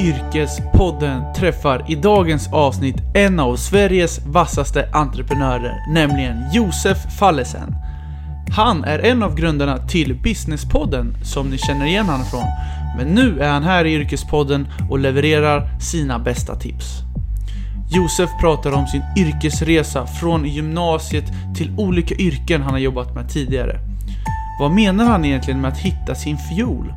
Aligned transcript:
Yrkespodden 0.00 1.32
träffar 1.36 1.84
i 1.88 1.94
dagens 1.94 2.52
avsnitt 2.52 2.96
en 3.14 3.40
av 3.40 3.56
Sveriges 3.56 4.26
vassaste 4.26 4.88
entreprenörer, 4.92 5.84
nämligen 5.88 6.44
Josef 6.52 6.98
Fallesen. 7.18 7.74
Han 8.56 8.84
är 8.84 8.98
en 8.98 9.22
av 9.22 9.34
grundarna 9.34 9.78
till 9.78 10.14
Businesspodden, 10.14 11.16
som 11.22 11.50
ni 11.50 11.58
känner 11.58 11.86
igen 11.86 12.06
honom 12.06 12.26
från. 12.26 12.44
Men 12.96 13.06
nu 13.14 13.40
är 13.40 13.52
han 13.52 13.62
här 13.62 13.84
i 13.84 13.94
Yrkespodden 13.94 14.68
och 14.90 14.98
levererar 14.98 15.80
sina 15.80 16.18
bästa 16.18 16.56
tips. 16.56 16.98
Josef 17.90 18.30
pratar 18.40 18.72
om 18.72 18.86
sin 18.86 19.02
yrkesresa 19.16 20.06
från 20.06 20.44
gymnasiet 20.44 21.24
till 21.56 21.74
olika 21.78 22.14
yrken 22.14 22.62
han 22.62 22.72
har 22.72 22.78
jobbat 22.78 23.14
med 23.14 23.28
tidigare. 23.28 23.78
Vad 24.60 24.70
menar 24.70 25.04
han 25.04 25.24
egentligen 25.24 25.60
med 25.60 25.72
att 25.72 25.78
hitta 25.78 26.14
sin 26.14 26.38
fiol? 26.38 26.92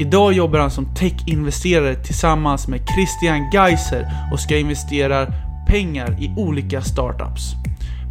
Idag 0.00 0.32
jobbar 0.32 0.58
han 0.58 0.70
som 0.70 0.94
tech-investerare 0.94 1.94
tillsammans 1.94 2.68
med 2.68 2.80
Christian 2.94 3.50
Geiser 3.52 4.06
och 4.32 4.40
ska 4.40 4.58
investera 4.58 5.26
pengar 5.66 6.16
i 6.20 6.34
olika 6.36 6.82
startups. 6.82 7.42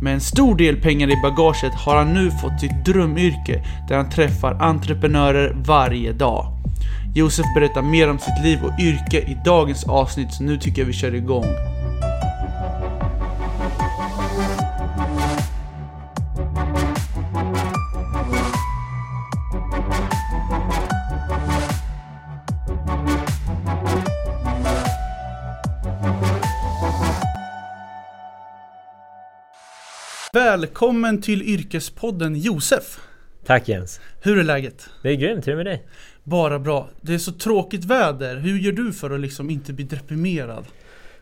Med 0.02 0.14
en 0.14 0.22
stor 0.22 0.56
del 0.56 0.82
pengar 0.82 1.10
i 1.10 1.22
bagaget 1.22 1.74
har 1.74 1.96
han 1.96 2.14
nu 2.14 2.32
fått 2.32 2.60
sitt 2.60 2.86
drömyrke 2.86 3.64
där 3.88 3.98
han 3.98 4.10
träffar 4.10 4.54
entreprenörer 4.54 5.54
varje 5.66 6.14
dag. 6.14 6.46
Josef 7.16 7.46
berättar 7.56 7.82
mer 7.82 8.10
om 8.10 8.20
sitt 8.20 8.44
liv 8.44 8.60
och 8.64 8.80
yrke 8.80 9.18
i 9.18 9.38
dagens 9.46 9.84
avsnitt 9.84 10.34
så 10.34 10.44
nu 10.44 10.58
tycker 10.58 10.82
jag 10.82 10.88
vi 10.88 10.94
kör 10.94 11.16
igång. 11.16 11.46
Välkommen 30.34 31.22
till 31.22 31.42
Yrkespodden 31.42 32.36
Josef! 32.36 33.00
Tack 33.46 33.68
Jens! 33.68 34.00
Hur 34.22 34.40
är 34.40 34.44
läget? 34.44 34.90
Det 35.02 35.10
är 35.10 35.16
grymt, 35.16 35.48
hur 35.48 35.54
är 35.54 35.58
det 35.58 35.64
med 35.64 35.74
dig? 35.74 35.84
Bara 36.24 36.60
bra. 36.60 36.90
Det 37.02 37.14
är 37.14 37.18
så 37.18 37.32
tråkigt 37.32 37.86
väder. 37.86 38.38
Hur 38.38 38.60
gör 38.60 38.72
du 38.72 38.94
för 38.94 39.10
att 39.10 39.20
liksom 39.20 39.50
inte 39.50 39.74
bli 39.74 39.86
deprimerad? 39.86 40.66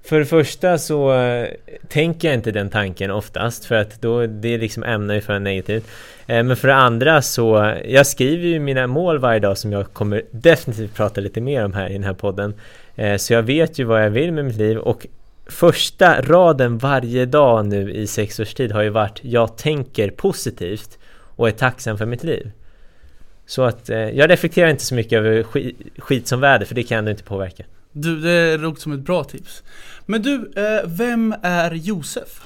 För 0.03 0.19
det 0.19 0.25
första 0.25 0.78
så 0.78 1.13
äh, 1.13 1.47
tänker 1.88 2.28
jag 2.28 2.35
inte 2.35 2.52
den 2.52 2.69
tanken 2.69 3.11
oftast 3.11 3.66
för 3.66 3.75
att 3.75 4.02
då 4.02 4.25
det 4.25 4.58
liksom 4.58 4.83
ämnar 4.83 5.13
ju 5.13 5.22
för 5.22 5.39
negativt. 5.39 5.88
Äh, 6.28 6.44
men 6.44 6.58
för 6.58 6.67
det 6.67 6.75
andra 6.75 7.22
så, 7.22 7.75
jag 7.85 8.08
skriver 8.08 8.47
ju 8.47 8.59
mina 8.59 8.88
mål 8.88 9.19
varje 9.19 9.39
dag 9.39 9.58
som 9.58 9.72
jag 9.72 9.94
kommer 9.94 10.22
definitivt 10.31 10.95
prata 10.95 11.22
lite 11.22 11.41
mer 11.41 11.66
om 11.66 11.73
här 11.73 11.89
i 11.89 11.94
den 11.94 12.03
här 12.03 12.13
podden. 12.13 12.53
Äh, 12.95 13.17
så 13.17 13.33
jag 13.33 13.44
vet 13.44 13.80
ju 13.80 13.83
vad 13.83 14.03
jag 14.03 14.09
vill 14.09 14.31
med 14.31 14.45
mitt 14.45 14.58
liv 14.58 14.78
och 14.78 15.08
första 15.50 16.22
raden 16.22 16.78
varje 16.78 17.26
dag 17.26 17.66
nu 17.66 17.92
i 17.92 18.08
sex 18.08 18.40
års 18.40 18.53
tid 18.53 18.72
har 18.72 18.81
ju 18.81 18.90
varit 18.90 19.20
Jag 19.22 19.58
tänker 19.58 20.09
positivt 20.09 20.98
och 21.12 21.48
är 21.48 21.52
tacksam 21.52 21.98
för 21.98 22.06
mitt 22.06 22.23
liv. 22.23 22.52
Så 23.45 23.64
att 23.64 23.90
eh, 23.90 23.98
jag 23.98 24.30
reflekterar 24.30 24.70
inte 24.70 24.86
så 24.86 24.95
mycket 24.95 25.14
över 25.14 25.44
skit, 25.44 25.78
skit 25.98 26.28
som 26.28 26.40
väder 26.40 26.66
för 26.66 26.75
det 26.75 26.84
kan 26.84 26.95
jag 26.95 27.00
ändå 27.00 27.12
inte 27.12 27.23
påverka. 27.23 27.64
Du, 27.92 28.20
det 28.20 28.58
låter 28.58 28.81
som 28.81 28.92
ett 28.92 29.00
bra 29.00 29.23
tips. 29.23 29.64
Men 30.06 30.22
du, 30.22 30.52
eh, 30.56 30.88
vem 30.88 31.36
är 31.42 31.72
Josef? 31.72 32.42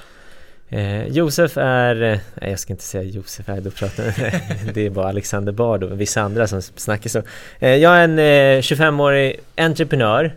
Eh, 0.68 1.06
Josef 1.06 1.56
är, 1.56 2.02
eh, 2.02 2.18
nej 2.34 2.50
jag 2.50 2.58
ska 2.58 2.72
inte 2.72 2.84
säga 2.84 3.02
Josef 3.02 3.48
här, 3.48 3.60
då 3.60 3.70
pratar 3.70 4.04
det 4.74 4.86
är 4.86 4.90
bara 4.90 5.08
Alexander 5.08 5.52
Bard 5.52 5.82
och 5.82 6.00
vissa 6.00 6.22
andra 6.22 6.46
som 6.46 6.62
snackar 6.62 7.10
så. 7.10 7.22
Eh, 7.58 7.74
jag 7.74 7.96
är 7.96 8.04
en 8.04 8.18
25-årig 8.62 9.40
entreprenör, 9.56 10.34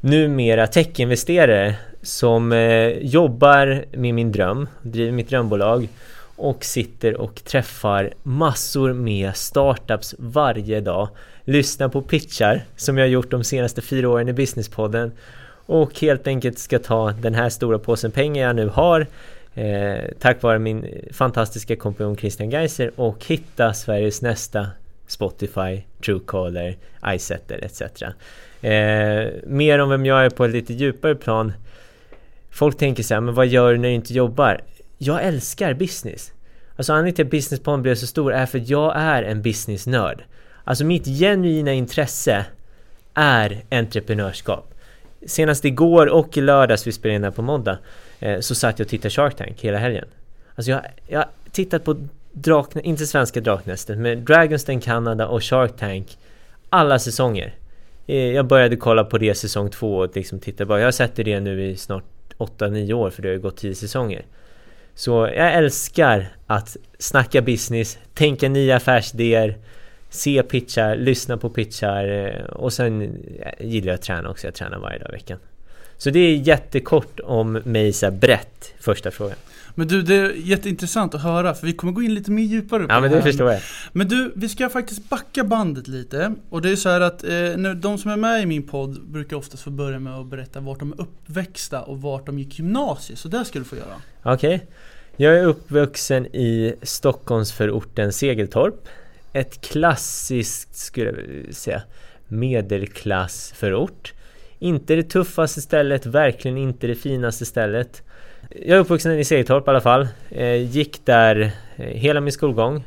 numera 0.00 0.66
techinvesterare 0.66 1.76
som 2.02 2.52
eh, 2.52 2.88
jobbar 2.88 3.84
med 3.92 4.14
min 4.14 4.32
dröm, 4.32 4.68
driver 4.82 5.12
mitt 5.12 5.28
drömbolag 5.28 5.88
och 6.36 6.64
sitter 6.64 7.16
och 7.16 7.44
träffar 7.44 8.12
massor 8.22 8.92
med 8.92 9.36
startups 9.36 10.14
varje 10.18 10.80
dag. 10.80 11.08
Lyssnar 11.44 11.88
på 11.88 12.02
pitchar 12.02 12.64
som 12.76 12.98
jag 12.98 13.08
gjort 13.08 13.30
de 13.30 13.44
senaste 13.44 13.82
fyra 13.82 14.08
åren 14.08 14.28
i 14.28 14.32
Businesspodden 14.32 15.12
och 15.66 16.00
helt 16.00 16.26
enkelt 16.26 16.58
ska 16.58 16.78
ta 16.78 17.10
den 17.10 17.34
här 17.34 17.48
stora 17.48 17.78
påsen 17.78 18.10
pengar 18.10 18.46
jag 18.46 18.56
nu 18.56 18.68
har 18.68 19.06
eh, 19.54 20.00
tack 20.18 20.42
vare 20.42 20.58
min 20.58 20.86
fantastiska 21.12 21.76
kompanjon 21.76 22.16
Christian 22.16 22.50
Geiser 22.50 22.90
och 22.96 23.24
hitta 23.26 23.72
Sveriges 23.72 24.22
nästa 24.22 24.66
Spotify, 25.06 25.82
Truecaller, 26.04 26.76
iSetter 27.06 27.64
etc. 27.64 28.02
Eh, 28.62 29.28
mer 29.46 29.78
om 29.78 29.88
vem 29.88 30.06
jag 30.06 30.24
är 30.24 30.30
på 30.30 30.44
ett 30.44 30.52
lite 30.52 30.72
djupare 30.74 31.14
plan 31.14 31.52
Folk 32.52 32.78
tänker 32.78 33.02
så 33.02 33.14
här, 33.14 33.20
men 33.20 33.34
vad 33.34 33.46
gör 33.46 33.72
du 33.72 33.78
när 33.78 33.88
du 33.88 33.94
inte 33.94 34.14
jobbar? 34.14 34.60
Jag 34.98 35.22
älskar 35.24 35.74
business. 35.74 36.32
Alltså 36.76 36.92
anledningen 36.92 37.14
till 37.14 37.24
att 37.24 37.30
businesspodden 37.30 37.82
blev 37.82 37.94
så 37.94 38.06
stor 38.06 38.32
är 38.32 38.46
för 38.46 38.58
att 38.58 38.68
jag 38.68 38.92
är 38.96 39.22
en 39.22 39.42
businessnörd. 39.42 40.24
Alltså 40.64 40.84
mitt 40.84 41.04
genuina 41.06 41.72
intresse 41.72 42.46
är 43.14 43.64
entreprenörskap. 43.70 44.74
Senast 45.26 45.64
igår 45.64 46.06
och 46.06 46.36
i 46.36 46.40
lördags, 46.40 46.86
vi 46.86 46.92
spelade 46.92 47.16
in 47.16 47.24
här 47.24 47.30
på 47.30 47.42
måndag, 47.42 47.78
eh, 48.20 48.40
så 48.40 48.54
satt 48.54 48.78
jag 48.78 48.86
och 48.86 48.90
tittade 48.90 49.10
Shark 49.10 49.36
Tank 49.36 49.60
hela 49.60 49.78
helgen. 49.78 50.04
Alltså 50.54 50.70
jag, 50.70 50.80
jag 51.06 51.18
har 51.18 51.28
tittat 51.52 51.84
på 51.84 51.96
drakne, 52.32 52.80
inte 52.82 53.06
svenska 53.06 53.40
Draknästet, 53.40 53.98
men 53.98 54.24
Dragons 54.24 54.64
Den 54.64 55.20
och 55.20 55.44
Shark 55.44 55.76
Tank 55.76 56.18
alla 56.68 56.98
säsonger. 56.98 57.54
Eh, 58.06 58.16
jag 58.16 58.46
började 58.46 58.76
kolla 58.76 59.04
på 59.04 59.18
det 59.18 59.34
säsong 59.34 59.70
två 59.70 59.96
och 59.96 60.16
liksom 60.16 60.40
titta 60.40 60.66
bara, 60.66 60.78
jag 60.78 60.86
har 60.86 60.92
sett 60.92 61.16
det 61.16 61.40
nu 61.40 61.64
i 61.66 61.76
snart 61.76 62.04
8-9 62.38 62.92
år 62.92 63.10
för 63.10 63.22
det 63.22 63.28
har 63.28 63.32
ju 63.34 63.40
gått 63.40 63.56
10 63.56 63.74
säsonger. 63.74 64.24
Så 64.94 65.10
jag 65.36 65.54
älskar 65.54 66.28
att 66.46 66.76
snacka 66.98 67.42
business, 67.42 67.98
tänka 68.14 68.48
nya 68.48 68.76
affärsidéer, 68.76 69.56
se 70.10 70.42
pitchar, 70.42 70.96
lyssna 70.96 71.36
på 71.36 71.50
pitchar 71.50 72.08
eh, 72.08 72.44
och 72.44 72.72
sen 72.72 73.18
gillar 73.60 73.86
jag 73.86 73.94
att 73.94 74.02
träna 74.02 74.30
också. 74.30 74.46
Jag 74.46 74.54
tränar 74.54 74.78
varje 74.78 74.98
dag 74.98 75.08
i 75.08 75.12
veckan. 75.12 75.38
Så 75.96 76.10
det 76.10 76.18
är 76.18 76.36
jättekort 76.36 77.20
om 77.20 77.52
mig 77.52 77.92
så 77.92 78.10
brett, 78.10 78.74
första 78.78 79.10
frågan. 79.10 79.36
Men 79.74 79.88
du, 79.88 80.02
det 80.02 80.14
är 80.14 80.32
jätteintressant 80.32 81.14
att 81.14 81.22
höra 81.22 81.54
för 81.54 81.66
vi 81.66 81.72
kommer 81.72 81.92
gå 81.92 82.02
in 82.02 82.14
lite 82.14 82.30
mer 82.30 82.42
djupare 82.42 82.86
på 82.86 82.92
Ja 82.92 83.00
men 83.00 83.10
det, 83.10 83.22
förstår 83.22 83.52
jag. 83.52 83.62
Men 83.92 84.08
du, 84.08 84.32
vi 84.36 84.48
ska 84.48 84.68
faktiskt 84.68 85.08
backa 85.08 85.44
bandet 85.44 85.88
lite. 85.88 86.34
Och 86.50 86.62
det 86.62 86.70
är 86.70 86.76
så 86.76 86.88
här 86.88 87.00
att 87.00 87.24
eh, 87.24 87.72
de 87.76 87.98
som 87.98 88.10
är 88.10 88.16
med 88.16 88.42
i 88.42 88.46
min 88.46 88.62
podd 88.62 89.02
brukar 89.06 89.36
oftast 89.36 89.62
få 89.62 89.70
börja 89.70 89.98
med 89.98 90.14
att 90.14 90.26
berätta 90.26 90.60
vart 90.60 90.78
de 90.78 90.92
är 90.92 91.00
uppväxta 91.00 91.82
och 91.82 92.02
vart 92.02 92.26
de 92.26 92.38
gick 92.38 92.58
gymnasiet. 92.58 93.18
Så 93.18 93.28
det 93.28 93.44
ska 93.44 93.58
du 93.58 93.64
få 93.64 93.76
göra. 93.76 94.02
Okej. 94.22 94.54
Okay. 94.54 94.66
Jag 95.16 95.38
är 95.38 95.44
uppvuxen 95.44 96.26
i 96.26 96.74
Stockholmsförorten 96.82 98.12
Segeltorp. 98.12 98.88
Ett 99.32 99.60
klassiskt, 99.60 100.76
skulle 100.76 101.10
jag 101.46 101.54
säga, 101.54 101.82
medelklassförort. 102.28 104.12
Inte 104.58 104.94
det 104.94 105.02
tuffaste 105.02 105.60
stället, 105.60 106.06
verkligen 106.06 106.56
inte 106.56 106.86
det 106.86 106.94
finaste 106.94 107.44
stället. 107.44 108.02
Jag 108.54 108.76
är 108.76 108.80
uppvuxen 108.80 109.18
i 109.18 109.24
Segertorp 109.24 109.66
i 109.66 109.70
alla 109.70 109.80
fall. 109.80 110.08
Eh, 110.30 110.54
gick 110.54 111.06
där 111.06 111.52
eh, 111.76 111.86
hela 111.86 112.20
min 112.20 112.32
skolgång 112.32 112.84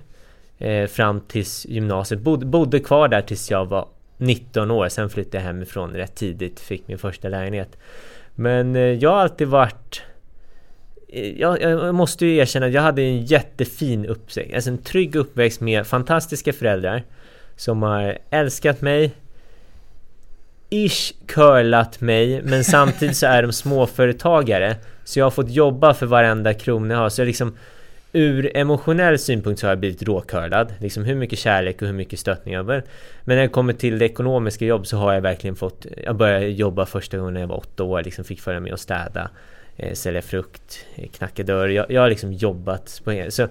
eh, 0.57 0.87
fram 0.87 1.21
tills 1.21 1.65
gymnasiet. 1.65 2.21
Bod, 2.21 2.47
bodde 2.47 2.79
kvar 2.79 3.07
där 3.07 3.21
tills 3.21 3.51
jag 3.51 3.65
var 3.65 3.87
19 4.17 4.71
år. 4.71 4.89
Sen 4.89 5.09
flyttade 5.09 5.37
jag 5.37 5.43
hemifrån 5.43 5.93
rätt 5.93 6.15
tidigt. 6.15 6.59
Fick 6.59 6.87
min 6.87 6.97
första 6.97 7.29
lägenhet. 7.29 7.77
Men 8.35 8.75
eh, 8.75 8.81
jag 8.81 9.09
har 9.09 9.17
alltid 9.17 9.47
varit... 9.47 10.01
Eh, 11.07 11.39
jag, 11.39 11.61
jag 11.61 11.95
måste 11.95 12.25
ju 12.25 12.35
erkänna 12.35 12.65
att 12.65 12.73
jag 12.73 12.81
hade 12.81 13.01
en 13.01 13.25
jättefin 13.25 14.05
uppväxt. 14.05 14.53
Alltså 14.55 14.69
en 14.69 14.77
trygg 14.77 15.15
uppväxt 15.15 15.61
med 15.61 15.87
fantastiska 15.87 16.53
föräldrar. 16.53 17.03
Som 17.55 17.83
har 17.83 18.17
älskat 18.29 18.81
mig, 18.81 19.11
ish 20.69 21.13
curlat 21.25 22.01
mig 22.01 22.41
men 22.41 22.63
samtidigt 22.63 23.17
så 23.17 23.25
är 23.25 23.41
de 23.41 23.53
småföretagare. 23.53 24.75
Så 25.03 25.19
jag 25.19 25.25
har 25.25 25.31
fått 25.31 25.51
jobba 25.51 25.93
för 25.93 26.05
varenda 26.05 26.53
krona 26.53 26.93
jag 26.93 27.01
har. 27.01 27.09
Så 27.09 27.21
jag 27.21 27.27
liksom 27.27 27.55
Ur 28.17 28.57
emotionell 28.57 29.19
synpunkt 29.19 29.59
så 29.59 29.67
har 29.67 29.71
jag 29.71 29.79
blivit 29.79 30.03
råcurlad. 30.03 30.73
Liksom 30.79 31.03
hur 31.03 31.15
mycket 31.15 31.39
kärlek 31.39 31.81
och 31.81 31.87
hur 31.87 31.93
mycket 31.93 32.19
stöttning 32.19 32.53
jag 32.53 32.65
behöver. 32.65 32.87
Men 33.23 33.35
när 33.35 33.43
det 33.43 33.49
kommer 33.49 33.73
till 33.73 33.99
det 33.99 34.05
ekonomiska 34.05 34.65
jobb 34.65 34.87
så 34.87 34.97
har 34.97 35.13
jag 35.13 35.21
verkligen 35.21 35.55
fått 35.55 35.85
Jag 36.03 36.15
började 36.15 36.47
jobba 36.47 36.85
första 36.85 37.17
gången 37.17 37.33
när 37.33 37.41
jag 37.41 37.47
var 37.47 37.57
åtta 37.57 37.83
år. 37.83 38.03
Liksom 38.03 38.25
Fick 38.25 38.41
följa 38.41 38.59
med 38.59 38.73
och 38.73 38.79
städa 38.79 39.29
eh, 39.77 39.93
Sälja 39.93 40.21
frukt 40.21 40.85
eh, 40.95 41.09
Knacka 41.09 41.43
dörr. 41.43 41.67
Jag, 41.67 41.91
jag 41.91 42.01
har 42.01 42.09
liksom 42.09 42.33
jobbat 42.33 43.01
på 43.03 43.11
det 43.11 43.33
Så, 43.33 43.47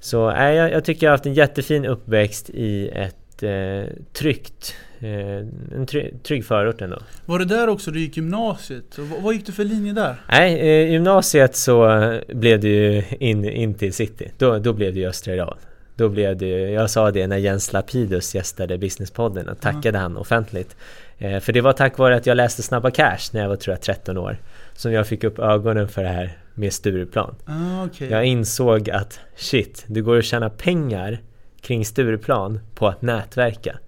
så 0.00 0.30
äh, 0.30 0.52
jag, 0.52 0.72
jag 0.72 0.84
tycker 0.84 1.06
jag 1.06 1.10
har 1.10 1.14
haft 1.16 1.26
en 1.26 1.34
jättefin 1.34 1.86
uppväxt 1.86 2.50
i 2.50 2.88
ett 2.88 3.42
eh, 3.42 3.94
tryggt 4.12 4.74
en 5.04 5.86
trygg 6.22 6.44
förort 6.44 6.82
ändå. 6.82 6.98
Var 7.26 7.38
det 7.38 7.44
där 7.44 7.68
också 7.68 7.90
du 7.90 8.00
gick 8.00 8.16
gymnasiet? 8.16 8.98
Och 8.98 9.06
vad 9.22 9.34
gick 9.34 9.46
du 9.46 9.52
för 9.52 9.64
linje 9.64 9.92
där? 9.92 10.16
Nej, 10.28 10.54
i 10.54 10.92
gymnasiet 10.92 11.56
så 11.56 12.20
blev 12.28 12.60
det 12.60 12.68
ju 12.68 13.02
in, 13.18 13.44
in 13.44 13.74
till 13.74 13.92
city. 13.92 14.30
Då, 14.38 14.58
då 14.58 14.72
blev 14.72 14.94
det 14.94 15.00
ju 15.00 15.08
Östra 15.08 15.34
Iran. 15.34 15.56
Då 15.96 16.08
blev 16.08 16.36
det 16.36 16.46
jag 16.48 16.90
sa 16.90 17.10
det 17.10 17.26
när 17.26 17.36
Jens 17.36 17.72
Lapidus 17.72 18.34
gästade 18.34 18.78
Businesspodden 18.78 19.48
och 19.48 19.60
tackade 19.60 19.98
han 19.98 20.16
offentligt. 20.16 20.76
Eh, 21.18 21.40
för 21.40 21.52
det 21.52 21.60
var 21.60 21.72
tack 21.72 21.98
vare 21.98 22.16
att 22.16 22.26
jag 22.26 22.36
läste 22.36 22.62
Snabba 22.62 22.90
Cash 22.90 23.30
när 23.32 23.40
jag 23.40 23.48
var 23.48 23.56
tror 23.56 23.72
jag 23.74 23.80
13 23.80 24.18
år. 24.18 24.36
Som 24.72 24.92
jag 24.92 25.06
fick 25.06 25.24
upp 25.24 25.38
ögonen 25.38 25.88
för 25.88 26.02
det 26.02 26.08
här 26.08 26.38
med 26.54 26.72
Stureplan. 26.72 27.34
Ah, 27.44 27.84
okay. 27.84 28.08
Jag 28.08 28.24
insåg 28.24 28.90
att 28.90 29.20
shit, 29.36 29.84
det 29.86 30.00
går 30.00 30.18
att 30.18 30.24
tjäna 30.24 30.50
pengar 30.50 31.18
kring 31.60 31.84
Stureplan 31.84 32.60
på 32.74 32.88
att 32.88 33.02
nätverka. 33.02 33.78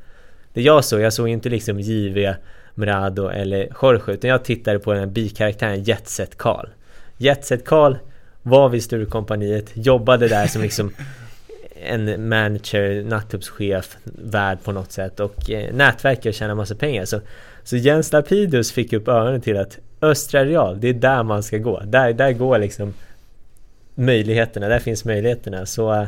Det 0.56 0.62
jag 0.62 0.84
såg, 0.84 1.00
jag 1.00 1.12
såg 1.12 1.28
inte 1.28 1.48
liksom 1.48 1.80
JV, 1.80 2.34
Mrado 2.74 3.28
eller 3.28 3.68
Jorge 3.82 4.14
utan 4.14 4.30
jag 4.30 4.44
tittade 4.44 4.78
på 4.78 4.92
den 4.92 5.00
här 5.00 5.06
bikaraktären 5.06 5.82
Jetset 5.82 6.38
Karl. 6.38 6.68
Jetset 7.16 7.64
Karl 7.64 7.96
var 8.42 8.68
vid 8.68 8.82
Sturecompagniet, 8.82 9.70
jobbade 9.74 10.28
där 10.28 10.46
som 10.46 10.62
liksom 10.62 10.92
en 11.86 12.28
manager, 12.28 13.04
nattklubbschef, 13.04 13.96
värd 14.04 14.58
på 14.64 14.72
något 14.72 14.92
sätt 14.92 15.20
och 15.20 15.50
eh, 15.50 15.74
nätverkar 15.74 16.30
och 16.30 16.34
tjänar 16.34 16.54
massa 16.54 16.74
pengar. 16.74 17.04
Så, 17.04 17.20
så 17.64 17.76
Jens 17.76 18.12
Lapidus 18.12 18.72
fick 18.72 18.92
upp 18.92 19.08
öronen 19.08 19.40
till 19.40 19.56
att 19.56 19.78
Östra 20.02 20.44
Real, 20.44 20.80
det 20.80 20.88
är 20.88 20.94
där 20.94 21.22
man 21.22 21.42
ska 21.42 21.58
gå. 21.58 21.80
Där, 21.80 22.12
där 22.12 22.32
går 22.32 22.58
liksom 22.58 22.94
möjligheterna, 23.94 24.68
där 24.68 24.78
finns 24.78 25.04
möjligheterna. 25.04 25.66
Så 25.66 25.94
eh, 25.94 26.06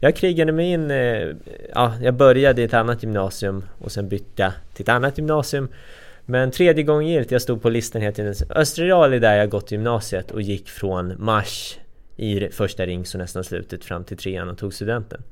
jag 0.00 0.16
krigade 0.16 0.52
mig 0.52 0.72
in, 0.72 0.90
eh, 0.90 1.28
ja, 1.74 1.94
jag 2.02 2.14
började 2.14 2.62
i 2.62 2.64
ett 2.64 2.74
annat 2.74 3.02
gymnasium 3.02 3.64
och 3.78 3.92
sen 3.92 4.08
bytte 4.08 4.42
jag 4.42 4.52
till 4.74 4.82
ett 4.82 4.88
annat 4.88 5.18
gymnasium. 5.18 5.68
Men 6.26 6.50
tredje 6.50 6.84
gången 6.84 7.08
gillt, 7.08 7.30
jag 7.30 7.42
stod 7.42 7.62
på 7.62 7.70
listan 7.70 8.02
hela 8.02 8.12
tiden. 8.12 8.34
Östra 8.50 8.84
Real 8.84 9.12
är 9.12 9.20
där 9.20 9.36
jag 9.36 9.50
gått 9.50 9.70
gymnasiet 9.70 10.30
och 10.30 10.42
gick 10.42 10.68
från 10.68 11.24
mars 11.24 11.78
i 12.16 12.48
första 12.48 12.86
ring 12.86 13.06
så 13.06 13.18
nästan 13.18 13.44
slutet 13.44 13.84
fram 13.84 14.04
till 14.04 14.16
trean 14.16 14.48
och 14.48 14.58
tog 14.58 14.74
studenten. 14.74 15.22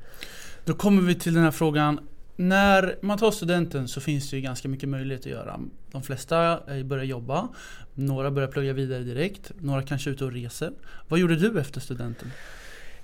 Då 0.65 0.75
kommer 0.75 1.03
vi 1.03 1.15
till 1.15 1.35
den 1.35 1.45
här 1.45 1.51
frågan. 1.51 2.01
När 2.37 2.97
man 3.01 3.19
tar 3.19 3.31
studenten 3.31 3.89
så 3.89 4.01
finns 4.01 4.31
det 4.31 4.37
ju 4.37 4.43
ganska 4.43 4.69
mycket 4.69 4.89
möjlighet 4.89 5.21
att 5.21 5.33
göra. 5.33 5.61
De 5.93 6.03
flesta 6.03 6.61
börjar 6.85 7.05
jobba, 7.05 7.49
några 7.95 8.31
börjar 8.31 8.49
plugga 8.49 8.73
vidare 8.73 9.03
direkt, 9.03 9.53
några 9.61 9.83
kanske 9.83 10.11
är 10.11 10.13
ute 10.13 10.25
och 10.25 10.33
reser. 10.33 10.73
Vad 11.09 11.21
gjorde 11.21 11.37
du 11.37 11.61
efter 11.61 11.81
studenten? 11.81 12.31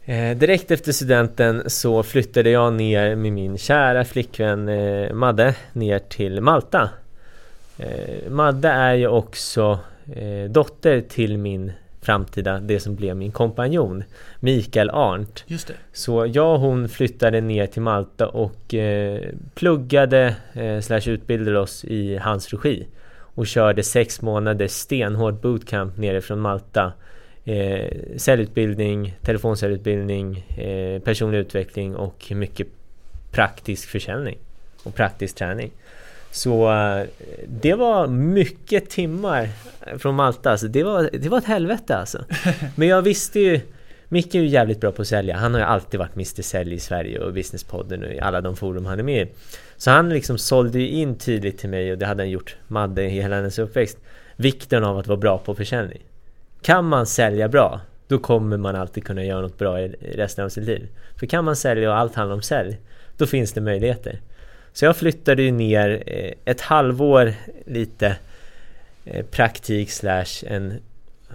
Eh, 0.07 0.37
direkt 0.37 0.71
efter 0.71 0.93
studenten 0.93 1.71
så 1.71 2.03
flyttade 2.03 2.51
jag 2.51 2.73
ner 2.73 3.17
med 3.17 3.33
min 3.33 3.59
kära 3.59 4.05
flickvän 4.05 4.69
eh, 4.69 5.13
Madde 5.13 5.55
ner 5.73 5.99
till 5.99 6.41
Malta. 6.41 6.91
Eh, 7.79 8.31
Madde 8.31 8.69
är 8.69 8.95
ju 8.95 9.09
också 9.09 9.79
eh, 10.17 10.51
dotter 10.51 11.01
till 11.01 11.39
min 11.39 11.73
framtida, 12.01 12.61
det 12.61 12.81
som 12.81 12.95
blev 12.95 13.17
min 13.17 13.33
kompanjon 13.33 14.05
Mikael 14.41 14.91
Arndt. 14.91 15.45
Just 15.47 15.69
det. 15.69 15.75
Så 15.93 16.27
jag 16.27 16.55
och 16.55 16.61
hon 16.61 16.89
flyttade 16.89 17.41
ner 17.41 17.67
till 17.67 17.83
Malta 17.83 18.29
och 18.29 18.75
eh, 18.75 19.21
pluggade 19.55 20.37
eh, 20.53 20.81
slash 20.81 21.03
utbildade 21.07 21.59
oss 21.59 21.85
i 21.85 22.17
hans 22.17 22.53
regi 22.53 22.87
och 23.17 23.47
körde 23.47 23.83
sex 23.83 24.23
månader 24.23 24.69
stenhård 24.69 25.35
bootcamp 25.35 25.97
nere 25.97 26.21
från 26.21 26.41
Malta. 26.41 26.93
Eh, 27.47 27.89
säljutbildning, 28.17 29.17
telefonsäljutbildning, 29.23 30.47
eh, 30.59 31.01
personlig 31.03 31.39
utveckling 31.39 31.97
och 31.97 32.33
mycket 32.35 32.67
praktisk 33.31 33.89
försäljning 33.89 34.39
och 34.83 34.95
praktisk 34.95 35.35
träning. 35.37 35.71
Så 36.31 36.73
eh, 36.73 37.07
det 37.47 37.75
var 37.75 38.07
mycket 38.07 38.91
timmar 38.91 39.49
från 39.99 40.15
Malta, 40.15 40.51
alltså, 40.51 40.69
det, 40.69 40.83
var, 40.83 41.11
det 41.13 41.29
var 41.29 41.39
ett 41.39 41.45
helvete 41.45 41.97
alltså. 41.97 42.25
Men 42.77 42.89
jag 42.89 43.03
visste 43.03 43.41
ju 43.41 43.61
Micke 44.09 44.35
är 44.35 44.41
ju 44.41 44.47
jävligt 44.47 44.81
bra 44.81 44.93
på 44.93 45.03
att 45.03 45.09
sälja. 45.09 45.37
Han 45.37 45.55
har 45.55 45.61
ju 45.61 45.67
alltid 45.67 46.01
varit 46.01 46.15
Mr 46.15 46.43
Sälj 46.43 46.75
i 46.75 46.79
Sverige 46.79 47.19
och 47.19 47.33
Businesspodden 47.33 48.05
och 48.05 48.13
i 48.13 48.21
alla 48.21 48.41
de 48.41 48.57
forum 48.57 48.87
han 48.87 48.99
är 48.99 49.03
med 49.03 49.27
i. 49.27 49.31
Så 49.77 49.91
han 49.91 50.09
liksom 50.09 50.39
sålde 50.39 50.79
ju 50.79 50.89
in 50.89 51.19
tydligt 51.19 51.59
till 51.59 51.69
mig 51.69 51.93
och 51.93 51.99
det 51.99 52.07
hade 52.07 52.23
han 52.23 52.31
gjort 52.31 52.57
Madde 52.69 53.05
i 53.05 53.09
hela 53.09 53.37
hennes 53.37 53.59
uppväxt. 53.59 53.99
Vikten 54.37 54.85
av 54.85 54.99
att 54.99 55.07
vara 55.07 55.19
bra 55.19 55.39
på 55.39 55.55
försäljning. 55.55 56.03
Kan 56.65 56.85
man 56.85 57.07
sälja 57.07 57.49
bra, 57.49 57.81
då 58.09 58.19
kommer 58.19 58.57
man 58.57 58.77
alltid 58.77 59.05
kunna 59.05 59.25
göra 59.25 59.41
något 59.41 59.59
bra 59.59 59.81
i 59.81 59.89
resten 60.15 60.45
av 60.45 60.49
sitt 60.49 60.65
liv. 60.65 60.89
För 61.19 61.27
kan 61.27 61.45
man 61.45 61.57
sälja 61.57 61.91
och 61.91 61.97
allt 61.97 62.15
handlar 62.15 62.35
om 62.35 62.43
sälj, 62.43 62.81
då 63.17 63.27
finns 63.27 63.53
det 63.53 63.61
möjligheter. 63.61 64.21
Så 64.73 64.85
jag 64.85 64.97
flyttade 64.97 65.43
ju 65.43 65.51
ner 65.51 66.03
eh, 66.07 66.33
ett 66.45 66.61
halvår 66.61 67.35
lite 67.67 68.17
eh, 69.05 69.27
praktik 69.27 69.91
slash 69.91 70.45
en 70.47 70.75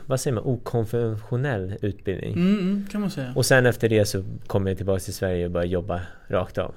vad 0.05 0.19
säger 0.19 0.35
man, 0.35 0.43
okonventionell 0.43 1.75
utbildning. 1.81 2.33
Mm, 2.33 2.59
mm, 2.59 2.87
kan 2.91 3.01
man 3.01 3.11
säga. 3.11 3.33
Och 3.35 3.45
sen 3.45 3.65
efter 3.65 3.89
det 3.89 4.05
så 4.05 4.23
kom 4.47 4.67
jag 4.67 4.77
tillbaka 4.77 4.99
till 4.99 5.13
Sverige 5.13 5.45
och 5.45 5.51
började 5.51 5.71
jobba 5.71 6.01
rakt 6.27 6.57
av. 6.57 6.75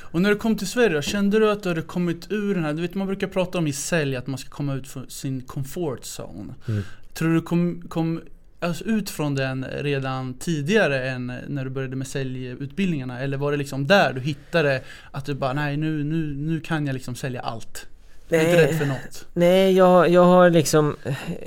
Och 0.00 0.22
när 0.22 0.30
du 0.30 0.36
kom 0.36 0.56
till 0.56 0.68
Sverige, 0.68 1.02
kände 1.02 1.38
du 1.38 1.50
att 1.50 1.62
du 1.62 1.68
hade 1.68 1.82
kommit 1.82 2.32
ur 2.32 2.54
den 2.54 2.64
här, 2.64 2.72
du 2.72 2.82
vet 2.82 2.94
man 2.94 3.06
brukar 3.06 3.26
prata 3.26 3.58
om 3.58 3.66
i 3.66 3.72
sälj 3.72 4.16
att 4.16 4.26
man 4.26 4.38
ska 4.38 4.50
komma 4.50 4.74
ut 4.74 4.88
från 4.88 5.10
sin 5.10 5.40
comfort 5.40 6.00
zone. 6.02 6.54
Mm. 6.68 6.82
Tror 7.14 7.34
du 7.34 7.40
kom, 7.40 7.82
kom 7.88 8.20
alltså 8.60 8.84
ut 8.84 9.10
från 9.10 9.34
den 9.34 9.64
redan 9.64 10.34
tidigare 10.34 11.08
än 11.08 11.32
när 11.46 11.64
du 11.64 11.70
började 11.70 11.96
med 11.96 12.06
säljutbildningarna? 12.06 13.20
Eller 13.20 13.36
var 13.36 13.50
det 13.50 13.56
liksom 13.56 13.86
där 13.86 14.12
du 14.12 14.20
hittade 14.20 14.82
att 15.10 15.24
du 15.24 15.34
bara, 15.34 15.52
nej 15.52 15.76
nu, 15.76 16.04
nu, 16.04 16.34
nu 16.36 16.60
kan 16.60 16.86
jag 16.86 16.94
liksom 16.94 17.14
sälja 17.14 17.40
allt? 17.40 17.86
Nej, 18.28 18.40
är 18.40 18.50
inte 18.50 18.66
rädd 18.66 18.78
för 18.78 18.86
något? 18.86 19.26
Nej, 19.32 19.72
jag, 19.72 20.08
jag 20.08 20.24
har 20.24 20.50
liksom, 20.50 20.96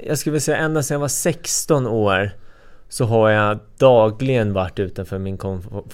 jag 0.06 0.18
skulle 0.18 0.31
vilja 0.31 0.42
säga 0.42 0.58
ända 0.58 0.84
sedan 0.84 0.96
jag 0.96 1.00
var 1.00 1.08
16 1.08 1.88
år 1.88 2.31
så 2.89 3.06
har 3.06 3.30
jag 3.30 3.60
dagligen 3.78 4.54
varit 4.54 4.80
utanför 4.80 5.18
min 5.18 5.38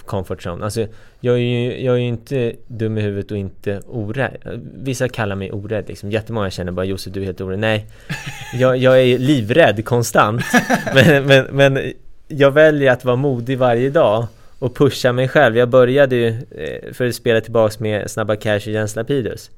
comfort 0.06 0.46
zone. 0.46 0.64
Alltså, 0.64 0.86
jag 1.20 1.34
är 1.34 1.38
ju, 1.38 1.84
jag 1.84 1.94
är 1.94 2.00
inte 2.00 2.52
dum 2.66 2.98
i 2.98 3.00
huvudet 3.00 3.30
och 3.30 3.36
inte 3.36 3.80
orädd. 3.86 4.60
Vissa 4.74 5.08
kallar 5.08 5.36
mig 5.36 5.52
orädd 5.52 5.88
liksom. 5.88 6.10
Jättemånga 6.10 6.50
känner 6.50 6.72
bara 6.72 6.86
Josef 6.86 7.12
du 7.12 7.20
är 7.20 7.24
helt 7.24 7.40
orädd. 7.40 7.58
Nej, 7.58 7.86
jag, 8.54 8.76
jag 8.76 9.02
är 9.02 9.18
livrädd 9.18 9.84
konstant. 9.84 10.42
Men, 10.94 11.26
men, 11.26 11.46
men 11.50 11.92
jag 12.28 12.50
väljer 12.50 12.92
att 12.92 13.04
vara 13.04 13.16
modig 13.16 13.58
varje 13.58 13.90
dag 13.90 14.26
och 14.58 14.76
pusha 14.76 15.12
mig 15.12 15.28
själv. 15.28 15.56
Jag 15.56 15.68
började 15.68 16.16
ju, 16.16 16.28
eh, 16.50 16.92
för 16.92 17.06
att 17.06 17.14
spela 17.14 17.40
tillbaks 17.40 17.80
med 17.80 18.10
Snabba 18.10 18.36
Cash 18.36 18.56
och 18.56 18.66
Jens 18.66 18.96
Lapidus. 18.96 19.50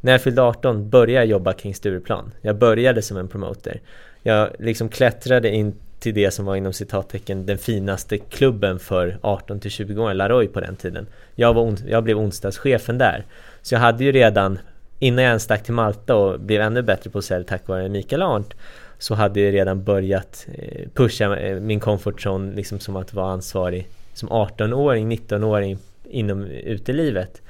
När 0.00 0.12
jag 0.12 0.22
fyllde 0.22 0.42
18 0.42 0.90
började 0.90 1.12
jag 1.12 1.26
jobba 1.26 1.52
kring 1.52 1.74
Stureplan. 1.74 2.32
Jag 2.40 2.58
började 2.58 3.02
som 3.02 3.16
en 3.16 3.28
promoter. 3.28 3.80
Jag 4.22 4.50
liksom 4.58 4.88
klättrade 4.88 5.50
in 5.50 5.74
till 6.06 6.14
det 6.14 6.30
som 6.30 6.44
var 6.46 6.56
inom 6.56 6.72
citattecken 6.72 7.46
den 7.46 7.58
finaste 7.58 8.18
klubben 8.18 8.78
för 8.78 9.18
18 9.20 9.60
till 9.60 9.70
20 9.70 10.02
år, 10.02 10.14
Laroy 10.14 10.48
på 10.48 10.60
den 10.60 10.76
tiden. 10.76 11.06
Jag, 11.34 11.54
var 11.54 11.74
jag 11.86 12.04
blev 12.04 12.18
onsdagschefen 12.18 12.98
där. 12.98 13.24
Så 13.62 13.74
jag 13.74 13.80
hade 13.80 14.04
ju 14.04 14.12
redan, 14.12 14.58
innan 14.98 15.24
jag 15.24 15.28
ens 15.28 15.42
stack 15.42 15.62
till 15.62 15.74
Malta 15.74 16.16
och 16.16 16.40
blev 16.40 16.60
ännu 16.60 16.82
bättre 16.82 17.10
på 17.10 17.22
sälj 17.22 17.44
tack 17.44 17.68
vare 17.68 17.88
Mikael 17.88 18.22
Arndt, 18.22 18.54
så 18.98 19.14
hade 19.14 19.40
jag 19.40 19.54
redan 19.54 19.84
börjat 19.84 20.46
eh, 20.54 20.88
pusha 20.94 21.36
eh, 21.36 21.60
min 21.60 21.80
comfort 21.80 22.26
zone 22.26 22.54
liksom 22.54 22.80
som 22.80 22.96
att 22.96 23.14
vara 23.14 23.32
ansvarig 23.32 23.88
som 24.14 24.28
18-åring, 24.28 25.12
19-åring 25.12 25.78
inom 26.04 26.44
utelivet. 26.44 27.42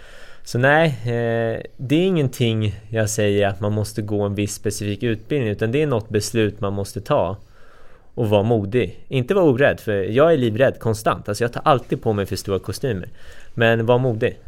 Så 0.44 0.58
nej, 0.58 0.86
eh, 0.88 1.62
det 1.76 1.96
är 1.96 2.06
ingenting 2.06 2.80
jag 2.90 3.10
säger 3.10 3.48
att 3.48 3.60
man 3.60 3.72
måste 3.72 4.02
gå 4.02 4.22
en 4.22 4.34
viss 4.34 4.54
specifik 4.54 5.02
utbildning 5.02 5.50
utan 5.50 5.72
det 5.72 5.82
är 5.82 5.86
något 5.86 6.08
beslut 6.08 6.60
man 6.60 6.72
måste 6.72 7.00
ta 7.00 7.36
och 8.16 8.28
vara 8.28 8.42
modig. 8.42 9.04
Inte 9.08 9.34
vara 9.34 9.44
orädd, 9.44 9.80
för 9.80 9.92
jag 9.92 10.32
är 10.32 10.36
livrädd 10.36 10.78
konstant. 10.78 11.28
Alltså 11.28 11.44
jag 11.44 11.52
tar 11.52 11.62
alltid 11.64 12.02
på 12.02 12.12
mig 12.12 12.26
för 12.26 12.36
stora 12.36 12.58
kostymer. 12.58 13.08
Men 13.54 13.86
var 13.86 13.98
modig. 13.98 14.38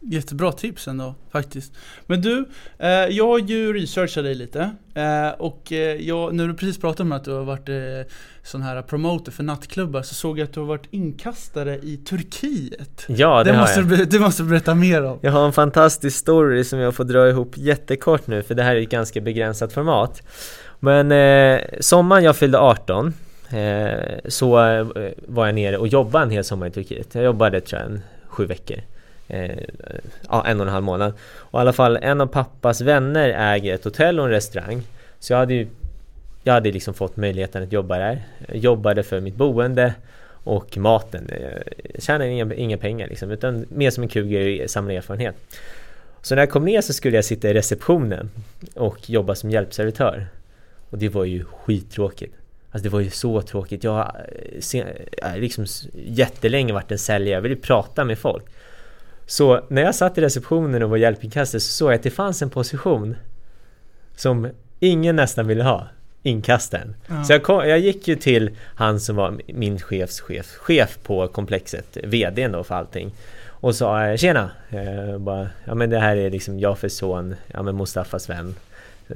Jättebra 0.00 0.52
tips 0.52 0.88
ändå 0.88 1.14
faktiskt. 1.32 1.72
Men 2.06 2.22
du, 2.22 2.48
eh, 2.78 2.88
jag 2.88 3.26
har 3.26 3.38
ju 3.38 3.72
researchat 3.72 4.24
dig 4.24 4.34
lite. 4.34 4.70
Eh, 4.94 5.28
och 5.38 5.72
eh, 5.72 5.78
jag, 5.78 6.34
när 6.34 6.48
du 6.48 6.54
precis 6.54 6.80
pratade 6.80 7.02
om 7.02 7.12
att 7.12 7.24
du 7.24 7.30
har 7.30 7.44
varit 7.44 7.68
eh, 7.68 7.74
sån 8.42 8.62
här 8.62 8.82
promoter 8.82 9.32
för 9.32 9.42
nattklubbar 9.42 10.02
så 10.02 10.14
såg 10.14 10.38
jag 10.38 10.44
att 10.44 10.52
du 10.52 10.60
har 10.60 10.66
varit 10.66 10.86
inkastare 10.90 11.78
i 11.82 11.96
Turkiet. 11.96 13.04
Ja, 13.08 13.38
det, 13.38 13.44
det 13.44 13.56
har 13.56 13.60
måste 13.60 13.80
jag. 13.80 13.88
Du, 13.88 14.04
det 14.04 14.18
måste 14.18 14.42
du 14.42 14.48
berätta 14.48 14.74
mer 14.74 15.04
om. 15.04 15.18
Jag 15.22 15.32
har 15.32 15.46
en 15.46 15.52
fantastisk 15.52 16.18
story 16.18 16.64
som 16.64 16.78
jag 16.78 16.94
får 16.94 17.04
dra 17.04 17.28
ihop 17.28 17.56
jättekort 17.56 18.26
nu 18.26 18.42
för 18.42 18.54
det 18.54 18.62
här 18.62 18.76
är 18.76 18.82
ett 18.82 18.90
ganska 18.90 19.20
begränsat 19.20 19.72
format. 19.72 20.22
Men 20.84 21.12
eh, 21.12 21.60
sommaren 21.80 22.24
jag 22.24 22.36
fyllde 22.36 22.58
18 22.58 23.14
eh, 23.50 24.18
så 24.28 24.60
eh, 24.60 24.86
var 25.26 25.46
jag 25.46 25.54
nere 25.54 25.78
och 25.78 25.88
jobbade 25.88 26.24
en 26.24 26.30
hel 26.30 26.44
sommar 26.44 26.66
i 26.66 26.70
Turkiet. 26.70 27.14
Jag 27.14 27.24
jobbade 27.24 27.60
tror 27.60 27.82
jag 27.82 27.90
en 27.90 28.02
sju 28.26 28.46
veckor. 28.46 28.76
Eh, 29.28 29.58
ja, 30.30 30.46
en 30.46 30.60
och 30.60 30.66
en 30.66 30.72
halv 30.72 30.84
månad. 30.84 31.12
Och 31.36 31.58
i 31.58 31.60
alla 31.60 31.72
fall 31.72 31.98
en 32.02 32.20
av 32.20 32.26
pappas 32.26 32.80
vänner 32.80 33.28
äger 33.28 33.74
ett 33.74 33.84
hotell 33.84 34.18
och 34.20 34.24
en 34.24 34.30
restaurang. 34.30 34.82
Så 35.18 35.32
jag 35.32 35.38
hade 35.38 35.54
ju 35.54 35.66
jag 36.42 36.52
hade 36.52 36.72
liksom 36.72 36.94
fått 36.94 37.16
möjligheten 37.16 37.62
att 37.62 37.72
jobba 37.72 37.98
där. 37.98 38.22
Jag 38.48 38.56
jobbade 38.56 39.02
för 39.02 39.20
mitt 39.20 39.36
boende 39.36 39.94
och 40.28 40.78
maten. 40.78 41.28
Eh, 41.28 41.58
jag 41.94 42.02
tjänade 42.02 42.30
inga, 42.30 42.54
inga 42.54 42.76
pengar 42.76 43.08
liksom, 43.08 43.30
utan 43.30 43.66
mer 43.68 43.90
som 43.90 44.02
en 44.02 44.08
kul 44.08 44.28
grej 44.28 44.64
att 44.64 44.70
samla 44.70 44.92
erfarenhet. 44.92 45.36
Så 46.22 46.34
när 46.34 46.42
jag 46.42 46.50
kom 46.50 46.64
ner 46.64 46.80
så 46.80 46.92
skulle 46.92 47.16
jag 47.16 47.24
sitta 47.24 47.50
i 47.50 47.54
receptionen 47.54 48.30
och 48.74 49.10
jobba 49.10 49.34
som 49.34 49.50
hjälpservitör. 49.50 50.26
Och 50.94 51.00
det 51.00 51.08
var 51.08 51.24
ju 51.24 51.44
skittråkigt. 51.44 52.34
Alltså 52.70 52.82
det 52.82 52.88
var 52.88 53.00
ju 53.00 53.10
så 53.10 53.42
tråkigt. 53.42 53.84
Jag 53.84 53.92
har 53.92 54.26
eh, 55.22 55.36
liksom 55.36 55.66
jättelänge 55.92 56.72
varit 56.72 56.92
en 56.92 56.98
säljare, 56.98 57.34
jag 57.34 57.42
ville 57.42 57.56
prata 57.56 58.04
med 58.04 58.18
folk. 58.18 58.44
Så 59.26 59.64
när 59.68 59.82
jag 59.82 59.94
satt 59.94 60.18
i 60.18 60.20
receptionen 60.20 60.82
och 60.82 60.90
var 60.90 60.96
hjälpinkastare 60.96 61.60
så 61.60 61.70
såg 61.70 61.88
jag 61.88 61.94
att 61.94 62.02
det 62.02 62.10
fanns 62.10 62.42
en 62.42 62.50
position 62.50 63.16
som 64.16 64.48
ingen 64.80 65.16
nästan 65.16 65.46
ville 65.46 65.64
ha. 65.64 65.88
Inkastaren. 66.22 66.94
Ja. 67.06 67.24
Så 67.24 67.32
jag, 67.32 67.42
kom, 67.42 67.68
jag 67.68 67.78
gick 67.78 68.08
ju 68.08 68.16
till 68.16 68.50
han 68.74 69.00
som 69.00 69.16
var 69.16 69.40
min 69.46 69.78
chefs 69.78 70.20
chef, 70.20 70.46
chef 70.46 70.98
på 71.02 71.28
komplexet, 71.28 71.96
VDn 72.04 72.52
då 72.52 72.64
för 72.64 72.74
allting. 72.74 73.14
Och 73.46 73.74
sa 73.74 74.16
tjena! 74.16 74.50
Eh, 74.70 75.18
bara, 75.18 75.48
ja 75.64 75.74
men 75.74 75.90
det 75.90 75.98
här 75.98 76.16
är 76.16 76.30
liksom 76.30 76.58
Jafers 76.58 76.92
son, 76.92 77.34
ja 77.46 77.62
men 77.62 77.76
Mustafas 77.76 78.30
vän 78.30 78.48
eh, 78.48 78.73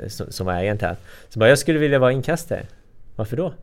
som, 0.08 0.32
som 0.32 0.46
var 0.46 0.54
ägaren 0.54 0.78
till 0.78 0.88
Så 1.28 1.38
bara, 1.38 1.48
jag 1.48 1.58
skulle 1.58 1.78
vilja 1.78 1.98
vara 1.98 2.12
inkastare. 2.12 2.66
Varför 3.16 3.36
då? 3.36 3.54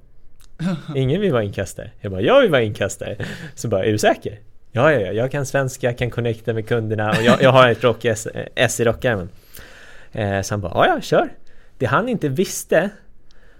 Ingen 0.96 1.22
vill 1.22 1.32
vara 1.32 1.44
inkastare. 1.44 1.91
Jag 2.00 2.12
bara, 2.12 2.22
jag 2.22 2.41
vill 2.41 2.51
vara 2.51 2.62
inkastare. 2.62 3.17
Så 3.55 3.67
bara, 3.67 3.86
är 3.86 3.91
du 3.91 3.98
säker? 3.98 4.39
Ja, 4.72 4.91
ja, 4.91 5.00
ja, 5.00 5.12
jag 5.12 5.32
kan 5.32 5.46
svenska, 5.46 5.94
kan 5.94 6.10
connecta 6.10 6.53
med 6.53 6.67
kunderna 6.67 7.10
och 7.10 7.24
jag, 7.24 7.41
jag 7.41 7.50
har 7.50 7.70
ett 7.70 7.84
rock 7.84 8.05
S, 8.05 8.27
S 8.55 8.79
i 8.79 8.84
rockärmen. 8.84 9.29
Eh, 10.12 10.41
så 10.41 10.53
han 10.53 10.62
bara, 10.62 10.72
ja, 10.74 10.88
ja, 10.96 11.01
kör. 11.01 11.29
Det 11.77 11.86
han 11.86 12.10
inte 12.10 12.29
visste 12.29 12.89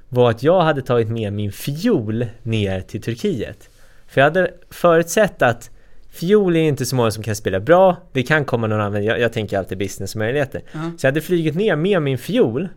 var 0.10 0.30
att 0.30 0.44
jag 0.44 0.62
hade 0.62 0.82
tagit 0.82 1.10
med 1.10 1.34
min 1.34 1.52
fiol 1.52 2.26
ner 2.44 2.82
till 2.82 3.02
Turkiet. 3.02 3.70
För 4.08 4.22
jag 4.22 4.26
hade 4.26 4.52
förutsett 4.70 5.42
att 5.42 5.70
fiol 6.16 6.56
är 6.56 6.62
inte 6.62 6.86
så 6.86 6.96
många 6.96 7.12
som 7.12 7.24
kan 7.24 7.36
spela 7.36 7.60
bra, 7.60 7.98
det 8.12 8.24
kan 8.24 8.46
komma 8.46 8.68
någon 8.68 8.82
annan, 8.82 9.04
jag, 9.04 9.20
jag 9.20 9.34
tänker 9.34 9.58
alltid 9.58 9.78
businessmöjligheter. 9.78 10.62
-huh. 10.72 10.98
Så 10.98 11.06
jag 11.06 11.12
hade 11.12 11.22
flugit 11.22 11.56
ner 11.56 11.76
med 11.76 12.02
min 12.02 12.18
fiol 12.18 12.70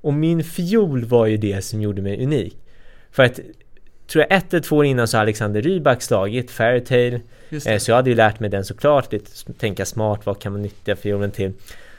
och 0.00 0.14
min 0.14 0.44
fiol 0.44 1.04
var 1.04 1.26
ju 1.26 1.36
det 1.36 1.64
som 1.64 1.80
gjorde 1.80 2.02
mig 2.02 2.24
unik. 2.24 2.56
För 3.10 3.22
att, 3.22 3.40
tror 4.06 4.24
jag 4.28 4.38
ett 4.38 4.52
eller 4.52 4.62
två 4.62 4.76
år 4.76 4.84
innan 4.84 5.08
så 5.08 5.16
har 5.16 5.22
Alexander 5.22 5.62
Rybak 5.62 6.02
slagit 6.02 6.50
Fairytale. 6.50 7.20
Eh, 7.66 7.78
så 7.78 7.90
jag 7.90 7.96
hade 7.96 8.10
ju 8.10 8.16
lärt 8.16 8.40
mig 8.40 8.50
den 8.50 8.64
såklart, 8.64 9.12
lite, 9.12 9.52
tänka 9.52 9.84
smart, 9.84 10.20
vad 10.24 10.40
kan 10.40 10.52
man 10.52 10.62
nyttja 10.62 10.96
fiolen 10.96 11.30
till? 11.30 11.52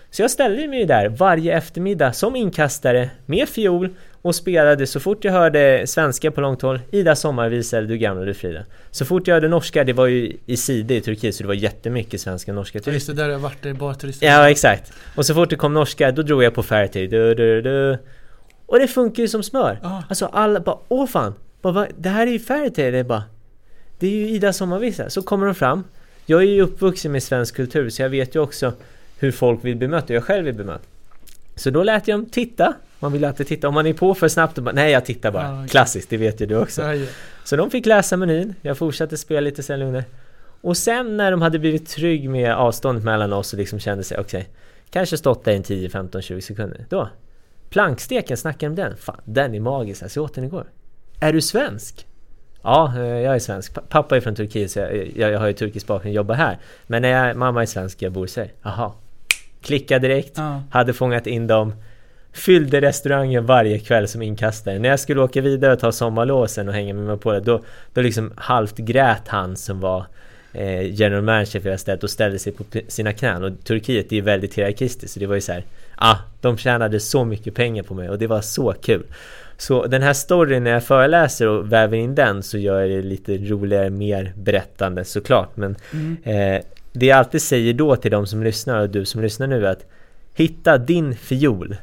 Så 0.09 0.21
jag 0.21 0.31
ställde 0.31 0.67
mig 0.67 0.85
där 0.85 1.09
varje 1.09 1.57
eftermiddag 1.57 2.13
som 2.13 2.35
inkastare 2.35 3.09
med 3.25 3.49
fiol 3.49 3.89
och 4.21 4.35
spelade 4.35 4.87
så 4.87 4.99
fort 4.99 5.23
jag 5.23 5.31
hörde 5.31 5.87
svenska 5.87 6.31
på 6.31 6.41
långt 6.41 6.61
håll. 6.61 6.79
Ida 6.91 7.11
eller 7.11 7.81
Du 7.81 7.97
gamla 7.97 8.25
du 8.25 8.33
Frida. 8.33 8.63
Så 8.91 9.05
fort 9.05 9.27
jag 9.27 9.35
hörde 9.35 9.47
norska, 9.47 9.83
det 9.83 9.93
var 9.93 10.07
ju 10.07 10.37
i 10.45 10.57
Side 10.57 10.91
i 10.91 11.01
Turkiet 11.01 11.35
så 11.35 11.43
det 11.43 11.47
var 11.47 11.53
jättemycket 11.53 12.21
svenska 12.21 12.51
och 12.51 12.55
norska 12.55 12.79
turister 12.79 12.91
Just 12.91 13.07
det, 13.07 13.13
där 13.13 13.29
har 13.29 13.39
varit, 13.39 13.61
det 13.61 13.73
bara 13.73 13.93
turister? 13.93 14.27
Ja 14.27 14.49
exakt. 14.49 14.93
Och 15.15 15.25
så 15.25 15.33
fort 15.33 15.49
det 15.49 15.55
kom 15.55 15.73
norska, 15.73 16.11
då 16.11 16.21
drog 16.21 16.43
jag 16.43 16.53
på 16.53 16.63
Fairtale 16.63 17.07
du, 17.07 17.35
du, 17.35 17.61
du. 17.61 17.97
Och 18.65 18.79
det 18.79 18.87
funkar 18.87 19.23
ju 19.23 19.27
som 19.27 19.43
smör. 19.43 19.79
Ah. 19.83 20.01
Alltså 20.09 20.25
alla 20.25 20.59
bara, 20.59 20.77
åh 20.87 21.07
fan. 21.07 21.33
Bara, 21.61 21.87
Det 21.97 22.09
här 22.09 22.27
är 22.27 22.31
ju 22.31 22.39
Fairtale, 22.39 22.91
det 22.91 22.97
är 22.97 23.03
bara. 23.03 23.23
Det 23.99 24.07
är 24.07 24.11
ju 24.11 24.29
Ida 24.29 24.53
sommarvisa, 24.53 25.09
så 25.09 25.21
kommer 25.21 25.45
de 25.45 25.55
fram. 25.55 25.83
Jag 26.25 26.41
är 26.41 26.47
ju 26.47 26.61
uppvuxen 26.61 27.11
med 27.11 27.23
svensk 27.23 27.55
kultur 27.55 27.89
så 27.89 28.01
jag 28.01 28.09
vet 28.09 28.35
ju 28.35 28.39
också 28.39 28.73
hur 29.19 29.31
folk 29.31 29.65
vill 29.65 29.75
bemöta, 29.75 30.13
jag 30.13 30.23
själv 30.23 30.45
vill 30.45 30.55
bemöta 30.55 30.83
Så 31.57 31.69
då 31.69 31.83
lät 31.83 32.07
jag 32.07 32.19
dem 32.19 32.25
titta 32.25 32.73
man 32.99 33.11
vill 33.11 33.25
alltid 33.25 33.47
titta, 33.47 33.67
om 33.67 33.73
man 33.73 33.87
är 33.87 33.93
på 33.93 34.13
för 34.13 34.27
snabbt 34.27 34.59
bara, 34.59 34.71
nej 34.71 34.91
jag 34.91 35.05
tittar 35.05 35.31
bara. 35.31 35.49
Ah, 35.49 35.53
okay. 35.53 35.67
Klassiskt, 35.67 36.09
det 36.09 36.17
vet 36.17 36.41
ju 36.41 36.45
du 36.45 36.57
också. 36.57 36.81
Ja, 36.81 36.95
ja. 36.95 37.07
Så 37.43 37.55
de 37.55 37.71
fick 37.71 37.85
läsa 37.85 38.17
menyn, 38.17 38.55
jag 38.61 38.77
fortsatte 38.77 39.17
spela 39.17 39.39
lite 39.39 39.63
sen 39.63 39.79
lugnar. 39.79 40.03
Och 40.61 40.77
sen 40.77 41.17
när 41.17 41.31
de 41.31 41.41
hade 41.41 41.59
blivit 41.59 41.89
trygg 41.89 42.29
med 42.29 42.55
avståndet 42.55 43.03
mellan 43.03 43.33
oss 43.33 43.53
och 43.53 43.59
liksom 43.59 43.79
kände 43.79 44.03
sig, 44.03 44.19
okej, 44.19 44.39
okay, 44.39 44.53
kanske 44.89 45.17
stått 45.17 45.45
där 45.45 45.51
i 45.51 45.63
10, 45.63 45.89
15, 45.89 46.21
20 46.21 46.41
sekunder. 46.41 46.85
Då, 46.89 47.09
planksteken, 47.69 48.37
snackar 48.37 48.67
om 48.67 48.75
den? 48.75 48.97
Fan, 48.97 49.21
den 49.25 49.55
är 49.55 49.59
magisk, 49.59 50.03
alltså, 50.03 50.19
jag 50.19 50.23
åt 50.23 50.33
den 50.33 50.43
igår. 50.43 50.65
Är 51.19 51.33
du 51.33 51.41
svensk? 51.41 52.07
Ja, 52.61 52.93
eh, 52.97 53.01
jag 53.01 53.35
är 53.35 53.39
svensk. 53.39 53.89
Pappa 53.89 54.17
är 54.17 54.21
från 54.21 54.35
Turkiet 54.35 54.71
så 54.71 54.79
jag, 54.79 55.11
jag, 55.15 55.31
jag 55.31 55.39
har 55.39 55.47
ju 55.47 55.53
turkisk 55.53 55.87
bakgrund 55.87 56.11
och 56.11 56.15
jobbar 56.15 56.35
här. 56.35 56.59
Men 56.87 57.01
när 57.01 57.09
jag, 57.09 57.37
mamma 57.37 57.61
är 57.61 57.65
svensk, 57.65 58.01
jag 58.01 58.11
bor 58.11 58.25
i 58.25 58.27
Sverige. 58.27 58.51
Jaha. 58.61 58.91
Klicka 59.61 59.99
direkt, 59.99 60.33
ja. 60.35 60.63
hade 60.69 60.93
fångat 60.93 61.27
in 61.27 61.47
dem 61.47 61.73
fyllde 62.37 62.81
restaurangen 62.81 63.45
varje 63.45 63.79
kväll 63.79 64.07
som 64.07 64.21
inkastare. 64.21 64.79
När 64.79 64.89
jag 64.89 64.99
skulle 64.99 65.21
åka 65.21 65.41
vidare 65.41 65.73
och 65.73 65.79
ta 65.79 65.91
sommarlåsen 65.91 66.67
och 66.67 66.73
hänga 66.73 66.93
med 66.93 67.03
mig 67.03 67.17
på 67.17 67.31
det, 67.31 67.39
då, 67.39 67.61
då 67.93 68.01
liksom 68.01 68.33
halvt 68.35 68.77
grät 68.77 69.27
han 69.27 69.55
som 69.55 69.79
var 69.79 70.05
eh, 70.53 70.93
general 70.93 71.21
manager 71.21 71.59
för 71.59 71.69
det 71.69 71.77
stället 71.77 72.03
och 72.03 72.09
ställde 72.09 72.39
sig 72.39 72.53
på 72.53 72.63
sina 72.87 73.13
knän. 73.13 73.43
Och 73.43 73.51
Turkiet 73.63 74.11
är 74.11 74.15
ju 74.15 74.21
väldigt 74.21 74.53
hierarkistiskt, 74.53 75.13
så 75.13 75.19
det 75.19 75.25
var 75.25 75.35
ju 75.35 75.41
så 75.41 75.51
här, 75.51 75.63
ah, 75.95 76.17
de 76.41 76.57
tjänade 76.57 76.99
så 76.99 77.25
mycket 77.25 77.55
pengar 77.55 77.83
på 77.83 77.93
mig 77.93 78.09
och 78.09 78.17
det 78.17 78.27
var 78.27 78.41
så 78.41 78.73
kul. 78.73 79.03
Så 79.57 79.87
den 79.87 80.01
här 80.01 80.13
storyn 80.13 80.63
när 80.63 80.71
jag 80.71 80.83
föreläser 80.83 81.47
och 81.47 81.71
väver 81.71 81.97
in 81.97 82.15
den 82.15 82.43
så 82.43 82.57
gör 82.57 82.81
jag 82.81 82.89
det 82.89 83.01
lite 83.01 83.37
roligare, 83.37 83.89
mer 83.89 84.33
berättande 84.35 85.05
såklart. 85.05 85.57
Men 85.57 85.75
mm. 85.93 86.17
eh, 86.23 86.61
det 86.97 87.05
jag 87.05 87.17
alltid 87.17 87.41
säger 87.41 87.73
då 87.73 87.95
till 87.95 88.11
de 88.11 88.27
som 88.27 88.43
lyssnar 88.43 88.81
och 88.81 88.89
du 88.89 89.05
som 89.05 89.21
lyssnar 89.21 89.47
nu 89.47 89.65
är 89.65 89.71
att 89.71 89.85
hitta 90.33 90.77
din 90.77 91.15
fiol. 91.15 91.75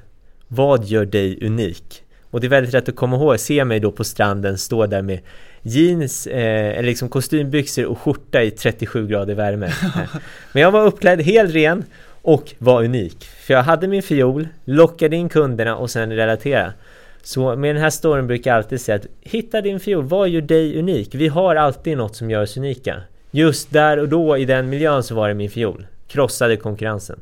Vad 0.49 0.85
gör 0.85 1.04
dig 1.04 1.47
unik? 1.47 2.02
Och 2.30 2.40
det 2.40 2.47
är 2.47 2.49
väldigt 2.49 2.73
lätt 2.73 2.88
att 2.88 2.97
komma 2.97 3.16
ihåg, 3.16 3.40
se 3.40 3.64
mig 3.64 3.80
då 3.80 3.92
på 3.92 4.04
stranden 4.04 4.59
stå 4.59 4.87
där 4.87 5.02
med 5.02 5.21
jeans, 5.62 6.26
eh, 6.26 6.78
eller 6.78 6.83
liksom 6.83 7.09
kostymbyxor 7.09 7.85
och 7.85 7.99
skjorta 7.99 8.42
i 8.42 8.50
37 8.50 9.06
grader 9.06 9.35
värme. 9.35 9.73
Men 10.52 10.62
jag 10.62 10.71
var 10.71 10.87
uppklädd 10.87 11.21
helt 11.21 11.54
ren 11.54 11.85
och 12.23 12.54
var 12.59 12.85
unik. 12.85 13.25
För 13.25 13.54
jag 13.54 13.62
hade 13.62 13.88
min 13.88 14.02
fiol, 14.02 14.49
lockade 14.64 15.16
in 15.16 15.28
kunderna 15.28 15.76
och 15.76 15.90
sen 15.90 16.12
relatera. 16.12 16.73
Så 17.23 17.56
med 17.56 17.75
den 17.75 17.83
här 17.83 17.90
storyn 17.90 18.26
brukar 18.26 18.50
jag 18.50 18.59
alltid 18.59 18.80
säga 18.80 18.97
att 18.97 19.06
hitta 19.21 19.61
din 19.61 19.80
fiol, 19.80 20.04
vad 20.04 20.28
gör 20.28 20.40
dig 20.40 20.78
unik? 20.78 21.14
Vi 21.14 21.28
har 21.28 21.56
alltid 21.56 21.97
något 21.97 22.16
som 22.16 22.30
gör 22.30 22.42
oss 22.42 22.56
unika. 22.56 23.02
Just 23.35 23.71
där 23.71 23.99
och 23.99 24.09
då 24.09 24.37
i 24.38 24.45
den 24.45 24.69
miljön 24.69 25.03
så 25.03 25.14
var 25.14 25.29
det 25.29 25.35
min 25.35 25.50
fiol. 25.50 25.87
Krossade 26.09 26.57
konkurrensen. 26.57 27.21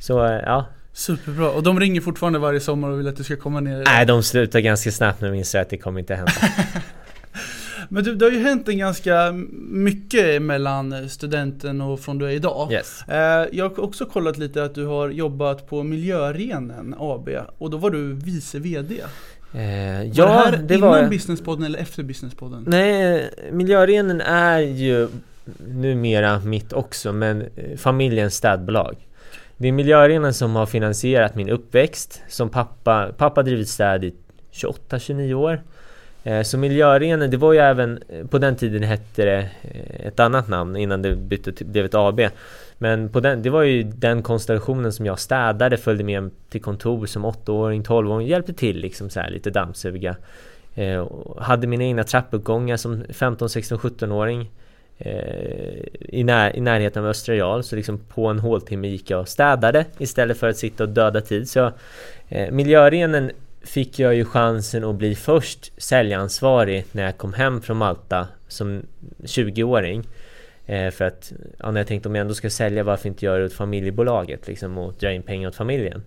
Så 0.00 0.24
eh, 0.24 0.32
ja, 0.32 0.66
Superbra, 0.92 1.50
och 1.50 1.62
de 1.62 1.80
ringer 1.80 2.00
fortfarande 2.00 2.38
varje 2.38 2.60
sommar 2.60 2.88
och 2.88 2.98
vill 2.98 3.08
att 3.08 3.16
du 3.16 3.24
ska 3.24 3.36
komma 3.36 3.60
ner? 3.60 3.84
Nej, 3.86 4.06
de 4.06 4.22
slutar 4.22 4.60
ganska 4.60 4.90
snabbt 4.90 5.20
när 5.20 5.28
de 5.28 5.36
inser 5.36 5.60
att 5.60 5.70
det 5.70 5.76
kommer 5.76 6.00
inte 6.00 6.14
hända. 6.14 6.32
Men 7.88 8.04
du, 8.04 8.14
det 8.14 8.24
har 8.24 8.32
ju 8.32 8.42
hänt 8.42 8.68
en 8.68 8.78
ganska 8.78 9.32
mycket 9.70 10.42
mellan 10.42 11.08
studenten 11.08 11.80
och 11.80 12.00
från 12.00 12.18
du 12.18 12.26
är 12.26 12.30
idag. 12.30 12.72
Yes. 12.72 13.02
Eh, 13.08 13.46
jag 13.52 13.68
har 13.68 13.80
också 13.80 14.04
kollat 14.04 14.38
lite 14.38 14.64
att 14.64 14.74
du 14.74 14.86
har 14.86 15.08
jobbat 15.08 15.68
på 15.68 15.82
Miljörenen 15.82 16.94
AB 16.98 17.28
och 17.58 17.70
då 17.70 17.76
var 17.76 17.90
du 17.90 18.12
vice 18.12 18.58
VD. 18.58 18.94
Eh, 19.54 20.02
ja, 20.02 20.24
det 20.24 20.30
här 20.30 20.56
det 20.56 20.74
innan 20.74 20.88
var... 20.88 21.08
Businesspodden 21.08 21.64
eller 21.64 21.78
efter 21.78 22.02
Businesspodden? 22.02 22.64
Nej, 22.66 23.30
Miljörenen 23.52 24.20
är 24.20 24.58
ju 24.58 25.08
numera 25.68 26.40
mitt 26.40 26.72
också, 26.72 27.12
men 27.12 27.42
eh, 27.56 27.76
familjens 27.76 28.34
städbolag. 28.34 28.96
Det 29.56 29.68
är 29.68 29.72
Miljöarenan 29.72 30.34
som 30.34 30.56
har 30.56 30.66
finansierat 30.66 31.34
min 31.34 31.48
uppväxt. 31.48 32.22
Som 32.28 32.50
pappa, 32.50 33.12
pappa 33.16 33.42
drivit 33.42 33.68
städ 33.68 34.04
i 34.04 34.14
28-29 34.52 35.32
år. 35.34 35.62
Eh, 36.24 36.42
så 36.42 36.58
Miljöarenan, 36.58 37.30
det 37.30 37.36
var 37.36 37.52
ju 37.52 37.58
även, 37.58 38.02
eh, 38.08 38.26
på 38.26 38.38
den 38.38 38.56
tiden 38.56 38.82
hette 38.82 39.24
det 39.24 39.50
ett 40.00 40.20
annat 40.20 40.48
namn 40.48 40.76
innan 40.76 41.02
det 41.02 41.16
bytte 41.16 41.64
blev 41.64 41.84
ett 41.84 41.94
AB. 41.94 42.20
Men 42.78 43.08
på 43.08 43.20
den, 43.20 43.42
det 43.42 43.50
var 43.50 43.62
ju 43.62 43.82
den 43.82 44.22
konstellationen 44.22 44.92
som 44.92 45.06
jag 45.06 45.18
städade, 45.18 45.76
följde 45.76 46.04
med 46.04 46.30
till 46.48 46.62
kontor 46.62 47.06
som 47.06 47.26
8-åring, 47.26 47.82
12-åring, 47.82 48.28
hjälpte 48.28 48.52
till 48.52 48.76
liksom 48.76 49.10
så 49.10 49.20
här, 49.20 49.30
lite 49.30 49.50
dammsuga. 49.50 50.16
Eh, 50.74 51.06
hade 51.38 51.66
mina 51.66 51.84
egna 51.84 52.04
trappuppgångar 52.04 52.76
som 52.76 53.04
15, 53.12 53.48
16, 53.48 53.78
17-åring. 53.78 54.50
Eh, 54.98 55.84
i, 56.00 56.24
när, 56.24 56.56
i 56.56 56.60
närheten 56.60 57.04
av 57.04 57.10
Östra 57.10 57.34
Real 57.34 57.62
så 57.64 57.76
liksom 57.76 57.98
på 57.98 58.26
en 58.26 58.38
håltimme 58.38 58.88
gick 58.88 59.10
jag 59.10 59.20
och 59.20 59.28
städade 59.28 59.84
istället 59.98 60.38
för 60.38 60.48
att 60.48 60.56
sitta 60.56 60.84
och 60.84 60.88
döda 60.88 61.20
tid. 61.20 61.48
Så 61.48 61.72
eh, 62.28 62.50
miljörenen 62.50 63.30
fick 63.62 63.98
jag 63.98 64.14
ju 64.14 64.24
chansen 64.24 64.84
att 64.84 64.94
bli 64.94 65.14
först 65.14 65.72
säljansvarig 65.76 66.84
när 66.92 67.02
jag 67.02 67.18
kom 67.18 67.32
hem 67.32 67.62
från 67.62 67.76
Malta 67.76 68.28
som 68.48 68.82
20-åring. 69.18 70.04
Eh, 70.68 70.90
för 70.90 71.04
att 71.04 71.32
ja, 71.58 71.70
när 71.70 71.80
jag 71.80 71.86
tänkte 71.86 72.08
om 72.08 72.14
jag 72.14 72.20
ändå 72.20 72.34
ska 72.34 72.50
sälja 72.50 72.82
varför 72.82 73.08
inte 73.08 73.24
göra 73.24 73.38
det 73.38 73.44
åt 73.44 73.52
familjebolaget 73.52 74.46
liksom 74.46 74.78
och 74.78 74.92
dra 74.92 75.12
in 75.12 75.22
pengar 75.22 75.48
åt 75.48 75.56
familjen. 75.56 76.02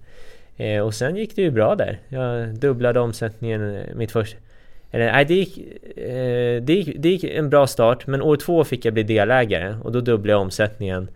Eh, 0.57 0.81
och 0.81 0.93
sen 0.93 1.15
gick 1.15 1.35
det 1.35 1.41
ju 1.41 1.51
bra 1.51 1.75
där. 1.75 1.99
Jag 2.07 2.55
dubblade 2.55 2.99
omsättningen 2.99 3.75
eh, 3.75 3.95
mitt 3.95 4.11
första 4.11 4.37
eller 4.91 5.11
nej, 5.11 5.25
det 5.25 5.33
gick, 5.33 5.57
eh, 5.97 6.61
det, 6.61 6.73
gick, 6.73 6.95
det 6.99 7.09
gick 7.09 7.23
en 7.23 7.49
bra 7.49 7.67
start 7.67 8.07
men 8.07 8.21
år 8.21 8.37
två 8.37 8.63
fick 8.63 8.85
jag 8.85 8.93
bli 8.93 9.03
delägare 9.03 9.75
och 9.83 9.91
då 9.91 10.01
dubblade 10.01 10.33
jag 10.33 10.41
omsättningen. 10.41 11.07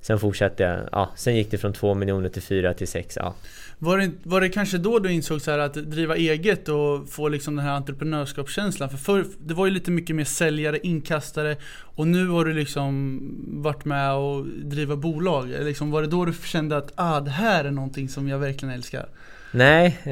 Sen 0.00 0.18
fortsatte 0.18 0.62
jag, 0.62 0.78
ja, 0.92 1.10
sen 1.16 1.36
gick 1.36 1.50
det 1.50 1.58
från 1.58 1.72
2 1.72 1.94
miljoner 1.94 2.28
till 2.28 2.42
4 2.42 2.74
till 2.74 2.88
6, 2.88 3.16
ja. 3.16 3.34
Var 3.78 3.98
det, 3.98 4.10
var 4.22 4.40
det 4.40 4.48
kanske 4.48 4.78
då 4.78 4.98
du 4.98 5.12
insåg 5.12 5.40
så 5.40 5.50
att 5.50 5.74
driva 5.74 6.16
eget 6.16 6.68
och 6.68 7.08
få 7.08 7.28
liksom 7.28 7.56
den 7.56 7.64
här 7.64 7.72
entreprenörskapskänslan? 7.72 8.90
För 8.90 8.96
förr, 8.96 9.24
det 9.38 9.54
var 9.54 9.66
ju 9.66 9.72
lite 9.72 9.90
mycket 9.90 10.16
mer 10.16 10.24
säljare, 10.24 10.78
inkastare 10.82 11.56
och 11.82 12.06
nu 12.06 12.28
har 12.28 12.44
du 12.44 12.54
liksom 12.54 13.20
varit 13.62 13.84
med 13.84 14.14
och 14.14 14.46
driva 14.46 14.96
bolag. 14.96 15.48
Liksom, 15.60 15.90
var 15.90 16.02
det 16.02 16.08
då 16.08 16.24
du 16.24 16.32
kände 16.44 16.76
att 16.76 16.92
ah, 16.94 17.20
det 17.20 17.30
här 17.30 17.64
är 17.64 17.70
någonting 17.70 18.08
som 18.08 18.28
jag 18.28 18.38
verkligen 18.38 18.74
älskar? 18.74 19.08
Nej, 19.52 19.86
eh, 20.04 20.10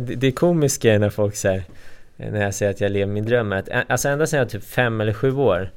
det, 0.00 0.14
det 0.16 0.32
komiska 0.32 0.94
är 0.94 0.98
när 0.98 1.10
folk 1.10 1.36
säger 1.36 1.64
när 2.16 2.42
jag 2.42 2.54
säger 2.54 2.72
att 2.72 2.80
jag 2.80 2.92
lever 2.92 3.12
min 3.12 3.26
dröm 3.26 3.52
är 3.52 3.56
att 3.56 3.68
eh, 3.68 3.80
alltså 3.88 4.08
ända 4.08 4.26
sedan 4.26 4.38
jag 4.38 4.44
var 4.44 4.50
typ 4.50 4.64
fem 4.64 5.00
eller 5.00 5.12
sju 5.12 5.32
år 5.32 5.70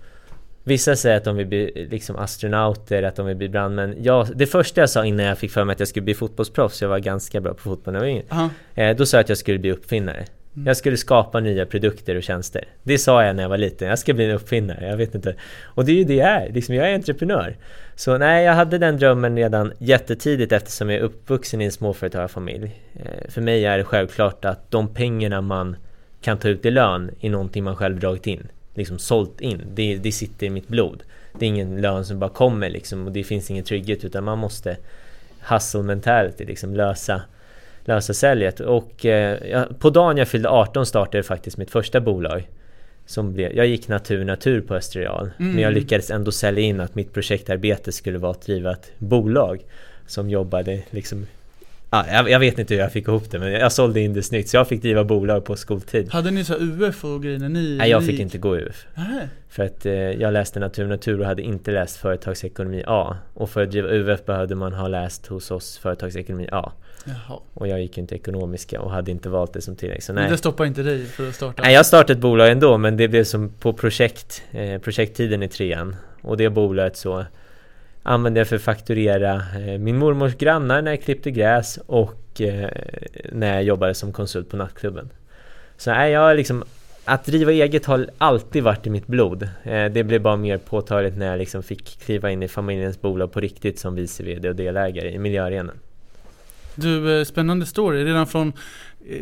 Vissa 0.69 0.95
säger 0.95 1.17
att 1.17 1.23
de 1.23 1.35
vill 1.35 1.47
bli 1.47 1.87
liksom 1.91 2.15
astronauter, 2.15 3.03
att 3.03 3.15
de 3.15 3.25
vill 3.25 3.35
bli 3.35 3.49
brandmän. 3.49 3.95
Jag, 4.01 4.27
det 4.35 4.45
första 4.45 4.81
jag 4.81 4.89
sa 4.89 5.05
innan 5.05 5.25
jag 5.25 5.37
fick 5.37 5.51
för 5.51 5.63
mig 5.63 5.73
att 5.73 5.79
jag 5.79 5.87
skulle 5.87 6.03
bli 6.03 6.13
fotbollsproffs, 6.13 6.81
jag 6.81 6.89
var 6.89 6.99
ganska 6.99 7.41
bra 7.41 7.53
på 7.53 7.61
fotboll 7.61 7.93
när 7.93 7.99
jag 7.99 8.05
var 8.05 8.11
yngre. 8.11 8.23
Aha. 8.29 8.49
Eh, 8.75 8.95
då 8.95 9.05
sa 9.05 9.17
jag 9.17 9.23
att 9.23 9.29
jag 9.29 9.37
skulle 9.37 9.59
bli 9.59 9.71
uppfinnare. 9.71 10.25
Mm. 10.55 10.67
Jag 10.67 10.77
skulle 10.77 10.97
skapa 10.97 11.39
nya 11.39 11.65
produkter 11.65 12.15
och 12.15 12.23
tjänster. 12.23 12.63
Det 12.83 12.97
sa 12.97 13.23
jag 13.23 13.35
när 13.35 13.43
jag 13.43 13.49
var 13.49 13.57
liten, 13.57 13.87
jag 13.87 13.99
ska 13.99 14.13
bli 14.13 14.25
en 14.25 14.31
uppfinnare, 14.31 14.87
jag 14.87 14.97
vet 14.97 15.15
inte. 15.15 15.35
Och 15.63 15.85
det 15.85 15.91
är 15.91 15.95
ju 15.95 16.03
det 16.03 16.15
jag 16.15 16.29
är, 16.29 16.53
liksom, 16.53 16.75
jag 16.75 16.89
är 16.89 16.95
entreprenör. 16.95 17.57
Så 17.95 18.17
nej, 18.17 18.45
jag 18.45 18.53
hade 18.53 18.77
den 18.77 18.97
drömmen 18.97 19.37
redan 19.37 19.73
jättetidigt 19.77 20.51
eftersom 20.51 20.89
jag 20.89 20.99
är 20.99 21.03
uppvuxen 21.03 21.61
i 21.61 21.65
en 21.65 21.71
småföretagarfamilj. 21.71 22.81
Eh, 22.95 23.29
för 23.29 23.41
mig 23.41 23.65
är 23.65 23.77
det 23.77 23.83
självklart 23.83 24.45
att 24.45 24.71
de 24.71 24.93
pengarna 24.93 25.41
man 25.41 25.75
kan 26.21 26.37
ta 26.37 26.49
ut 26.49 26.65
i 26.65 26.71
lön 26.71 27.11
är 27.21 27.29
någonting 27.29 27.63
man 27.63 27.75
själv 27.75 27.99
dragit 27.99 28.27
in 28.27 28.47
liksom 28.73 28.99
sålt 28.99 29.41
in. 29.41 29.61
Det, 29.73 29.97
det 29.97 30.11
sitter 30.11 30.47
i 30.47 30.49
mitt 30.49 30.67
blod. 30.67 31.03
Det 31.39 31.45
är 31.45 31.47
ingen 31.47 31.81
lön 31.81 32.05
som 32.05 32.19
bara 32.19 32.29
kommer 32.29 32.69
liksom 32.69 33.07
och 33.07 33.11
det 33.11 33.23
finns 33.23 33.51
ingen 33.51 33.63
trygghet 33.63 34.05
utan 34.05 34.23
man 34.23 34.37
måste 34.37 34.77
hustle 35.49 35.83
mentality 35.83 36.45
liksom 36.45 36.75
lösa 36.75 37.21
lösa 37.85 38.13
säljet 38.13 38.59
och 38.59 39.05
eh, 39.05 39.65
på 39.79 39.89
dagen 39.89 40.17
jag 40.17 40.27
fyllde 40.27 40.49
18 40.49 40.85
startade 40.85 41.23
faktiskt 41.23 41.57
mitt 41.57 41.71
första 41.71 42.01
bolag 42.01 42.49
som 43.05 43.33
blev, 43.33 43.55
jag 43.55 43.67
gick 43.67 43.87
natur 43.87 44.25
natur 44.25 44.61
på 44.61 44.75
Österreal 44.75 45.31
mm. 45.39 45.51
men 45.51 45.63
jag 45.63 45.73
lyckades 45.73 46.11
ändå 46.11 46.31
sälja 46.31 46.63
in 46.63 46.79
att 46.79 46.95
mitt 46.95 47.13
projektarbete 47.13 47.91
skulle 47.91 48.17
vara 48.17 48.31
att 48.31 48.41
driva 48.41 48.71
ett 48.71 48.91
bolag 48.97 49.65
som 50.07 50.29
jobbade 50.29 50.81
liksom 50.89 51.25
Ja, 51.91 52.05
jag, 52.11 52.29
jag, 52.29 52.39
vet 52.39 52.59
inte 52.59 52.73
hur 52.73 52.81
jag 52.81 52.91
fick 52.91 53.07
ihop 53.07 53.31
det 53.31 53.39
men 53.39 53.51
jag 53.51 53.71
sålde 53.71 54.01
in 54.01 54.13
det 54.13 54.23
snyggt 54.23 54.49
så 54.49 54.57
jag 54.57 54.67
fick 54.67 54.81
driva 54.81 55.03
bolag 55.03 55.45
på 55.45 55.55
skoltid. 55.55 56.11
Hade 56.11 56.31
ni 56.31 56.43
så 56.43 56.55
UF 56.59 57.05
och 57.05 57.23
grejer 57.23 57.39
när 57.39 57.49
ni 57.49 57.77
Nej 57.77 57.89
jag 57.89 58.05
fick 58.05 58.19
inte 58.19 58.37
gå 58.37 58.55
UF 58.55 58.85
Nej. 58.95 59.27
För 59.49 59.63
att 59.63 59.85
eh, 59.85 59.93
jag 59.93 60.33
läste 60.33 60.59
natur 60.59 60.87
natur 60.87 61.19
och 61.19 61.25
hade 61.25 61.41
inte 61.41 61.71
läst 61.71 61.97
företagsekonomi 61.97 62.83
A. 62.87 63.17
Och 63.33 63.49
för 63.49 63.63
att 63.63 63.71
driva 63.71 63.89
UF 63.89 64.25
behövde 64.25 64.55
man 64.55 64.73
ha 64.73 64.87
läst 64.87 65.27
hos 65.27 65.51
oss 65.51 65.77
företagsekonomi 65.77 66.49
A. 66.51 66.71
Jaha. 67.05 67.39
Och 67.53 67.67
jag 67.67 67.81
gick 67.81 67.97
inte 67.97 68.15
ekonomiska 68.15 68.81
och 68.81 68.91
hade 68.91 69.11
inte 69.11 69.29
valt 69.29 69.53
det 69.53 69.61
som 69.61 69.75
tillägg 69.75 70.03
så 70.03 70.13
Men 70.13 70.23
nej. 70.23 70.31
det 70.31 70.37
stoppar 70.37 70.65
inte 70.65 70.83
dig 70.83 71.05
för 71.05 71.29
att 71.29 71.35
starta? 71.35 71.61
Nej 71.61 71.73
jag 71.73 71.85
startade 71.85 72.13
ett 72.13 72.19
bolag 72.19 72.51
ändå 72.51 72.77
men 72.77 72.97
det 72.97 73.07
blev 73.07 73.23
som 73.23 73.49
på 73.49 73.73
projekt 73.73 74.43
eh, 74.51 74.81
Projekttiden 74.81 75.43
i 75.43 75.47
trean. 75.47 75.95
Och 76.21 76.37
det 76.37 76.49
bolaget 76.49 76.97
så 76.97 77.25
använde 78.03 78.39
jag 78.39 78.47
för 78.47 78.55
att 78.55 78.61
fakturera 78.61 79.35
eh, 79.35 79.79
min 79.79 79.97
mormors 79.97 80.35
grannar 80.35 80.81
när 80.81 80.91
jag 80.91 81.01
klippte 81.01 81.31
gräs 81.31 81.79
och 81.85 82.41
eh, 82.41 82.69
när 83.31 83.53
jag 83.53 83.63
jobbade 83.63 83.93
som 83.93 84.13
konsult 84.13 84.49
på 84.49 84.57
nattklubben. 84.57 85.09
Så 85.77 85.91
nej, 85.91 86.11
jag 86.11 86.37
liksom 86.37 86.63
att 87.05 87.25
driva 87.25 87.51
eget 87.51 87.85
har 87.85 88.09
alltid 88.17 88.63
varit 88.63 88.87
i 88.87 88.89
mitt 88.89 89.07
blod. 89.07 89.49
Det 89.63 90.03
blev 90.03 90.21
bara 90.21 90.35
mer 90.35 90.57
påtagligt 90.57 91.17
när 91.17 91.25
jag 91.25 91.37
liksom 91.37 91.63
fick 91.63 91.99
kliva 91.99 92.31
in 92.31 92.43
i 92.43 92.47
familjens 92.47 93.01
bolag 93.01 93.31
på 93.31 93.39
riktigt 93.39 93.79
som 93.79 93.95
vice 93.95 94.23
VD 94.23 94.49
och 94.49 94.55
delägare 94.55 95.11
i 95.11 95.19
miljöarenan. 95.19 95.75
Du, 96.75 97.25
spännande 97.25 97.65
story. 97.65 98.05
Redan 98.05 98.27
från 98.27 98.53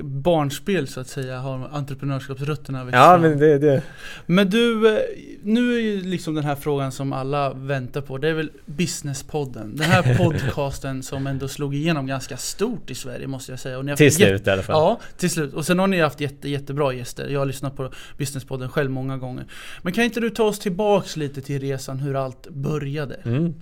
barnspel 0.03 0.87
så 0.87 0.99
att 0.99 1.07
säga 1.07 1.39
har 1.39 1.69
entreprenörskapsrötterna 1.71 2.83
växt 2.83 2.95
Ja 2.95 3.11
fram. 3.11 3.21
men 3.21 3.39
det, 3.39 3.57
det. 3.57 3.81
Men 4.25 4.49
du, 4.49 4.95
eh, 4.95 5.01
nu 5.43 5.75
är 5.75 5.79
ju 5.79 6.01
liksom 6.01 6.35
den 6.35 6.43
här 6.43 6.55
frågan 6.55 6.91
som 6.91 7.13
alla 7.13 7.53
väntar 7.53 8.01
på. 8.01 8.17
Det 8.17 8.29
är 8.29 8.33
väl 8.33 8.51
Businesspodden. 8.65 9.75
Den 9.75 9.85
här 9.85 10.17
podcasten 10.17 11.03
som 11.03 11.27
ändå 11.27 11.47
slog 11.47 11.75
igenom 11.75 12.07
ganska 12.07 12.37
stort 12.37 12.91
i 12.91 12.95
Sverige 12.95 13.27
måste 13.27 13.51
jag 13.51 13.59
säga. 13.59 13.77
Och 13.77 13.85
ni 13.85 13.91
har 13.91 13.97
Till 13.97 14.15
slut 14.15 14.47
i 14.47 14.49
alla 14.49 14.63
fall. 14.63 14.75
Ja, 14.75 14.99
till 15.17 15.29
slut. 15.29 15.53
Och 15.53 15.65
sen 15.65 15.79
har 15.79 15.87
ni 15.87 15.99
haft 16.01 16.21
jätte, 16.21 16.49
jättebra 16.49 16.93
gäster. 16.93 17.27
Jag 17.29 17.39
har 17.39 17.45
lyssnat 17.45 17.75
på 17.75 17.91
Businesspodden 18.17 18.69
själv 18.69 18.91
många 18.91 19.17
gånger. 19.17 19.45
Men 19.81 19.93
kan 19.93 20.03
inte 20.03 20.19
du 20.19 20.29
ta 20.29 20.43
oss 20.43 20.59
tillbaks 20.59 21.17
lite 21.17 21.41
till 21.41 21.59
resan 21.61 21.99
hur 21.99 22.15
allt 22.15 22.47
började? 22.49 23.15
Mm. 23.25 23.53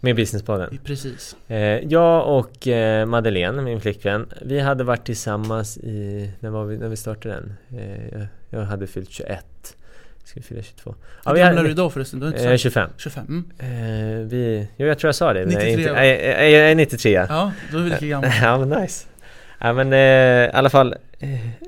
Med 0.00 0.16
Businesspodden. 0.16 0.78
Precis. 0.84 1.36
Eh, 1.48 1.58
jag 1.58 2.38
och 2.38 2.68
eh, 2.68 3.06
Madeleine, 3.06 3.62
min 3.62 3.80
flickvän, 3.80 4.26
vi 4.42 4.60
hade 4.60 4.84
varit 4.84 5.04
tillsammans 5.04 5.78
i... 5.78 6.30
När 6.40 6.50
var 6.50 6.64
vi, 6.64 6.78
när 6.78 6.88
vi 6.88 6.96
startade 6.96 7.34
den? 7.34 7.54
Eh, 7.80 8.26
jag, 8.50 8.60
hade 8.60 8.86
fyllt 8.86 9.10
21. 9.10 9.76
Ska 10.24 10.40
vi 10.40 10.46
fylla 10.46 10.62
22? 10.62 10.94
Hur 11.24 11.32
vi 11.32 11.40
gammal 11.40 11.58
är 11.58 11.64
du 11.64 11.70
idag 11.70 11.92
förresten? 11.92 12.20
Du 12.20 12.32
sagt 12.32 12.60
25. 12.60 12.90
25? 12.96 13.44
Mm. 13.58 14.28
Vi, 14.28 14.68
jo, 14.76 14.86
jag 14.86 14.98
tror 14.98 15.08
jag 15.08 15.14
sa 15.14 15.32
det. 15.32 15.44
93 15.44 15.64
Nej, 15.64 15.72
inte, 15.72 15.82
jag 15.82 16.70
är 16.70 16.74
93 16.74 17.12
ja. 17.12 17.26
Ja, 17.28 17.52
då 17.72 17.78
är 17.78 17.82
vi 17.82 17.90
lika 17.90 18.06
gamla. 18.06 18.28
Ja 18.42 18.58
men 18.58 18.68
nice. 18.68 19.06
Ja 19.58 19.72
men 19.72 19.92
i 19.92 20.50
alla 20.52 20.70
fall. 20.70 20.94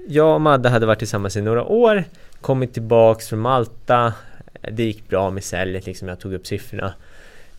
Jag 0.09 0.35
och 0.35 0.41
Madde 0.41 0.69
hade 0.69 0.87
varit 0.87 0.99
tillsammans 0.99 1.37
i 1.37 1.41
några 1.41 1.65
år. 1.65 2.05
Kommit 2.41 2.75
tillbaks 2.75 3.29
från 3.29 3.39
Malta. 3.39 4.13
Det 4.73 4.85
gick 4.85 5.09
bra 5.09 5.31
med 5.31 5.45
säljet 5.45 5.87
liksom. 5.87 6.09
Jag 6.09 6.21
tog 6.21 6.33
upp 6.33 6.47
siffrorna. 6.47 6.95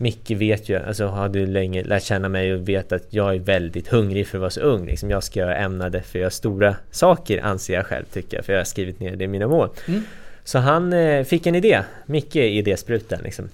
Micke 0.01 0.31
vet 0.31 0.69
ju, 0.69 0.79
alltså 0.79 1.07
hade 1.07 1.39
ju 1.39 1.45
länge 1.45 1.83
lärt 1.83 2.03
känna 2.03 2.29
mig 2.29 2.53
och 2.53 2.69
vet 2.69 2.91
att 2.91 3.03
jag 3.09 3.35
är 3.35 3.39
väldigt 3.39 3.87
hungrig 3.87 4.27
för 4.27 4.37
att 4.37 4.41
vara 4.41 4.49
så 4.49 4.61
ung 4.61 4.85
liksom. 4.85 5.09
Jag 5.09 5.23
ska 5.23 5.39
göra 5.39 5.55
ämnade 5.55 6.01
för 6.01 6.19
att 6.19 6.21
göra 6.21 6.29
stora 6.29 6.75
saker 6.91 7.41
anser 7.41 7.73
jag 7.73 7.85
själv 7.85 8.05
tycker 8.05 8.37
jag. 8.37 8.45
För 8.45 8.53
jag 8.53 8.59
har 8.59 8.65
skrivit 8.65 8.99
ner 8.99 9.15
det 9.15 9.23
i 9.23 9.27
mina 9.27 9.47
mål. 9.47 9.69
Mm. 9.87 10.03
Så 10.43 10.59
han 10.59 10.93
eh, 10.93 11.23
fick 11.23 11.47
en 11.47 11.55
idé. 11.55 11.81
Micke 12.05 12.35
är 12.35 12.43
idésprutan 12.43 13.19
liksom. 13.23 13.49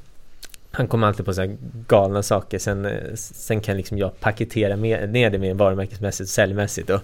Han 0.71 0.87
kommer 0.87 1.07
alltid 1.07 1.25
på 1.25 1.33
så 1.33 1.41
här 1.41 1.57
galna 1.87 2.23
saker. 2.23 2.59
Sen, 2.59 2.85
eh, 2.85 3.13
sen 3.15 3.61
kan 3.61 3.77
liksom 3.77 3.97
jag 3.97 4.19
paketera 4.19 4.75
med, 4.75 5.09
ner 5.09 5.29
det 5.29 5.37
mer 5.37 5.53
varumärkesmässigt 5.53 6.27
och 6.27 6.33
säljmässigt 6.33 6.89
och, 6.89 7.01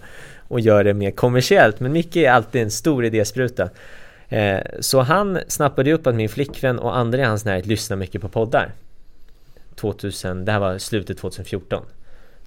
och 0.48 0.60
göra 0.60 0.84
det 0.84 0.94
mer 0.94 1.12
kommersiellt. 1.12 1.80
Men 1.80 1.92
Micke 1.92 2.16
är 2.16 2.32
alltid 2.32 2.62
en 2.62 2.72
stor 2.72 3.06
idéspruta. 3.06 3.70
Eh, 4.30 4.60
så 4.80 5.00
han 5.00 5.40
snappade 5.48 5.94
upp 5.94 6.08
att 6.08 6.16
min 6.16 6.30
flickvän 6.30 6.80
och 6.80 6.98
andra 6.98 7.20
i 7.20 7.24
hans 7.24 7.46
närhet 7.46 7.66
lyssnar 7.66 7.98
mycket 7.98 8.22
på 8.22 8.30
poddar. 8.30 8.72
2000, 9.82 10.46
det 10.46 10.52
här 10.52 10.60
var 10.60 10.78
slutet 10.78 11.18
2014. 11.18 11.84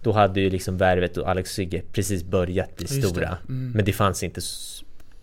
Då 0.01 0.13
hade 0.13 0.41
ju 0.41 0.51
liksom 0.51 0.77
Värvet 0.77 1.17
och 1.17 1.29
Alex 1.29 1.51
Sigge 1.51 1.83
precis 1.93 2.23
börjat 2.25 2.77
bli 2.77 2.87
just 2.87 3.09
stora. 3.09 3.21
det. 3.21 3.37
Mm. 3.53 3.73
Men 3.75 3.85
det 3.85 3.93
fanns 3.93 4.23
inte, 4.23 4.41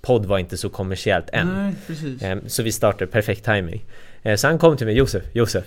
podd 0.01 0.25
var 0.25 0.37
inte 0.39 0.57
så 0.57 0.69
kommersiellt 0.69 1.29
än. 1.33 1.47
Nej, 1.47 1.75
precis. 1.87 2.21
Eh, 2.21 2.37
Så 2.47 2.63
vi 2.63 2.71
startade, 2.71 3.11
perfekt 3.11 3.45
timing. 3.45 3.85
Eh, 4.23 4.35
Så 4.35 4.47
han 4.47 4.57
kom 4.57 4.77
till 4.77 4.87
mig, 4.87 4.95
Josef, 4.95 5.23
Josef 5.33 5.65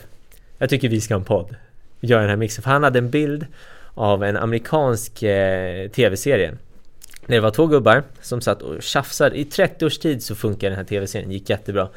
Jag 0.58 0.70
tycker 0.70 0.88
vi 0.88 1.00
ska 1.00 1.14
ha 1.14 1.18
en 1.18 1.24
podd 1.24 1.56
Göra 2.00 2.20
den 2.20 2.30
här 2.30 2.36
mixen, 2.36 2.62
för 2.62 2.70
han 2.70 2.82
hade 2.82 2.98
en 2.98 3.10
bild 3.10 3.46
Av 3.94 4.24
en 4.24 4.36
amerikansk 4.36 5.22
eh, 5.22 5.88
tv-serie 5.90 6.50
Där 7.26 7.34
det 7.34 7.40
var 7.40 7.50
två 7.50 7.66
gubbar 7.66 8.02
som 8.20 8.40
satt 8.40 8.62
och 8.62 8.82
tjafsade 8.82 9.38
I 9.38 9.44
30 9.44 9.86
års 9.86 9.98
tid 9.98 10.22
så 10.22 10.34
funkar 10.34 10.68
den 10.70 10.76
här 10.76 10.84
tv-serien, 10.84 11.30
gick 11.32 11.50
jättebra 11.50 11.88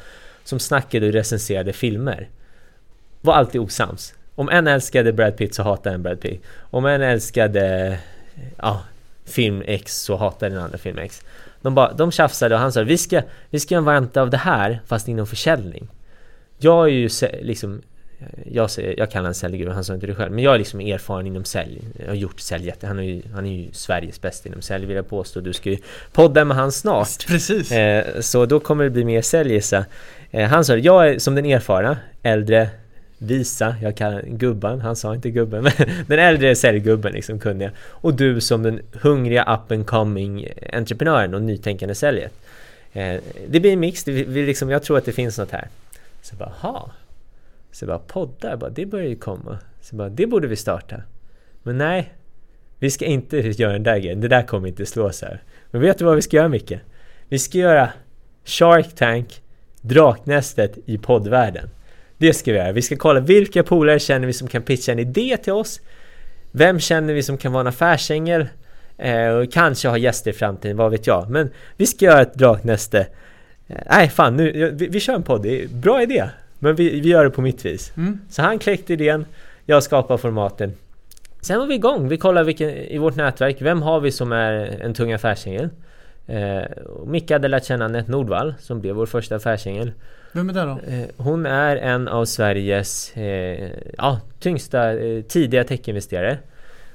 Som 0.44 0.58
snackade 0.58 1.06
och 1.06 1.12
recenserade 1.12 1.72
filmer 1.72 2.28
Var 3.20 3.34
alltid 3.34 3.60
osams 3.60 4.14
Om 4.38 4.48
en 4.48 4.66
älskade 4.66 5.12
Brad 5.12 5.36
Pitt 5.36 5.54
så 5.54 5.62
hatade 5.62 5.94
en 5.94 6.02
Brad 6.02 6.20
Pitt 6.20 6.42
Om 6.70 6.86
en 6.86 7.02
älskade 7.02 7.98
Ja 8.56 8.80
Film 9.24 9.62
X 9.66 10.02
så 10.02 10.16
hatade 10.16 10.54
den 10.54 10.64
andra 10.64 10.78
film 10.78 10.98
X 10.98 11.22
de, 11.62 11.74
bara, 11.74 11.92
de 11.92 12.10
tjafsade 12.10 12.54
och 12.54 12.60
han 12.60 12.72
sa 12.72 12.82
vi 12.82 12.98
ska, 12.98 13.22
vi 13.50 13.60
ska 13.60 13.74
göra 13.74 13.80
en 13.80 13.84
variant 13.84 14.16
av 14.16 14.30
det 14.30 14.36
här 14.36 14.80
fast 14.86 15.08
inom 15.08 15.26
försäljning. 15.26 15.88
Jag 16.58 16.84
är 16.84 16.92
ju 16.92 17.08
liksom 17.42 17.82
jag, 18.44 18.70
säger, 18.70 18.94
jag 18.98 19.10
kallar 19.10 19.22
honom 19.22 19.34
säljguru, 19.34 19.70
han 19.70 19.84
sa 19.84 19.94
inte 19.94 20.06
det 20.06 20.14
själv. 20.14 20.32
Men 20.32 20.44
jag 20.44 20.54
är 20.54 20.58
liksom 20.58 20.80
erfaren 20.80 21.26
inom 21.26 21.44
sälj. 21.44 21.82
Jag 21.98 22.06
har 22.06 22.14
gjort 22.14 22.40
sälj 22.40 22.66
jätte... 22.66 22.86
Han 22.86 22.98
är 22.98 23.02
ju, 23.02 23.22
han 23.34 23.46
är 23.46 23.52
ju 23.52 23.72
Sveriges 23.72 24.20
bästa 24.20 24.48
inom 24.48 24.62
sälj 24.62 24.86
vill 24.86 24.96
jag 24.96 25.08
påstå. 25.08 25.40
Du 25.40 25.52
ska 25.52 25.70
ju 25.70 25.78
podda 26.12 26.44
med 26.44 26.56
han 26.56 26.72
snart. 26.72 27.26
Precis. 27.26 27.72
Eh, 27.72 28.20
så 28.20 28.46
då 28.46 28.60
kommer 28.60 28.84
det 28.84 28.90
bli 28.90 29.04
mer 29.04 29.22
sälj 29.22 29.60
eh, 30.30 30.48
Han 30.48 30.64
sa 30.64 30.76
jag 30.76 31.08
är 31.08 31.18
som 31.18 31.34
den 31.34 31.46
erfarna, 31.46 31.96
äldre, 32.22 32.68
visa, 33.18 33.76
jag 33.82 33.96
kallar 33.96 34.22
gubben, 34.22 34.80
han 34.80 34.96
sa 34.96 35.14
inte 35.14 35.30
gubben, 35.30 35.62
men 35.62 35.72
den 36.06 36.18
äldre 36.18 36.54
säljgubben 36.54 37.12
liksom 37.12 37.38
kunde 37.38 37.64
jag. 37.64 37.72
Och 37.80 38.14
du 38.14 38.40
som 38.40 38.62
den 38.62 38.80
hungriga 38.92 39.42
up 39.42 39.72
and 39.72 39.86
coming 39.86 40.48
entreprenören 40.72 41.34
och 41.34 41.42
nytänkande 41.42 41.94
säljet. 41.94 42.32
Eh, 42.92 43.20
det 43.48 43.60
blir 43.60 43.72
en 43.72 43.80
mix, 43.80 44.04
det, 44.04 44.12
vi 44.12 44.46
liksom, 44.46 44.70
jag 44.70 44.82
tror 44.82 44.98
att 44.98 45.04
det 45.04 45.12
finns 45.12 45.38
något 45.38 45.50
här. 45.50 45.68
Så 46.22 46.32
jag 46.32 46.38
bara, 46.38 46.54
ha. 46.60 46.90
Så 47.72 47.84
jag 47.84 47.88
bara, 47.88 47.98
poddar, 47.98 48.56
bara, 48.56 48.70
det 48.70 48.86
börjar 48.86 49.08
ju 49.08 49.16
komma. 49.16 49.58
Så 49.80 49.94
jag 49.94 49.98
bara, 49.98 50.08
det 50.08 50.26
borde 50.26 50.48
vi 50.48 50.56
starta. 50.56 51.02
Men 51.62 51.78
nej, 51.78 52.12
vi 52.78 52.90
ska 52.90 53.04
inte 53.04 53.36
göra 53.38 53.72
den 53.72 53.82
där 53.82 53.98
grejen, 53.98 54.20
det 54.20 54.28
där 54.28 54.42
kommer 54.42 54.68
inte 54.68 54.86
slå 54.86 55.12
så 55.12 55.26
här. 55.26 55.42
Men 55.70 55.80
vet 55.80 55.98
du 55.98 56.04
vad 56.04 56.16
vi 56.16 56.22
ska 56.22 56.36
göra 56.36 56.48
Micke? 56.48 56.72
Vi 57.28 57.38
ska 57.38 57.58
göra 57.58 57.92
Shark 58.44 58.94
Tank, 58.94 59.42
Draknästet 59.80 60.78
i 60.86 60.98
poddvärlden. 60.98 61.68
Det 62.18 62.32
ska 62.32 62.52
vi 62.52 62.58
göra. 62.58 62.72
Vi 62.72 62.82
ska 62.82 62.96
kolla 62.96 63.20
vilka 63.20 63.62
polare 63.62 63.98
känner 63.98 64.26
vi 64.26 64.32
som 64.32 64.48
kan 64.48 64.62
pitcha 64.62 64.92
en 64.92 64.98
idé 64.98 65.36
till 65.36 65.52
oss? 65.52 65.80
Vem 66.52 66.80
känner 66.80 67.14
vi 67.14 67.22
som 67.22 67.38
kan 67.38 67.52
vara 67.52 67.60
en 67.60 67.66
affärsängel? 67.66 68.46
Eh, 68.98 69.28
och 69.28 69.52
kanske 69.52 69.88
ha 69.88 69.96
gäster 69.96 70.30
i 70.30 70.34
framtiden, 70.34 70.76
vad 70.76 70.90
vet 70.90 71.06
jag. 71.06 71.30
Men 71.30 71.50
vi 71.76 71.86
ska 71.86 72.04
göra 72.04 72.20
ett 72.20 72.34
draknäste. 72.34 73.06
Eh, 73.68 73.76
nej, 73.90 74.08
fan 74.08 74.36
nu, 74.36 74.70
vi, 74.70 74.86
vi 74.86 75.00
kör 75.00 75.14
en 75.14 75.22
podd. 75.22 75.42
Det 75.42 75.62
är 75.62 75.68
bra 75.68 76.02
idé. 76.02 76.28
Men 76.58 76.74
vi, 76.74 77.00
vi 77.00 77.08
gör 77.08 77.24
det 77.24 77.30
på 77.30 77.42
mitt 77.42 77.64
vis. 77.64 77.92
Mm. 77.96 78.20
Så 78.30 78.42
han 78.42 78.58
kläckte 78.58 78.92
idén, 78.92 79.26
jag 79.66 79.82
skapade 79.82 80.18
formaten. 80.18 80.72
Sen 81.40 81.58
var 81.58 81.66
vi 81.66 81.74
igång. 81.74 82.08
Vi 82.08 82.16
kollade 82.16 82.46
vilken, 82.46 82.70
i 82.70 82.98
vårt 82.98 83.16
nätverk, 83.16 83.56
vem 83.60 83.82
har 83.82 84.00
vi 84.00 84.12
som 84.12 84.32
är 84.32 84.80
en 84.80 84.94
tung 84.94 85.12
affärsängel? 85.12 85.68
Eh, 86.26 86.62
Micke 87.06 87.30
hade 87.30 87.48
lärt 87.48 87.64
känna 87.64 87.84
Anette 87.84 88.10
Nordvall 88.10 88.54
som 88.58 88.80
blev 88.80 88.94
vår 88.94 89.06
första 89.06 89.36
affärsängel. 89.36 89.92
Vem 90.32 90.48
är 90.48 90.52
det 90.52 90.60
då? 90.60 90.92
Eh, 90.92 91.08
hon 91.16 91.46
är 91.46 91.76
en 91.76 92.08
av 92.08 92.24
Sveriges 92.24 93.16
eh, 93.16 93.70
ja, 93.98 94.20
tyngsta 94.38 94.92
eh, 94.92 95.22
tidiga 95.22 95.64
techinvesterare. 95.64 96.38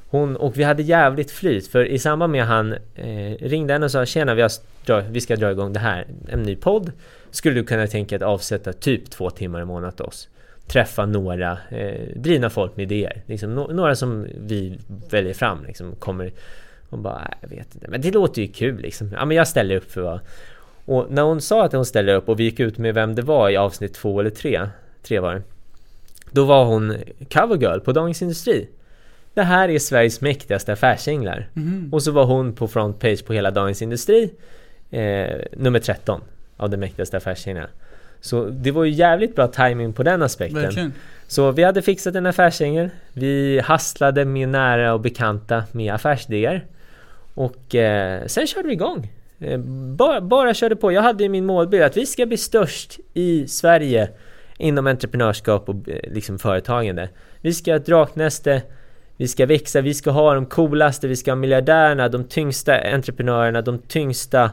Hon, 0.09 0.35
och 0.35 0.57
vi 0.57 0.63
hade 0.63 0.83
jävligt 0.83 1.31
flyt 1.31 1.67
för 1.67 1.85
i 1.85 1.99
samband 1.99 2.31
med 2.31 2.43
att 2.43 2.49
han 2.49 2.73
eh, 2.95 3.35
ringde 3.39 3.73
henne 3.73 3.85
och 3.85 3.91
sa 3.91 4.05
Tjena 4.05 4.33
vi, 4.33 4.41
har, 4.41 5.01
vi 5.11 5.21
ska 5.21 5.35
dra 5.35 5.51
igång 5.51 5.73
det 5.73 5.79
här, 5.79 6.07
en 6.29 6.43
ny 6.43 6.55
podd. 6.55 6.91
Skulle 7.31 7.55
du 7.55 7.63
kunna 7.63 7.87
tänka 7.87 8.17
dig 8.17 8.25
att 8.25 8.33
avsätta 8.33 8.73
typ 8.73 9.09
två 9.09 9.29
timmar 9.29 9.61
i 9.61 9.65
månaden 9.65 9.95
till 9.95 10.05
oss? 10.05 10.29
Träffa 10.67 11.05
några 11.05 11.57
eh, 11.69 12.01
drivna 12.15 12.49
folk 12.49 12.77
med 12.77 12.91
idéer. 12.91 13.21
Liksom, 13.25 13.55
no 13.55 13.73
några 13.73 13.95
som 13.95 14.27
vi 14.37 14.79
väljer 15.09 15.33
fram. 15.33 15.65
Liksom, 15.67 15.95
kommer 15.95 16.31
hon 16.89 17.01
bara, 17.01 17.33
jag 17.41 17.49
vet 17.49 17.75
inte. 17.75 17.87
Men 17.87 18.01
det 18.01 18.11
låter 18.11 18.41
ju 18.41 18.47
kul 18.47 18.81
liksom. 18.81 19.11
Ja 19.13 19.25
men 19.25 19.37
jag 19.37 19.47
ställer 19.47 19.75
upp 19.75 19.91
för 19.91 20.01
vad. 20.01 20.19
Och 20.85 21.11
när 21.11 21.21
hon 21.21 21.41
sa 21.41 21.65
att 21.65 21.73
hon 21.73 21.85
ställer 21.85 22.15
upp 22.15 22.29
och 22.29 22.39
vi 22.39 22.43
gick 22.43 22.59
ut 22.59 22.77
med 22.77 22.93
vem 22.93 23.15
det 23.15 23.21
var 23.21 23.49
i 23.49 23.57
avsnitt 23.57 23.93
två 23.93 24.19
eller 24.19 24.29
tre. 24.29 24.67
Tre 25.03 25.19
var 25.19 25.33
det. 25.33 25.41
Då 26.31 26.45
var 26.45 26.65
hon 26.65 26.97
covergirl 27.29 27.79
på 27.79 27.91
Dagens 27.91 28.21
Industri. 28.21 28.67
Det 29.33 29.43
här 29.43 29.69
är 29.69 29.79
Sveriges 29.79 30.21
mäktigaste 30.21 30.73
affärsänglar. 30.73 31.49
Mm. 31.55 31.89
Och 31.93 32.03
så 32.03 32.11
var 32.11 32.25
hon 32.25 32.53
på 32.53 32.67
frontpage 32.67 33.25
på 33.25 33.33
hela 33.33 33.51
Dagens 33.51 33.81
Industri. 33.81 34.33
Eh, 34.91 35.39
nummer 35.51 35.79
13 35.79 36.21
av 36.57 36.69
de 36.69 36.77
mäktigaste 36.77 37.17
affärsänglarna. 37.17 37.69
Så 38.21 38.45
det 38.45 38.71
var 38.71 38.83
ju 38.83 38.91
jävligt 38.91 39.35
bra 39.35 39.47
timing 39.47 39.93
på 39.93 40.03
den 40.03 40.21
aspekten. 40.21 40.61
Verkligen. 40.61 40.93
Så 41.27 41.51
vi 41.51 41.63
hade 41.63 41.81
fixat 41.81 42.15
en 42.15 42.25
affärsängel. 42.25 42.89
Vi 43.13 43.59
hasslade 43.59 44.25
med 44.25 44.49
nära 44.49 44.93
och 44.93 44.99
bekanta 44.99 45.63
med 45.71 45.93
affärsidéer. 45.93 46.65
Och 47.33 47.75
eh, 47.75 48.25
sen 48.25 48.47
körde 48.47 48.67
vi 48.67 48.73
igång. 48.73 49.11
Eh, 49.43 49.59
bara, 49.97 50.21
bara 50.21 50.53
körde 50.53 50.75
på. 50.75 50.91
Jag 50.91 51.01
hade 51.01 51.23
ju 51.23 51.29
min 51.29 51.45
målbild 51.45 51.83
att 51.83 51.97
vi 51.97 52.05
ska 52.05 52.25
bli 52.25 52.37
störst 52.37 52.99
i 53.13 53.47
Sverige 53.47 54.09
inom 54.57 54.87
entreprenörskap 54.87 55.69
och 55.69 55.89
eh, 55.89 56.13
liksom 56.13 56.39
företagande. 56.39 57.09
Vi 57.41 57.53
ska 57.53 57.71
ha 57.71 57.77
ett 57.77 57.85
draknäste 57.85 58.61
vi 59.17 59.27
ska 59.27 59.45
växa, 59.45 59.81
vi 59.81 59.93
ska 59.93 60.11
ha 60.11 60.33
de 60.33 60.45
coolaste, 60.45 61.07
vi 61.07 61.15
ska 61.15 61.31
ha 61.31 61.35
miljardärerna, 61.35 62.09
de 62.09 62.23
tyngsta 62.23 62.81
entreprenörerna, 62.93 63.61
de 63.61 63.77
tyngsta 63.77 64.51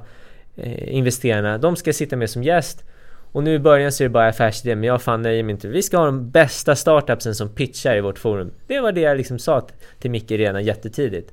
eh, 0.56 0.94
investerarna. 0.94 1.58
De 1.58 1.76
ska 1.76 1.92
sitta 1.92 2.16
med 2.16 2.30
som 2.30 2.42
gäst. 2.42 2.84
Och 3.32 3.42
nu 3.42 3.54
i 3.54 3.58
början 3.58 3.92
så 3.92 4.02
är 4.02 4.08
det 4.08 4.12
bara 4.12 4.28
affärsidé, 4.28 4.74
men 4.74 4.84
jag 4.84 5.02
fan 5.02 5.22
nöjer 5.22 5.42
mig 5.42 5.52
inte. 5.52 5.68
Vi 5.68 5.82
ska 5.82 5.98
ha 5.98 6.06
de 6.06 6.30
bästa 6.30 6.76
startupsen 6.76 7.34
som 7.34 7.48
pitchar 7.48 7.96
i 7.96 8.00
vårt 8.00 8.18
forum. 8.18 8.50
Det 8.66 8.80
var 8.80 8.92
det 8.92 9.00
jag 9.00 9.16
liksom 9.16 9.38
sa 9.38 9.66
till 9.98 10.10
Micke 10.10 10.30
redan 10.30 10.64
jättetidigt. 10.64 11.32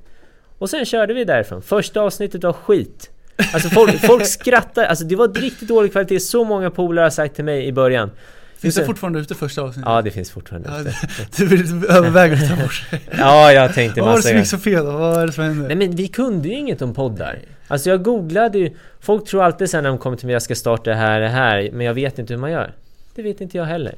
Och 0.58 0.70
sen 0.70 0.84
körde 0.84 1.14
vi 1.14 1.24
därifrån. 1.24 1.62
Första 1.62 2.00
avsnittet 2.00 2.44
var 2.44 2.52
skit. 2.52 3.10
Alltså 3.52 3.68
folk, 3.68 4.00
folk 4.00 4.26
skrattar, 4.26 4.84
alltså 4.84 5.04
det 5.04 5.16
var 5.16 5.28
riktigt 5.28 5.68
dålig 5.68 5.92
kvalitet. 5.92 6.20
Så 6.20 6.44
många 6.44 6.70
polare 6.70 7.02
har 7.02 7.10
sagt 7.10 7.34
till 7.34 7.44
mig 7.44 7.66
i 7.66 7.72
början. 7.72 8.10
Finns 8.58 8.74
det 8.74 8.84
fortfarande 8.84 9.18
ute 9.18 9.34
första 9.34 9.62
avsnittet? 9.62 9.88
Ja, 9.90 10.02
det 10.02 10.10
finns 10.10 10.30
fortfarande 10.30 10.68
ute. 10.80 10.94
du 11.36 11.46
vill 11.46 11.84
överväga 11.88 12.34
att 12.34 12.48
ta 12.48 12.56
bort 12.62 12.84
Ja, 13.18 13.52
jag 13.52 13.74
tänkte 13.74 14.00
massa 14.00 14.10
Vad 14.10 14.14
var 14.14 14.16
det 14.16 14.28
som 14.28 14.38
gick 14.38 14.46
så 14.46 14.58
fel 14.58 14.84
då? 14.84 14.90
Vad 14.90 15.14
var 15.14 15.26
det 15.26 15.32
som 15.32 15.44
hände? 15.44 15.66
Nej 15.66 15.76
men 15.76 15.96
vi 15.96 16.08
kunde 16.08 16.48
ju 16.48 16.54
inget 16.54 16.82
om 16.82 16.94
poddar. 16.94 17.38
Alltså 17.68 17.90
jag 17.90 18.02
googlade 18.02 18.58
ju, 18.58 18.70
folk 19.00 19.28
tror 19.28 19.42
alltid 19.42 19.70
sen 19.70 19.82
när 19.82 19.90
de 19.90 19.98
kommer 19.98 20.16
till 20.16 20.26
mig 20.26 20.32
jag 20.32 20.42
ska 20.42 20.54
starta 20.54 20.90
det 20.90 20.96
här, 20.96 21.20
det 21.20 21.28
här, 21.28 21.70
men 21.72 21.86
jag 21.86 21.94
vet 21.94 22.18
inte 22.18 22.32
hur 22.32 22.40
man 22.40 22.50
gör. 22.50 22.74
Det 23.14 23.22
vet 23.22 23.40
inte 23.40 23.56
jag 23.56 23.64
heller. 23.64 23.94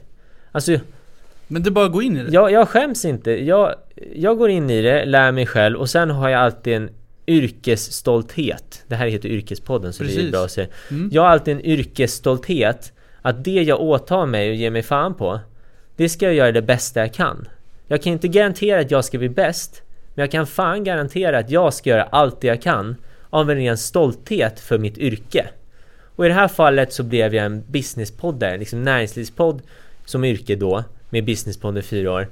Alltså 0.53 0.79
men 1.47 1.63
det 1.63 1.69
är 1.69 1.71
bara 1.71 1.87
att 1.87 1.93
gå 1.93 2.03
in 2.03 2.17
i 2.17 2.23
det? 2.23 2.31
Jag, 2.33 2.53
jag 2.53 2.69
skäms 2.69 3.05
inte. 3.05 3.45
Jag, 3.45 3.75
jag 4.15 4.39
går 4.39 4.51
in 4.51 4.71
i 4.71 4.83
det, 4.83 5.05
lär 5.05 5.33
mig 5.33 5.47
själv 5.47 5.79
och 5.79 5.91
sen 5.91 6.11
har 6.11 6.29
jag 6.29 6.41
alltid 6.41 6.75
en 6.75 6.91
yrkesstolthet. 7.31 8.85
Det 8.89 8.95
här 8.95 9.07
heter 9.07 9.29
Yrkespodden 9.29 9.93
så 9.93 10.05
Precis. 10.05 10.19
det 10.19 10.29
är 10.29 10.31
bra 10.31 10.45
att 10.45 10.51
säga. 10.51 10.69
Mm. 10.91 11.11
Jag 11.13 11.23
har 11.23 11.29
alltid 11.29 11.55
en 11.55 11.65
yrkesstolthet 11.65 12.93
att 13.23 13.45
det 13.45 13.63
jag 13.63 13.81
åtar 13.81 14.27
mig 14.27 14.51
och 14.51 14.55
ger 14.55 14.71
mig 14.71 14.83
fan 14.83 15.15
på, 15.15 15.41
det 15.97 16.09
ska 16.09 16.25
jag 16.27 16.35
göra 16.35 16.53
det 16.53 16.63
bästa 16.63 17.01
jag 17.01 17.15
kan. 17.15 17.49
Jag 17.89 18.03
kan 18.03 18.13
inte 18.13 18.29
garantera 18.29 18.81
att 18.81 18.91
jag 18.91 19.05
ska 19.05 19.19
bli 19.19 19.29
bäst, 19.29 19.83
men 20.15 20.23
jag 20.23 20.31
kan 20.31 20.47
fan 20.47 20.85
garantera 20.85 21.39
att 21.39 21.51
jag 21.51 21.75
ska 21.75 21.91
göra 21.91 22.03
allt 22.03 22.41
det 22.41 22.47
jag 22.47 22.63
kan 22.63 22.97
av 23.31 23.51
en 23.51 23.57
ren 23.57 23.79
stolthet 23.79 24.61
för 24.61 24.79
mitt 24.79 24.99
yrke. 24.99 25.47
Och 26.17 26.27
i 26.27 26.29
det 26.29 26.35
här 26.35 26.49
fallet 26.49 26.93
så 26.93 27.03
blev 27.03 27.35
jag 27.35 27.47
en 27.47 27.63
businesspoddare, 27.67 28.59
liksom 28.59 28.83
näringslivspodd 28.83 29.63
som 30.05 30.25
yrke 30.25 30.57
då, 30.57 30.85
med 31.11 31.25
businesspodd 31.25 31.79
i 31.79 31.83
fyra 31.83 32.13
år. 32.13 32.29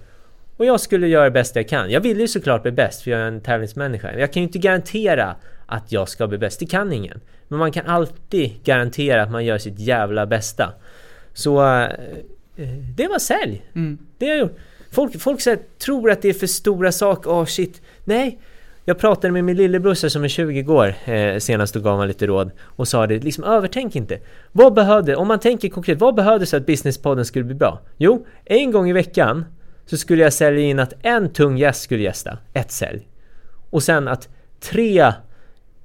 Och 0.58 0.64
jag 0.64 0.80
skulle 0.80 1.08
göra 1.08 1.24
det 1.24 1.30
bästa 1.30 1.58
jag 1.58 1.68
kan. 1.68 1.90
Jag 1.90 2.00
ville 2.00 2.20
ju 2.20 2.28
såklart 2.28 2.62
bli 2.62 2.72
bäst 2.72 3.02
för 3.02 3.10
jag 3.10 3.20
är 3.20 3.24
en 3.24 3.40
tävlingsmänniska. 3.40 4.18
Jag 4.18 4.32
kan 4.32 4.42
ju 4.42 4.46
inte 4.46 4.58
garantera 4.58 5.36
att 5.66 5.92
jag 5.92 6.08
ska 6.08 6.26
bli 6.26 6.38
bäst. 6.38 6.60
Det 6.60 6.66
kan 6.66 6.92
ingen. 6.92 7.20
Men 7.48 7.58
man 7.58 7.72
kan 7.72 7.86
alltid 7.86 8.64
garantera 8.64 9.22
att 9.22 9.30
man 9.30 9.44
gör 9.44 9.58
sitt 9.58 9.78
jävla 9.78 10.26
bästa. 10.26 10.72
Så 11.32 11.72
eh, 11.74 11.88
det 12.96 13.08
var 13.08 13.18
sälj. 13.18 13.62
Mm. 13.74 13.98
Det 14.18 14.26
har 14.26 14.32
jag 14.32 14.40
gjort. 14.40 14.58
Folk, 14.90 15.20
folk 15.20 15.46
här, 15.46 15.58
tror 15.78 16.10
att 16.10 16.22
det 16.22 16.28
är 16.28 16.32
för 16.32 16.46
stora 16.46 16.92
saker. 16.92 17.30
Åh 17.30 17.42
oh, 17.42 17.44
shit. 17.44 17.82
Nej. 18.04 18.38
Jag 18.84 18.98
pratade 18.98 19.32
med 19.32 19.44
min 19.44 19.56
lillebror 19.56 19.94
som 19.94 20.24
är 20.24 20.28
20 20.28 20.72
år 20.72 20.94
eh, 21.04 21.38
senast 21.38 21.76
och 21.76 21.82
gav 21.82 21.98
mig 21.98 22.08
lite 22.08 22.26
råd 22.26 22.50
och 22.60 22.88
sa 22.88 23.06
det, 23.06 23.18
liksom 23.18 23.44
övertänk 23.44 23.96
inte. 23.96 24.18
Vad 24.52 24.74
behövde, 24.74 25.16
om 25.16 25.28
man 25.28 25.38
tänker 25.38 25.68
konkret, 25.68 25.98
vad 25.98 26.14
behövdes 26.14 26.50
för 26.50 26.56
att 26.56 26.66
businesspodden 26.66 27.24
skulle 27.24 27.44
bli 27.44 27.54
bra? 27.54 27.80
Jo, 27.96 28.26
en 28.44 28.70
gång 28.72 28.90
i 28.90 28.92
veckan 28.92 29.44
så 29.90 29.96
skulle 29.96 30.22
jag 30.22 30.33
sälja 30.33 30.61
in 30.61 30.79
att 30.79 30.92
en 31.03 31.33
tung 31.33 31.59
gäst 31.59 31.83
skulle 31.83 32.03
gästa, 32.03 32.38
ett 32.55 32.70
sälj. 32.70 33.09
Och 33.70 33.83
sen 33.83 34.09
att 34.09 34.29
tre 34.61 35.12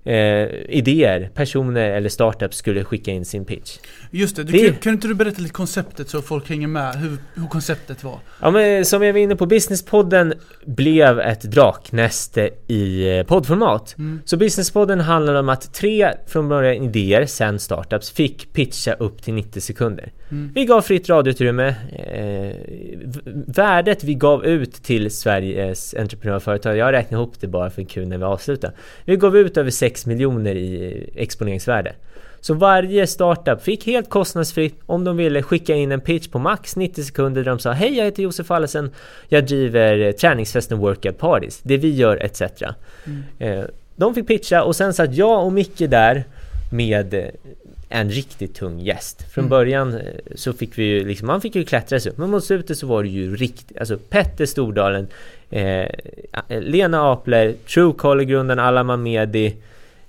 eh, 0.03 0.47
idéer, 0.69 1.29
personer 1.33 1.91
eller 1.91 2.09
startups 2.09 2.57
skulle 2.57 2.83
skicka 2.83 3.11
in 3.11 3.25
sin 3.25 3.45
pitch. 3.45 3.77
Just 4.11 4.35
det, 4.35 4.43
du, 4.43 4.51
det... 4.51 4.69
Kan, 4.69 4.75
kan 4.75 4.93
inte 4.93 5.07
du 5.07 5.13
berätta 5.13 5.41
lite 5.41 5.53
konceptet 5.53 6.09
så 6.09 6.21
folk 6.21 6.49
hänger 6.49 6.67
med 6.67 6.95
hur, 6.95 7.17
hur 7.33 7.47
konceptet 7.47 8.03
var? 8.03 8.19
Ja 8.41 8.51
men 8.51 8.85
som 8.85 9.03
jag 9.03 9.13
var 9.13 9.19
inne 9.19 9.35
på, 9.35 9.45
Businesspodden 9.45 10.33
blev 10.65 11.19
ett 11.19 11.41
draknäste 11.41 12.49
i 12.67 13.17
eh, 13.17 13.25
poddformat. 13.25 13.95
Mm. 13.97 14.21
Så 14.25 14.37
Businesspodden 14.37 14.99
handlar 14.99 15.35
om 15.35 15.49
att 15.49 15.73
tre 15.73 16.13
från 16.27 16.49
början 16.49 16.83
idéer, 16.83 17.25
sen 17.25 17.59
startups, 17.59 18.11
fick 18.11 18.53
pitcha 18.53 18.93
upp 18.93 19.23
till 19.23 19.33
90 19.33 19.61
sekunder. 19.61 20.11
Mm. 20.31 20.51
Vi 20.55 20.65
gav 20.65 20.81
fritt 20.81 21.09
radioutrymme. 21.09 21.67
Eh, 21.67 22.92
värdet 23.47 24.03
vi 24.03 24.13
gav 24.13 24.45
ut 24.45 24.73
till 24.73 25.11
Sveriges 25.11 25.93
entreprenörföretag, 25.93 26.77
jag 26.77 26.91
räknar 26.91 27.19
ihop 27.19 27.33
det 27.39 27.47
bara 27.47 27.69
för 27.69 27.81
en 27.81 27.87
kul 27.87 28.07
när 28.07 28.17
vi 28.17 28.23
avslutar. 28.23 28.71
Vi 29.05 29.15
gav 29.15 29.37
ut 29.37 29.57
över 29.57 29.71
6 29.71 30.05
miljoner 30.05 30.55
i 30.55 31.09
exponeringsvärde. 31.15 31.95
Så 32.43 32.53
varje 32.53 33.07
startup 33.07 33.63
fick 33.63 33.85
helt 33.85 34.09
kostnadsfritt 34.09 34.79
om 34.85 35.03
de 35.03 35.17
ville 35.17 35.43
skicka 35.43 35.75
in 35.75 35.91
en 35.91 36.01
pitch 36.01 36.27
på 36.27 36.39
max 36.39 36.75
90 36.75 37.03
sekunder 37.03 37.43
där 37.43 37.51
de 37.51 37.59
sa 37.59 37.71
Hej 37.71 37.97
jag 37.97 38.05
heter 38.05 38.23
Josef 38.23 38.51
Allesen 38.51 38.91
Jag 39.27 39.45
driver 39.45 40.11
träningsfesten 40.11 40.77
Workout 40.77 41.17
Parties 41.17 41.59
Det 41.63 41.77
vi 41.77 41.95
gör 41.95 42.23
etc. 42.23 42.41
Mm. 42.41 43.23
Eh, 43.39 43.65
de 43.95 44.15
fick 44.15 44.27
pitcha 44.27 44.63
och 44.63 44.75
sen 44.75 44.93
satt 44.93 45.15
jag 45.15 45.45
och 45.45 45.53
Micke 45.53 45.89
där 45.89 46.23
med 46.71 47.31
en 47.93 48.09
riktigt 48.09 48.55
tung 48.55 48.79
gäst. 48.79 49.31
Från 49.31 49.41
mm. 49.41 49.49
början 49.49 49.93
eh, 49.93 50.01
så 50.35 50.53
fick 50.53 50.77
vi 50.77 50.83
ju 50.83 51.05
liksom, 51.05 51.27
man 51.27 51.41
fick 51.41 51.55
ju 51.55 51.65
klättra 51.65 51.99
sig 51.99 52.11
upp, 52.11 52.17
men 52.17 52.29
mot 52.29 52.43
slutet 52.43 52.77
så 52.77 52.87
var 52.87 53.03
det 53.03 53.09
ju 53.09 53.35
riktigt, 53.35 53.77
alltså 53.77 53.97
Petter 53.97 54.45
Stordalen, 54.45 55.07
eh, 55.49 55.87
Lena 56.47 57.11
Apler, 57.11 57.55
Truecaller-grunden, 57.67 58.59
Allan 58.59 58.85
Mamedi, 58.85 59.55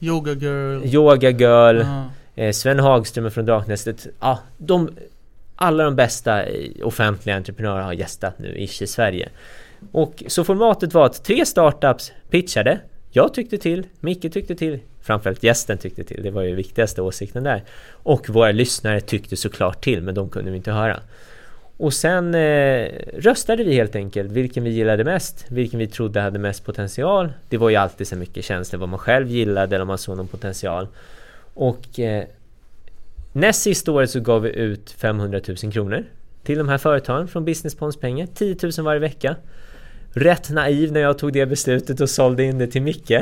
Yoga 0.00 0.32
Girl, 0.32 0.84
Yoga 0.84 1.30
Girl, 1.30 1.80
-huh. 1.80 2.04
eh, 2.34 2.52
Sven 2.52 2.78
Hagström 2.78 3.30
från 3.30 3.46
Draknästet, 3.46 4.06
ja, 4.20 4.38
de, 4.58 4.90
alla 5.56 5.84
de 5.84 5.96
bästa 5.96 6.44
offentliga 6.82 7.36
entreprenörer 7.36 7.82
har 7.82 7.92
gästat 7.92 8.38
nu 8.38 8.58
ish 8.58 8.82
i 8.82 8.86
Sverige. 8.86 9.28
Och 9.92 10.22
så 10.26 10.44
formatet 10.44 10.94
var 10.94 11.06
att 11.06 11.24
tre 11.24 11.46
startups 11.46 12.12
pitchade, 12.30 12.80
jag 13.16 13.34
tyckte 13.34 13.58
till, 13.58 13.86
Micke 14.00 14.32
tyckte 14.32 14.54
till, 14.54 14.78
framförallt 15.02 15.42
gästen 15.42 15.78
tyckte 15.78 16.04
till, 16.04 16.22
det 16.22 16.30
var 16.30 16.42
ju 16.42 16.54
viktigaste 16.54 17.02
åsikten 17.02 17.44
där. 17.44 17.62
Och 17.90 18.28
våra 18.28 18.52
lyssnare 18.52 19.00
tyckte 19.00 19.36
såklart 19.36 19.84
till, 19.84 20.02
men 20.02 20.14
de 20.14 20.28
kunde 20.28 20.50
vi 20.50 20.56
inte 20.56 20.72
höra. 20.72 21.00
Och 21.76 21.92
sen 21.94 22.34
eh, 22.34 22.88
röstade 23.16 23.64
vi 23.64 23.74
helt 23.74 23.96
enkelt 23.96 24.32
vilken 24.32 24.64
vi 24.64 24.70
gillade 24.70 25.04
mest, 25.04 25.44
vilken 25.48 25.78
vi 25.78 25.86
trodde 25.86 26.20
hade 26.20 26.38
mest 26.38 26.64
potential. 26.64 27.32
Det 27.48 27.56
var 27.56 27.70
ju 27.70 27.76
alltid 27.76 28.06
så 28.08 28.16
mycket 28.16 28.44
känslor 28.44 28.80
vad 28.80 28.88
man 28.88 28.98
själv 28.98 29.28
gillade 29.28 29.76
eller 29.76 29.82
om 29.82 29.88
man 29.88 29.98
såg 29.98 30.16
någon 30.16 30.28
potential. 30.28 30.88
Och 31.54 32.00
eh, 32.00 32.24
näst 33.32 33.62
sista 33.62 33.92
året 33.92 34.10
så 34.10 34.20
gav 34.20 34.42
vi 34.42 34.50
ut 34.50 34.90
500 34.90 35.40
000 35.62 35.72
kronor 35.72 36.04
till 36.42 36.58
de 36.58 36.68
här 36.68 36.78
företagen 36.78 37.28
från 37.28 37.44
Businesspons 37.44 37.96
pengar, 37.96 38.28
10 38.34 38.56
000 38.62 38.72
varje 38.78 39.00
vecka 39.00 39.36
rätt 40.14 40.50
naiv 40.50 40.92
när 40.92 41.00
jag 41.00 41.18
tog 41.18 41.32
det 41.32 41.46
beslutet 41.46 42.00
och 42.00 42.10
sålde 42.10 42.44
in 42.44 42.58
det 42.58 42.66
till 42.66 42.82
Micke. 42.82 43.12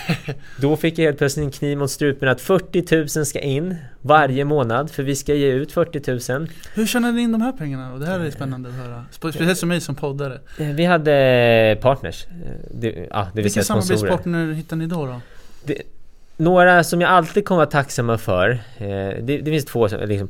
Då 0.60 0.76
fick 0.76 0.98
jag 0.98 1.04
helt 1.04 1.18
plötsligt 1.18 1.44
en 1.44 1.50
kniv 1.50 1.78
mot 1.78 1.90
strupen 1.90 2.28
att 2.28 2.40
40 2.40 3.18
000 3.18 3.26
ska 3.26 3.40
in 3.40 3.76
varje 4.02 4.44
månad 4.44 4.90
för 4.90 5.02
vi 5.02 5.16
ska 5.16 5.34
ge 5.34 5.52
ut 5.52 5.72
40 5.72 6.32
000. 6.32 6.48
Hur 6.74 6.86
tjänade 6.86 7.12
ni 7.12 7.22
in 7.22 7.32
de 7.32 7.42
här 7.42 7.52
pengarna 7.52 7.92
då? 7.92 7.98
Det 7.98 8.06
här 8.06 8.20
är 8.20 8.30
spännande 8.30 8.68
att 8.68 8.74
höra. 8.74 9.04
Speciellt 9.10 9.58
som 9.58 9.68
mig 9.68 9.80
som 9.80 9.94
poddare. 9.94 10.40
Eh, 10.58 10.66
vi 10.66 10.84
hade 10.84 11.78
partners. 11.80 12.26
Eh, 12.26 12.32
det, 12.70 13.06
ja, 13.10 13.28
det 13.34 13.42
Vilka 13.42 13.62
samarbetspartner 13.62 14.52
hittade 14.52 14.78
ni 14.78 14.86
då? 14.86 15.06
då? 15.06 15.20
Det, 15.64 15.82
några 16.36 16.84
som 16.84 17.00
jag 17.00 17.10
alltid 17.10 17.44
kommer 17.44 17.56
vara 17.56 17.70
tacksamma 17.70 18.18
för. 18.18 18.50
Eh, 18.50 18.86
det, 18.86 19.38
det 19.38 19.44
finns 19.44 19.64
två 19.64 19.88
som 19.88 20.00
liksom, 20.08 20.28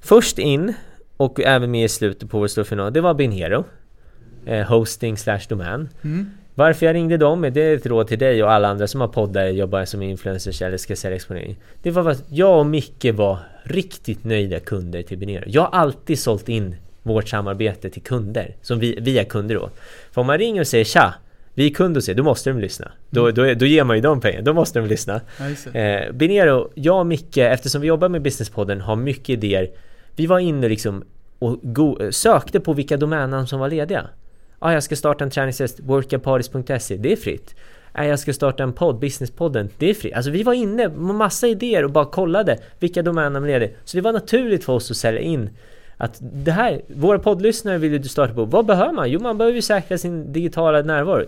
Först 0.00 0.38
in 0.38 0.74
och 1.16 1.40
även 1.40 1.70
med 1.70 1.84
i 1.84 1.88
slutet 1.88 2.30
på 2.30 2.38
vår 2.38 2.46
stora 2.46 2.64
final, 2.64 2.92
det 2.92 3.00
var 3.00 3.14
Binhero. 3.14 3.64
Eh, 4.46 4.66
hosting 4.66 5.16
slash 5.16 5.40
domän. 5.48 5.88
Mm. 6.04 6.30
Varför 6.54 6.86
jag 6.86 6.94
ringde 6.94 7.16
dem, 7.16 7.40
det 7.52 7.60
är 7.62 7.76
ett 7.76 7.86
råd 7.86 8.06
till 8.08 8.18
dig 8.18 8.42
och 8.44 8.52
alla 8.52 8.68
andra 8.68 8.86
som 8.86 9.00
har 9.00 9.08
poddar, 9.08 9.46
jobbar 9.46 9.84
som 9.84 10.02
influencers 10.02 10.62
eller 10.62 10.76
ska 10.76 10.96
sälja 10.96 11.16
exponering. 11.16 11.56
Det 11.82 11.90
var 11.90 12.10
att 12.10 12.24
jag 12.28 12.58
och 12.58 12.66
Micke 12.66 13.04
var 13.14 13.38
riktigt 13.62 14.24
nöjda 14.24 14.60
kunder 14.60 15.02
till 15.02 15.18
Binero. 15.18 15.44
Jag 15.46 15.62
har 15.62 15.68
alltid 15.80 16.18
sålt 16.18 16.48
in 16.48 16.76
vårt 17.02 17.28
samarbete 17.28 17.90
till 17.90 18.02
kunder, 18.02 18.56
som 18.62 18.78
vi, 18.78 18.98
via 19.00 19.24
kunder 19.24 19.54
då. 19.54 19.70
För 20.12 20.20
om 20.20 20.26
man 20.26 20.38
ringer 20.38 20.60
och 20.60 20.66
säger 20.66 20.84
tja, 20.84 21.14
vi 21.54 21.66
är 21.70 21.74
kunder 21.74 21.98
hos 21.98 22.08
er, 22.08 22.14
då 22.14 22.22
måste 22.22 22.50
de 22.50 22.58
lyssna. 22.60 22.92
Då, 23.10 23.20
Mm. 23.28 23.34
då, 23.34 23.54
då 23.54 23.66
ger 23.66 23.84
man 23.84 23.96
ju 23.96 24.02
dem 24.02 24.20
pengar, 24.20 24.42
då 24.42 24.52
måste 24.52 24.78
de 24.78 24.88
lyssna. 24.88 25.20
Ja. 25.74 25.80
Eh, 25.80 26.12
Binero, 26.12 26.70
jag 26.74 26.98
och 27.00 27.06
Micke, 27.06 27.36
eftersom 27.36 27.80
vi 27.80 27.86
jobbar 27.88 28.08
med 28.08 28.22
Businesspodden, 28.22 28.80
har 28.80 28.96
mycket 28.96 29.28
idéer. 29.28 29.70
Vi 30.16 30.26
var 30.26 30.38
inne 30.38 30.68
liksom 30.68 31.04
och 31.38 31.58
go- 31.62 32.12
sökte 32.12 32.60
på 32.60 32.72
vilka 32.72 32.96
domännamn 32.96 33.46
som 33.46 33.60
var 33.60 33.68
lediga. 33.70 34.06
Ah, 34.66 34.72
jag 34.72 34.82
ska 34.82 34.96
starta 34.96 35.24
en 35.24 35.30
träningstest, 35.30 35.80
workapartys.se, 35.80 36.96
det 36.96 37.12
är 37.12 37.16
fritt. 37.16 37.54
Ah, 37.92 38.04
jag 38.04 38.18
ska 38.18 38.32
starta 38.32 38.62
en 38.62 38.72
podd, 38.72 38.98
Businesspodden, 38.98 39.68
det 39.78 39.90
är 39.90 39.94
fritt. 39.94 40.14
Alltså 40.14 40.30
vi 40.30 40.42
var 40.42 40.52
inne 40.52 40.88
med 40.88 41.14
massa 41.14 41.46
idéer 41.48 41.84
och 41.84 41.90
bara 41.90 42.04
kollade 42.04 42.58
vilka 42.78 43.02
domännamn 43.02 43.46
leder. 43.46 43.70
Så 43.84 43.96
det 43.96 44.00
var 44.00 44.12
naturligt 44.12 44.64
för 44.64 44.72
oss 44.72 44.90
att 44.90 44.96
sälja 44.96 45.20
in 45.20 45.50
att 45.96 46.18
det 46.20 46.50
här, 46.50 46.82
våra 46.88 47.18
poddlyssnare 47.18 47.78
vill 47.78 47.92
ju 47.92 47.98
du 47.98 48.08
starta 48.08 48.34
på. 48.34 48.44
Vad 48.44 48.66
behöver 48.66 48.92
man? 48.92 49.10
Jo, 49.10 49.20
man 49.20 49.38
behöver 49.38 49.56
ju 49.56 49.62
säkra 49.62 49.98
sin 49.98 50.32
digitala 50.32 50.82
närvaro. 50.82 51.24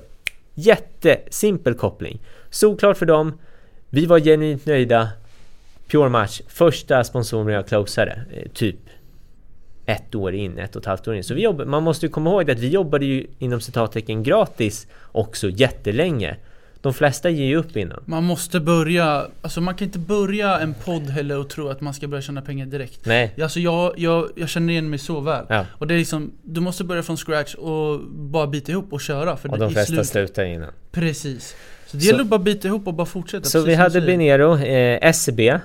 Jättesimpel 0.55 1.75
koppling. 1.75 2.21
Såklart 2.51 2.97
för 2.97 3.07
dem. 3.07 3.39
Vi 3.91 4.07
var 4.07 4.21
genuint 4.21 4.67
nöjda. 4.67 5.09
Pure 5.91 6.09
Match, 6.09 6.41
första 6.49 7.05
sponsoren 7.05 7.55
jag 7.55 7.69
closade, 7.69 8.21
eh, 8.33 8.51
typ 8.55 8.77
ett 9.87 10.15
år 10.15 10.35
in, 10.35 10.59
ett 10.59 10.77
och 10.77 10.83
ett 10.83 10.87
halvt 10.87 11.09
år 11.09 11.15
in. 11.15 11.25
Så 11.25 11.35
vi 11.35 11.43
jobbar, 11.43 11.65
man 11.65 11.83
måste 11.83 12.07
ju 12.07 12.11
komma 12.13 12.31
ihåg 12.31 12.51
att 12.51 12.59
vi 12.59 12.69
jobbade 12.69 13.05
ju 13.07 13.27
inom 13.39 13.61
citattecken 13.61 14.23
gratis 14.23 14.87
också 15.13 15.49
jättelänge. 15.51 16.37
De 16.81 16.95
flesta 16.95 17.31
ger 17.31 17.45
ju 17.47 17.57
upp 17.57 17.77
innan. 17.77 18.03
Man 18.05 18.25
måste 18.25 18.61
börja, 18.61 19.27
alltså 19.43 19.61
man 19.61 19.75
kan 19.75 19.85
inte 19.87 19.99
börja 19.99 20.59
en 20.61 20.75
podd 20.85 21.03
heller 21.11 21.39
och 21.39 21.49
tro 21.49 21.69
att 21.69 21.81
man 21.81 21.95
ska 21.95 22.09
börja 22.09 22.23
tjäna 22.23 22.43
pengar 22.43 22.67
direkt. 22.67 23.07
Nej, 23.07 23.35
Alltså 23.43 23.61
jag, 23.61 23.93
jag, 23.97 24.29
jag 24.37 24.49
känner 24.49 24.73
igen 24.73 24.91
mig 24.91 24.99
så 24.99 25.21
väl. 25.21 25.45
ja. 25.49 25.67
Och 25.73 25.87
det 25.87 25.95
är 25.95 25.99
liksom, 25.99 26.33
du 26.43 26.61
måste 26.61 26.85
börja 26.85 27.03
från 27.03 27.17
scratch 27.17 27.55
och 27.55 28.01
bara 28.11 28.47
bita 28.47 28.73
ihop 28.73 28.93
och 28.93 29.01
köra. 29.01 29.37
För 29.37 29.51
Och 29.51 29.59
de 29.59 29.71
flesta 29.71 29.93
slut- 29.93 30.07
slutar 30.09 30.45
innan. 30.45 30.71
Precis. 30.93 31.57
Så 31.87 31.97
det 31.97 32.03
Så- 32.03 32.07
gäller 32.07 32.21
att 32.21 32.27
bara 32.27 32.41
bita 32.41 32.69
ihop 32.69 32.87
och 32.87 32.95
bara 32.95 33.07
fortsätta. 33.07 33.45
Så 33.45 33.61
vi 33.63 33.75
hade. 33.75 34.01
Binero, 34.01 34.57
eh, 34.59 34.99
SCB. 35.03 35.59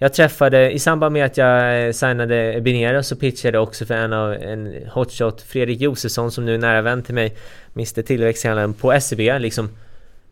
Jag 0.00 0.12
träffade, 0.12 0.70
i 0.70 0.78
samband 0.78 1.12
med 1.12 1.24
att 1.24 1.36
jag 1.36 1.86
eh, 1.86 1.92
signade 1.92 2.60
Binero 2.60 3.02
så 3.02 3.16
pitchade 3.16 3.56
jag 3.56 3.62
också 3.62 3.86
för 3.86 3.94
en 3.94 4.12
av 4.12 4.32
en 4.32 4.74
hotshot, 4.90 5.42
Fredrik 5.42 5.80
Josefsson 5.80 6.30
som 6.30 6.44
nu 6.44 6.54
är 6.54 6.58
nära 6.58 6.82
vän 6.82 7.02
till 7.02 7.14
mig, 7.14 7.36
Mr 7.74 8.02
Tillväxthandlaren 8.02 8.74
på 8.74 9.00
SEB 9.00 9.40
liksom 9.40 9.70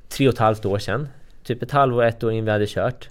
tre 0.08 0.28
och 0.28 0.34
ett 0.34 0.40
halvt 0.40 0.64
år 0.64 0.78
sedan. 0.78 1.08
Typ 1.44 1.62
ett 1.62 1.70
halvår, 1.70 2.04
ett 2.04 2.24
år 2.24 2.32
in 2.32 2.44
vi 2.44 2.50
hade 2.50 2.66
kört. 2.66 3.08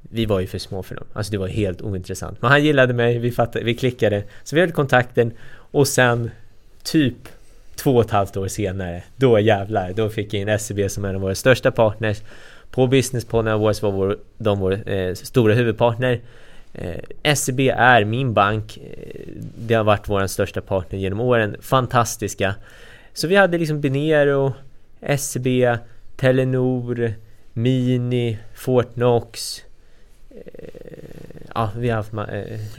Vi 0.00 0.26
var 0.26 0.40
ju 0.40 0.46
för 0.46 0.58
små 0.58 0.82
för 0.82 0.94
dem, 0.94 1.04
alltså 1.12 1.32
det 1.32 1.38
var 1.38 1.48
helt 1.48 1.82
ointressant. 1.82 2.42
Men 2.42 2.50
han 2.50 2.64
gillade 2.64 2.94
mig, 2.94 3.18
vi, 3.18 3.30
fattade, 3.30 3.64
vi 3.64 3.74
klickade, 3.74 4.22
så 4.44 4.54
vi 4.54 4.60
hade 4.60 4.72
kontakten 4.72 5.32
och 5.54 5.88
sen 5.88 6.30
typ 6.82 7.16
två 7.74 7.96
och 7.96 8.04
ett 8.04 8.10
halvt 8.10 8.36
år 8.36 8.48
senare, 8.48 9.02
då 9.16 9.38
jävlar, 9.38 9.92
då 9.92 10.08
fick 10.08 10.34
jag 10.34 10.40
in 10.40 10.58
SEB 10.58 10.90
som 10.90 11.04
en 11.04 11.14
av 11.14 11.20
våra 11.20 11.34
största 11.34 11.70
partners. 11.70 12.22
På 12.72 12.86
Businesspodden 12.86 13.52
Awards 13.52 13.82
var 13.82 13.90
vår, 13.90 14.18
de 14.38 14.58
vår 14.60 14.90
eh, 14.90 15.14
stora 15.14 15.54
huvudpartner. 15.54 16.20
Eh, 16.74 17.34
SEB 17.34 17.60
är 17.60 18.04
min 18.04 18.34
bank. 18.34 18.76
Eh, 18.78 19.32
det 19.58 19.74
har 19.74 19.84
varit 19.84 20.08
vår 20.08 20.26
största 20.26 20.60
partner 20.60 20.98
genom 20.98 21.20
åren. 21.20 21.56
Fantastiska. 21.60 22.54
Så 23.12 23.26
vi 23.26 23.36
hade 23.36 23.58
liksom 23.58 23.80
Binero, 23.80 24.52
SEB, 25.18 25.46
Telenor, 26.16 27.14
Mini, 27.52 28.38
Fortnox. 28.54 29.62
Eh, 30.30 31.21
ja, 31.54 31.70
vi 31.76 31.88
har 31.88 31.96
haft 31.96 32.12
eh, 32.12 32.18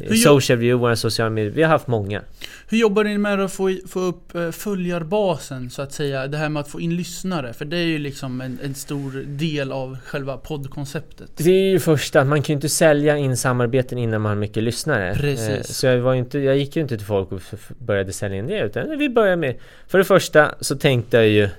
gör- 0.08 0.16
Social 0.16 0.58
View, 0.60 0.82
våra 0.82 0.96
sociala 0.96 1.30
medier. 1.30 1.52
Vi 1.52 1.62
har 1.64 1.70
haft 1.70 1.88
många. 1.88 2.22
Hur 2.68 2.78
jobbar 2.78 3.04
ni 3.04 3.18
med 3.18 3.40
att 3.40 3.52
få, 3.54 3.78
få 3.88 4.00
upp 4.00 4.36
eh, 4.36 4.52
följarbasen 4.52 5.70
så 5.70 5.82
att 5.82 5.92
säga? 5.94 6.28
Det 6.28 6.38
här 6.38 6.50
med 6.50 6.60
att 6.62 6.68
få 6.68 6.82
in 6.82 6.96
lyssnare. 6.96 7.54
För 7.54 7.66
det 7.66 7.78
är 7.78 7.86
ju 7.86 7.98
liksom 7.98 8.42
en, 8.42 8.60
en 8.64 8.74
stor 8.76 9.12
del 9.28 9.72
av 9.72 9.98
själva 10.06 10.38
poddkonceptet. 10.38 11.32
Det 11.38 11.52
är 11.52 11.70
ju 11.72 11.80
första, 11.80 12.24
man 12.24 12.42
kan 12.42 12.54
ju 12.54 12.56
inte 12.56 12.70
sälja 12.70 13.18
in 13.18 13.38
samarbeten 13.38 13.98
innan 13.98 14.22
man 14.22 14.30
har 14.30 14.36
mycket 14.36 14.64
lyssnare. 14.64 15.16
Precis. 15.16 15.50
Eh, 15.50 15.62
Så 15.62 15.86
jag, 15.88 15.98
var 15.98 16.14
inte, 16.14 16.40
jag 16.40 16.58
gick 16.58 16.76
ju 16.76 16.82
inte 16.82 16.98
till 16.98 17.06
folk 17.06 17.32
och 17.32 17.42
började 17.78 18.14
sälja 18.14 18.38
in 18.38 18.48
det 18.48 18.60
utan 18.60 18.98
vi 18.98 19.10
började 19.10 19.38
med 19.38 19.56
För 19.88 19.98
det 19.98 20.04
första 20.04 20.56
så 20.60 20.76
tänkte 20.76 21.18
jag 21.18 21.28
ju 21.28 21.50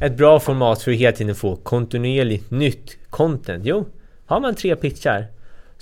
Ett 0.00 0.16
bra 0.16 0.40
format 0.40 0.82
för 0.82 0.90
att 0.90 0.96
hela 0.96 1.16
tiden 1.16 1.34
få 1.34 1.56
kontinuerligt 1.56 2.50
nytt 2.50 2.96
content. 3.10 3.64
Jo, 3.66 3.86
har 4.26 4.40
man 4.40 4.54
tre 4.54 4.76
pitchar 4.76 5.26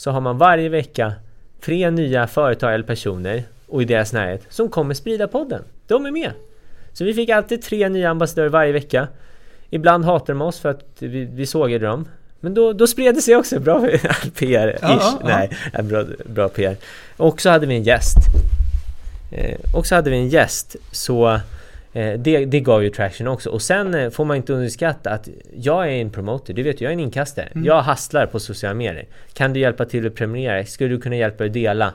så 0.03 0.11
har 0.11 0.21
man 0.21 0.39
varje 0.39 0.69
vecka 0.69 1.13
tre 1.61 1.91
nya 1.91 2.27
företag 2.27 2.75
eller 2.75 2.85
personer 2.85 3.43
och 3.67 3.83
i 3.83 3.85
deras 3.85 4.13
närhet 4.13 4.43
som 4.49 4.69
kommer 4.69 4.95
sprida 4.95 5.29
podden. 5.29 5.63
De 5.87 6.07
är 6.07 6.11
med! 6.11 6.33
Så 6.93 7.05
vi 7.05 7.15
fick 7.15 7.29
alltid 7.29 7.63
tre 7.63 7.89
nya 7.89 8.11
ambassadörer 8.11 8.49
varje 8.49 8.73
vecka. 8.73 9.09
Ibland 9.71 10.05
hatar 10.05 10.33
de 10.33 10.43
oss 10.43 10.59
för 10.59 10.71
att 10.71 10.85
vi, 10.99 11.25
vi 11.25 11.47
sågade 11.47 11.87
dem. 11.87 12.09
Men 12.41 12.55
då, 12.55 12.73
då 12.73 12.87
spred 12.87 13.15
det 13.15 13.23
sig 13.23 13.37
också. 13.37 13.61
Bra 13.61 13.81
PR-ish. 14.39 14.79
Ja, 14.83 14.99
ja, 15.01 15.19
ja. 15.21 15.49
Nej, 15.73 15.83
bra, 15.83 16.05
bra 16.25 16.49
PR. 16.49 16.77
Och 17.17 17.41
så 17.41 17.51
hade 17.51 17.67
vi 17.67 17.75
en 17.75 17.83
gäst. 17.83 18.19
Eh, 19.33 19.59
och 19.75 19.87
så 19.87 19.95
hade 19.95 20.11
vi 20.11 20.17
en 20.17 20.29
gäst. 20.29 20.77
Så 20.93 21.41
det, 21.93 22.45
det 22.45 22.61
gav 22.61 22.85
ju 22.85 22.91
traction 22.91 23.29
också. 23.29 23.51
Och 23.51 23.63
sen 23.63 23.95
eh, 23.95 24.11
får 24.11 24.25
man 24.25 24.37
inte 24.37 24.53
underskatta 24.53 25.11
att 25.11 25.29
jag 25.57 25.85
är 25.85 25.93
en 25.93 26.11
promoter. 26.11 26.55
Du 26.55 26.63
vet 26.63 26.81
jag 26.81 26.89
är 26.89 26.93
en 26.93 27.01
inkastare. 27.01 27.47
Mm. 27.47 27.67
Jag 27.67 27.83
hastlar 27.83 28.27
på 28.27 28.41
sociala 28.41 28.75
medier. 28.75 29.07
Kan 29.33 29.53
du 29.53 29.61
hjälpa 29.61 29.85
till 29.85 30.07
att 30.07 30.15
prenumerera? 30.15 30.65
Skulle 30.65 30.91
du 30.91 31.01
kunna 31.01 31.17
hjälpa 31.17 31.45
att 31.45 31.53
dela? 31.53 31.93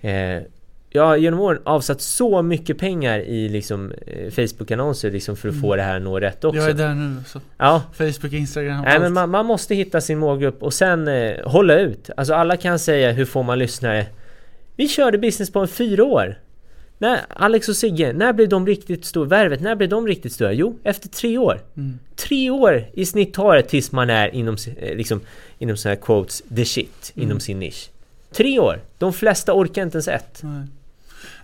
Eh, 0.00 0.42
jag 0.90 1.06
har 1.06 1.16
genom 1.16 1.40
åren 1.40 1.60
avsatt 1.64 2.00
så 2.00 2.42
mycket 2.42 2.78
pengar 2.78 3.18
i 3.18 3.48
liksom, 3.48 3.92
eh, 4.06 4.30
Facebook-annonser 4.30 5.10
liksom 5.10 5.36
för 5.36 5.48
att 5.48 5.60
få 5.60 5.76
det 5.76 5.82
här 5.82 5.96
att 5.96 6.02
nå 6.02 6.20
rätt 6.20 6.44
också. 6.44 6.60
Jag 6.60 6.70
är 6.70 6.74
där 6.74 6.94
nu. 6.94 7.16
Så. 7.26 7.40
Ja, 7.58 7.82
Facebook, 7.92 8.32
Instagram, 8.32 8.82
Nej 8.82 8.92
allt. 8.92 9.02
men 9.02 9.12
man, 9.12 9.30
man 9.30 9.46
måste 9.46 9.74
hitta 9.74 10.00
sin 10.00 10.18
målgrupp 10.18 10.62
och 10.62 10.74
sen 10.74 11.08
eh, 11.08 11.34
hålla 11.44 11.78
ut. 11.78 12.10
Alltså 12.16 12.34
alla 12.34 12.56
kan 12.56 12.78
säga 12.78 13.12
hur 13.12 13.24
får 13.24 13.42
man 13.42 13.58
lyssnare? 13.58 14.06
Vi 14.76 14.88
körde 14.88 15.18
business 15.18 15.52
på 15.52 15.60
en 15.60 15.68
fyra 15.68 16.04
år. 16.04 16.38
När 16.98 17.20
Alex 17.28 17.68
och 17.68 17.76
Sigge, 17.76 18.12
när 18.12 18.32
blev 18.32 18.48
de 18.48 18.66
riktigt 18.66 19.04
stora? 19.04 19.28
Värvet, 19.28 19.60
när 19.60 19.74
blev 19.74 19.88
de 19.88 20.06
riktigt 20.06 20.32
stora? 20.32 20.52
Jo, 20.52 20.78
efter 20.82 21.08
tre 21.08 21.38
år. 21.38 21.60
Mm. 21.76 21.98
Tre 22.16 22.50
år 22.50 22.84
i 22.92 23.06
snitt 23.06 23.34
tar 23.34 23.56
det 23.56 23.62
tills 23.62 23.92
man 23.92 24.10
är 24.10 24.34
inom, 24.34 24.56
eh, 24.76 24.96
liksom, 24.96 25.20
inom 25.58 25.76
sådana 25.76 25.94
här 25.94 26.02
quotes, 26.02 26.42
the 26.56 26.64
shit, 26.64 27.12
Mm. 27.16 27.28
inom 27.28 27.40
sin 27.40 27.58
nisch. 27.58 27.90
Tre 28.32 28.58
år! 28.58 28.80
De 28.98 29.12
flesta 29.12 29.52
orkar 29.54 29.82
inte 29.82 29.96
ens 29.96 30.08
ett. 30.08 30.40
Nej. 30.42 30.62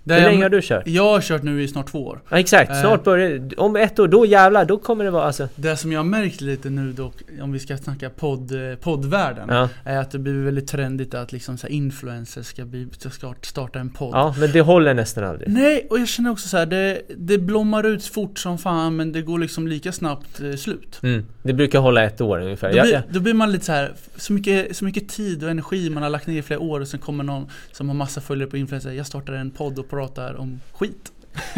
Hur 0.04 0.14
länge 0.20 0.36
jag, 0.36 0.42
har 0.42 0.48
du 0.48 0.60
kört? 0.62 0.82
jag 0.86 1.02
har 1.12 1.20
kört 1.20 1.42
nu 1.42 1.62
i 1.62 1.68
snart 1.68 1.86
två 1.90 2.06
år. 2.06 2.20
Ja, 2.28 2.38
exakt, 2.38 2.70
Eh. 2.70 2.80
snart 2.80 3.04
börjar 3.04 3.60
Om 3.60 3.76
ett 3.76 3.98
år, 3.98 4.08
då 4.08 4.26
jävlar, 4.26 4.64
då 4.64 4.78
kommer 4.78 5.04
det 5.04 5.10
vara 5.10 5.24
alltså... 5.24 5.48
Det 5.56 5.76
som 5.76 5.92
jag 5.92 5.98
har 5.98 6.04
märkt 6.04 6.40
lite 6.40 6.70
nu 6.70 6.92
dock, 6.92 7.14
om 7.42 7.52
vi 7.52 7.58
ska 7.58 7.76
snacka 7.76 8.10
podd, 8.10 8.70
eh, 8.70 8.76
poddvärlden, 8.78 9.48
Ja, 9.48 9.68
är 9.84 9.98
att 9.98 10.10
det 10.10 10.18
blir 10.18 10.32
väldigt 10.44 10.68
trendigt 10.68 11.14
att 11.14 11.32
liksom 11.32 11.58
så 11.58 11.66
här 11.66 11.74
influencers 11.74 12.46
ska, 12.46 12.64
bli, 12.64 12.88
ska 12.98 13.34
starta 13.42 13.78
en 13.78 13.90
podd. 13.90 14.10
ja, 14.12 14.34
men 14.38 14.52
det 14.52 14.60
håller 14.60 14.94
nästan 14.94 15.24
aldrig. 15.24 15.48
Nej, 15.48 15.86
och 15.90 15.98
jag 15.98 16.08
känner 16.08 16.30
också 16.30 16.48
så 16.48 16.56
här, 16.56 16.66
det, 16.66 17.02
det 17.16 17.38
blommar 17.38 17.86
ut 17.86 18.04
fort 18.06 18.38
som 18.38 18.58
fan 18.58 18.96
men 18.96 19.12
det 19.12 19.22
går 19.22 19.38
liksom 19.38 19.68
lika 19.68 19.92
snabbt 19.92 20.40
eh, 20.40 20.52
slut. 20.52 21.00
Mm, 21.02 21.26
det 21.42 21.52
brukar 21.52 21.78
hålla 21.78 22.04
ett 22.04 22.20
år 22.20 22.40
ungefär. 22.40 22.70
Då 22.70 22.76
Ja, 22.76 22.82
blir, 22.82 23.02
då 23.10 23.20
blir 23.20 23.34
man 23.34 23.52
lite 23.52 23.64
så 23.64 23.72
här, 23.72 23.92
så 24.16 24.32
mycket, 24.32 24.76
så 24.76 24.84
mycket 24.84 25.08
tid 25.08 25.44
och 25.44 25.50
energi 25.50 25.90
man 25.90 26.02
har 26.02 26.10
lagt 26.10 26.26
ner 26.26 26.38
i 26.38 26.42
flera 26.42 26.60
år 26.60 26.80
och 26.80 26.88
sen 26.88 27.00
kommer 27.00 27.24
någon 27.24 27.46
som 27.72 27.88
har 27.88 27.96
massa 27.96 28.20
följare 28.20 28.50
på 28.50 28.56
influencer, 28.56 28.92
jag 28.92 29.06
startar 29.06 29.32
en 29.32 29.50
podd 29.50 29.78
och 29.78 29.88
pratar 29.96 30.40
om 30.40 30.60
skit. 30.72 31.12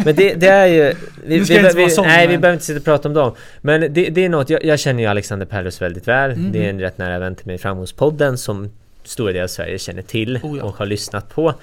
Men 0.05 0.15
det, 0.15 0.33
det 0.33 0.47
är 0.47 0.67
ju... 0.67 0.93
Vi, 1.25 1.39
vi, 1.39 1.69
vi, 1.75 1.89
sån, 1.89 2.05
nej, 2.07 2.27
vi 2.27 2.33
men- 2.33 2.41
behöver 2.41 2.53
inte 2.53 2.65
sitta 2.65 2.79
och 2.79 2.85
prata 2.85 3.07
om 3.07 3.13
dem. 3.13 3.35
Men 3.61 3.81
det, 3.81 4.09
det 4.09 4.25
är 4.25 4.29
något, 4.29 4.49
jag, 4.49 4.63
jag 4.65 4.79
känner 4.79 5.03
ju 5.03 5.09
Alexander 5.09 5.45
Perros 5.45 5.81
väldigt 5.81 6.07
väl. 6.07 6.31
Mhm. 6.31 6.51
Det 6.51 6.65
är 6.65 6.69
en 6.69 6.79
rätt 6.79 6.97
nära 6.97 7.19
vän 7.19 7.35
till 7.35 7.45
mig 7.45 7.55
i 7.55 7.57
Framgångspodden 7.57 8.37
som 8.37 8.71
stora 9.03 9.31
delar 9.31 9.43
av 9.43 9.47
Sverige 9.47 9.77
känner 9.79 10.01
till 10.01 10.39
Oh 10.43 10.57
ja. 10.57 10.63
och 10.63 10.75
har 10.77 10.85
lyssnat 10.85 11.29
på. 11.29 11.53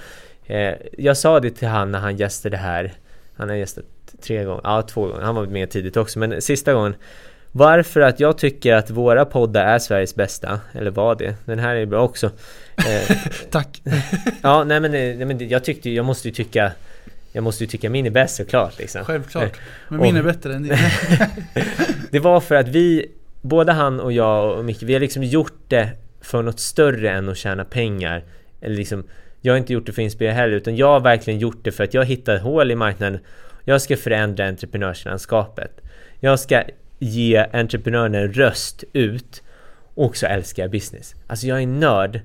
Eh, 0.47 0.75
jag 0.99 1.17
sa 1.17 1.41
det 1.41 1.51
till 1.51 1.69
han 1.69 1.93
när 1.93 1.99
han 1.99 2.17
gästade 2.17 2.57
här. 2.57 2.93
Han 3.37 3.49
har 3.49 3.57
gästat 3.57 3.85
tre 4.23 4.45
gånger, 4.45 4.61
ja 4.65 4.83
två 4.83 5.07
gånger. 5.07 5.21
Han 5.23 5.35
var 5.35 5.47
med 5.47 5.71
tidigt 5.71 5.97
också, 5.97 6.19
men 6.19 6.43
sista 6.43 6.73
gången. 6.73 6.95
Varför 7.53 8.01
att 8.01 8.21
jag 8.21 8.39
tycker 8.39 8.75
att 8.75 8.91
våra 8.91 9.25
poddar 9.25 9.65
är 9.65 9.79
Sveriges 9.79 10.15
bästa, 10.15 10.61
eller 10.73 10.91
var 10.91 11.15
det. 11.15 11.35
Den 11.45 11.59
här 11.59 11.75
är 11.77 11.87
bra 11.87 12.03
också. 12.03 12.27
Eh, 12.77 13.17
Tack. 13.51 13.83
ja, 14.43 14.65
nej 14.65 14.81
men, 14.81 14.95
eh, 14.95 15.17
nej, 15.17 15.25
men 15.25 15.49
jag 15.49 15.65
tyckte 15.65 15.91
jag 15.91 16.05
måste 16.05 16.29
ju 16.29 16.35
tycka 16.35 16.73
jag 17.33 17.45
måste 17.45 17.65
ju 17.65 17.69
tycka 17.69 17.91
min 17.91 18.07
är 18.07 18.11
bäst 18.11 18.37
såklart 18.37 18.79
liksom. 18.79 19.05
Självklart. 19.05 19.53
Men 19.89 19.99
Och- 20.01 20.07
min 20.07 20.17
är 20.17 20.23
bättre 20.23 20.55
än 20.55 20.63
din. 20.63 20.77
Det 22.11 22.19
var 22.19 22.41
för 22.41 22.55
att 22.55 22.69
vi 22.69 23.11
både 23.43 23.73
han 23.73 24.01
och 24.01 24.13
jag 24.13 24.59
och 24.59 24.65
Micke, 24.65 24.83
vi 24.83 24.93
har 24.93 25.01
liksom 25.01 25.23
gjort 25.23 25.63
det 25.69 25.89
för 26.21 26.43
något 26.43 26.61
större 26.61 27.11
än 27.11 27.29
att 27.29 27.37
tjäna 27.37 27.65
pengar. 27.65 28.25
Eller 28.61 28.77
liksom, 28.77 29.05
jag 29.41 29.53
har 29.53 29.59
inte 29.59 29.73
gjort 29.73 29.87
det 29.87 29.93
för 29.93 30.03
att 30.03 30.05
inspirera 30.05 30.33
heller, 30.33 30.57
utan 30.57 30.77
jag 30.77 30.87
har 30.87 31.01
verkligen 31.01 31.41
gjort 31.41 31.59
det 31.65 31.73
för 31.73 31.85
att 31.85 31.95
jag 31.95 32.05
hittat 32.05 32.43
hål 32.43 32.71
i 32.71 32.75
marknaden. 32.75 33.21
Jag 33.65 33.83
ska 33.83 33.97
förändra 33.97 34.47
entreprenörslandskapet. 34.47 35.81
Jag 36.21 36.41
ska 36.41 36.63
ge 37.03 37.47
entreprenören 37.53 38.15
en 38.15 38.33
röst 38.33 38.85
ut 38.93 39.43
och 39.95 40.17
så 40.17 40.27
älskar 40.27 40.63
jag 40.63 40.71
business. 40.71 41.15
Alltså 41.27 41.47
jag 41.47 41.59
är 41.59 41.63
en 41.63 41.81
nörd. 41.81 42.21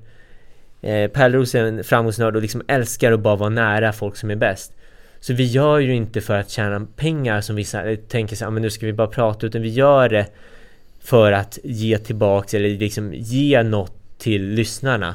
Eh, 0.82 1.10
Pärleros 1.10 1.54
är 1.54 1.64
en 1.64 1.84
framgångsnörd 1.84 2.36
och 2.36 2.42
liksom 2.42 2.62
älskar 2.68 3.12
att 3.12 3.20
bara 3.20 3.36
vara 3.36 3.50
nära 3.50 3.92
folk 3.92 4.16
som 4.16 4.30
är 4.30 4.36
bäst. 4.36 4.72
Så 5.20 5.34
vi 5.34 5.44
gör 5.44 5.78
ju 5.78 5.94
inte 5.94 6.20
för 6.20 6.38
att 6.38 6.50
tjäna 6.50 6.86
pengar 6.96 7.40
som 7.40 7.56
vissa 7.56 7.96
tänker 8.08 8.36
sig, 8.36 8.46
ah, 8.46 8.50
men 8.50 8.62
nu 8.62 8.70
ska 8.70 8.86
vi 8.86 8.92
bara 8.92 9.06
prata, 9.06 9.46
utan 9.46 9.62
vi 9.62 9.68
gör 9.68 10.08
det 10.08 10.26
för 11.00 11.32
att 11.32 11.58
ge 11.64 11.98
tillbaks 11.98 12.54
eller 12.54 12.68
liksom 12.68 13.14
ge 13.14 13.62
något 13.62 14.18
till 14.18 14.44
lyssnarna. 14.44 15.14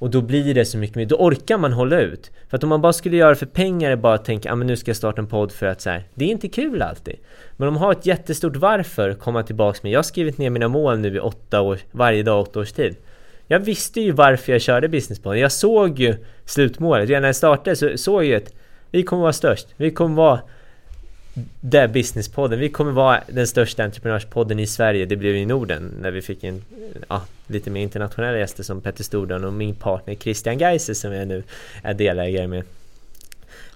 Och 0.00 0.10
då 0.10 0.20
blir 0.20 0.54
det 0.54 0.64
så 0.64 0.78
mycket 0.78 0.96
mer, 0.96 1.06
då 1.06 1.16
orkar 1.16 1.58
man 1.58 1.72
hålla 1.72 2.00
ut. 2.00 2.30
För 2.48 2.56
att 2.56 2.62
om 2.62 2.68
man 2.68 2.80
bara 2.80 2.92
skulle 2.92 3.16
göra 3.16 3.28
det 3.28 3.36
för 3.36 3.46
pengar, 3.46 3.96
bara 3.96 4.18
tänka, 4.18 4.52
ah, 4.52 4.54
men 4.54 4.66
nu 4.66 4.76
ska 4.76 4.88
jag 4.88 4.96
starta 4.96 5.20
en 5.20 5.26
podd 5.26 5.52
för 5.52 5.66
att 5.66 5.80
så 5.80 5.90
här, 5.90 6.04
det 6.14 6.24
är 6.24 6.28
inte 6.28 6.48
kul 6.48 6.82
alltid. 6.82 7.16
Men 7.56 7.68
om 7.68 7.74
man 7.74 7.82
har 7.82 7.92
ett 7.92 8.06
jättestort 8.06 8.56
varför, 8.56 9.14
komma 9.14 9.42
tillbaks 9.42 9.82
med, 9.82 9.92
jag 9.92 9.98
har 9.98 10.02
skrivit 10.02 10.38
ner 10.38 10.50
mina 10.50 10.68
mål 10.68 10.98
nu 10.98 11.16
i 11.16 11.20
åtta 11.20 11.60
år, 11.60 11.78
varje 11.90 12.22
dag 12.22 12.40
åtta 12.40 12.60
års 12.60 12.72
tid. 12.72 12.96
Jag 13.46 13.60
visste 13.60 14.00
ju 14.00 14.12
varför 14.12 14.52
jag 14.52 14.60
körde 14.60 14.88
businesspodden. 14.88 15.40
Jag 15.40 15.52
såg 15.52 15.98
ju 15.98 16.14
slutmålet. 16.44 17.08
Redan 17.08 17.22
när 17.22 17.28
jag 17.28 17.36
startade 17.36 17.76
så 17.76 17.96
såg 17.96 18.22
jag 18.22 18.28
ju 18.28 18.34
att 18.34 18.54
vi 18.90 19.02
kommer 19.02 19.22
vara 19.22 19.32
störst. 19.32 19.68
Vi 19.76 19.90
kommer 19.90 20.16
vara 20.16 20.40
det 21.60 21.88
businesspodden. 21.88 22.58
Vi 22.58 22.68
kommer 22.68 22.92
vara 22.92 23.20
den 23.28 23.46
största 23.46 23.84
entreprenörspodden 23.84 24.58
i 24.58 24.66
Sverige. 24.66 25.06
Det 25.06 25.16
blev 25.16 25.36
i 25.36 25.46
Norden 25.46 25.94
när 26.00 26.10
vi 26.10 26.22
fick 26.22 26.44
en 26.44 26.64
ja, 27.08 27.22
lite 27.46 27.70
mer 27.70 27.80
internationella 27.82 28.38
gäster 28.38 28.62
som 28.62 28.80
Petter 28.80 29.04
Stordalen 29.04 29.44
och 29.44 29.52
min 29.52 29.74
partner 29.74 30.14
Christian 30.14 30.58
Geiser 30.58 30.94
som 30.94 31.12
jag 31.12 31.28
nu 31.28 31.42
är 31.82 31.94
delägare 31.94 32.46
med. 32.46 32.64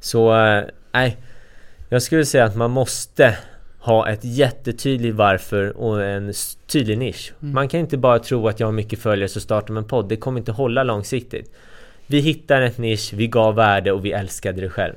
Så 0.01 0.35
eh, 0.37 0.65
nej, 0.93 1.09
äh, 1.09 1.15
jag 1.89 2.03
skulle 2.03 2.25
säga 2.25 2.45
att 2.45 2.57
man 2.57 2.71
måste 2.71 3.39
ha 3.79 4.09
ett 4.09 4.25
jättetydligt 4.25 5.17
varför 5.17 5.77
och 5.77 6.05
en 6.05 6.33
tydlig 6.67 6.99
nisch. 6.99 7.33
Mm. 7.43 7.55
Man 7.55 7.69
kan 7.69 7.81
inte 7.81 7.97
bara 7.97 8.19
tro 8.19 8.49
att 8.49 8.61
jag 8.61 8.67
har 8.67 8.73
mycket 8.73 8.99
följare 8.99 9.29
så 9.29 9.41
startar 9.41 9.75
man 9.75 9.83
en 9.83 9.89
podd. 9.89 10.09
Det 10.09 10.17
kommer 10.17 10.39
inte 10.39 10.53
hålla 10.53 10.83
långsiktigt. 10.83 11.53
Vi 12.07 12.21
hittade 12.21 12.67
ett 12.67 12.79
nisch, 12.79 13.13
vi 13.13 13.27
gav 13.27 13.55
värde 13.55 13.93
och 13.93 14.05
vi 14.05 14.13
älskade 14.13 14.61
det 14.61 14.71
själv. 14.71 14.95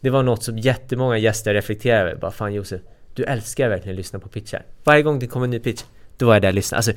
Det 0.00 0.10
var 0.10 0.22
något 0.22 0.42
som 0.42 0.58
jättemånga 0.58 1.18
gäster 1.18 1.54
reflekterade 1.54 2.10
över. 2.10 2.20
Bara 2.20 2.30
fan 2.30 2.54
Josef, 2.54 2.80
du 3.14 3.24
älskar 3.24 3.68
verkligen 3.68 3.94
att 3.94 3.98
lyssna 3.98 4.18
på 4.18 4.28
pitchar. 4.28 4.62
Varje 4.84 5.02
gång 5.02 5.18
det 5.18 5.26
kommer 5.26 5.44
en 5.44 5.50
ny 5.50 5.58
pitch, 5.58 5.82
då 6.16 6.26
var 6.26 6.34
jag 6.34 6.42
där 6.42 6.48
och 6.48 6.54
lyssnade. 6.54 6.78
Alltså, 6.78 6.92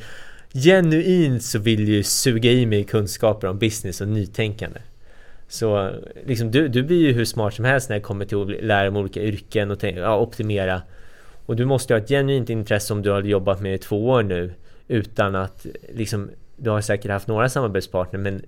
genuint 0.54 1.44
så 1.44 1.60
vill 1.60 1.88
ju 1.88 2.04
suga 2.04 2.52
i 2.52 2.66
mig 2.66 2.84
kunskaper 2.84 3.48
om 3.48 3.60
business 3.60 4.02
och 4.02 4.08
nytänkande. 4.08 4.80
Så 5.48 5.92
liksom, 6.26 6.52
du, 6.52 6.68
du 6.68 6.84
blir 6.84 7.02
ju 7.02 7.14
hur 7.14 7.26
smart 7.26 7.54
som 7.54 7.66
helst 7.66 7.90
när 7.90 7.96
det 7.96 8.02
kommer 8.02 8.26
till 8.26 8.42
att 8.42 8.64
lära 8.64 8.88
om 8.88 8.98
olika 8.98 9.22
yrken 9.22 9.72
och 9.72 9.80
tänka, 9.80 10.00
ja, 10.00 10.20
optimera. 10.20 10.82
Och 11.46 11.56
du 11.56 11.66
måste 11.66 11.94
ha 11.94 12.00
ett 12.02 12.10
genuint 12.10 12.50
intresse 12.50 12.94
om 12.94 13.02
du 13.02 13.10
har 13.10 13.22
jobbat 13.22 13.62
med 13.62 13.72
det 13.72 13.76
i 13.76 13.78
två 13.78 14.10
år 14.10 14.24
nu 14.24 14.54
utan 14.88 15.36
att 15.36 15.66
liksom, 15.94 16.30
du 16.58 16.70
har 16.70 16.82
säkert 16.82 17.12
haft 17.12 17.28
några 17.28 17.50
samarbetspartner 17.50 18.20
men 18.20 18.42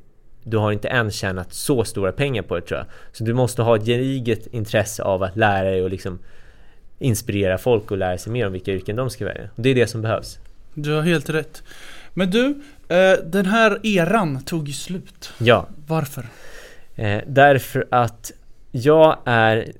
du 0.47 0.57
har 0.57 0.71
inte 0.71 0.87
än 0.87 1.11
tjänat 1.11 1.53
så 1.53 1.83
stora 1.83 2.11
pengar 2.11 2.41
på 2.41 2.55
det 2.55 2.61
tror 2.61 2.77
jag. 2.79 2.87
Så 3.11 3.23
du 3.23 3.33
måste 3.33 3.61
ha 3.61 3.75
ett 3.75 3.85
gediget 3.85 4.47
intresse 4.47 5.03
av 5.03 5.23
att 5.23 5.35
lära 5.35 5.69
dig 5.69 5.83
och 5.83 5.89
liksom 5.89 6.19
inspirera 6.99 7.57
folk 7.57 7.91
och 7.91 7.97
lära 7.97 8.17
sig 8.17 8.31
mer 8.31 8.47
om 8.47 8.53
vilka 8.53 8.71
yrken 8.71 8.95
de 8.95 9.09
ska 9.09 9.25
välja. 9.25 9.43
Och 9.55 9.61
det 9.61 9.69
är 9.69 9.75
det 9.75 9.87
som 9.87 10.01
behövs. 10.01 10.39
Du 10.73 10.93
har 10.93 11.01
helt 11.01 11.29
rätt. 11.29 11.63
Men 12.13 12.31
du, 12.31 12.61
eh, 12.87 13.13
den 13.25 13.45
här 13.45 13.79
eran 13.83 14.43
tog 14.43 14.67
ju 14.67 14.73
slut. 14.73 15.33
Ja. 15.37 15.67
Varför? 15.87 16.25
Eh, 16.95 17.21
därför 17.27 17.85
att 17.91 18.31
jag 18.71 19.17
är, 19.25 19.71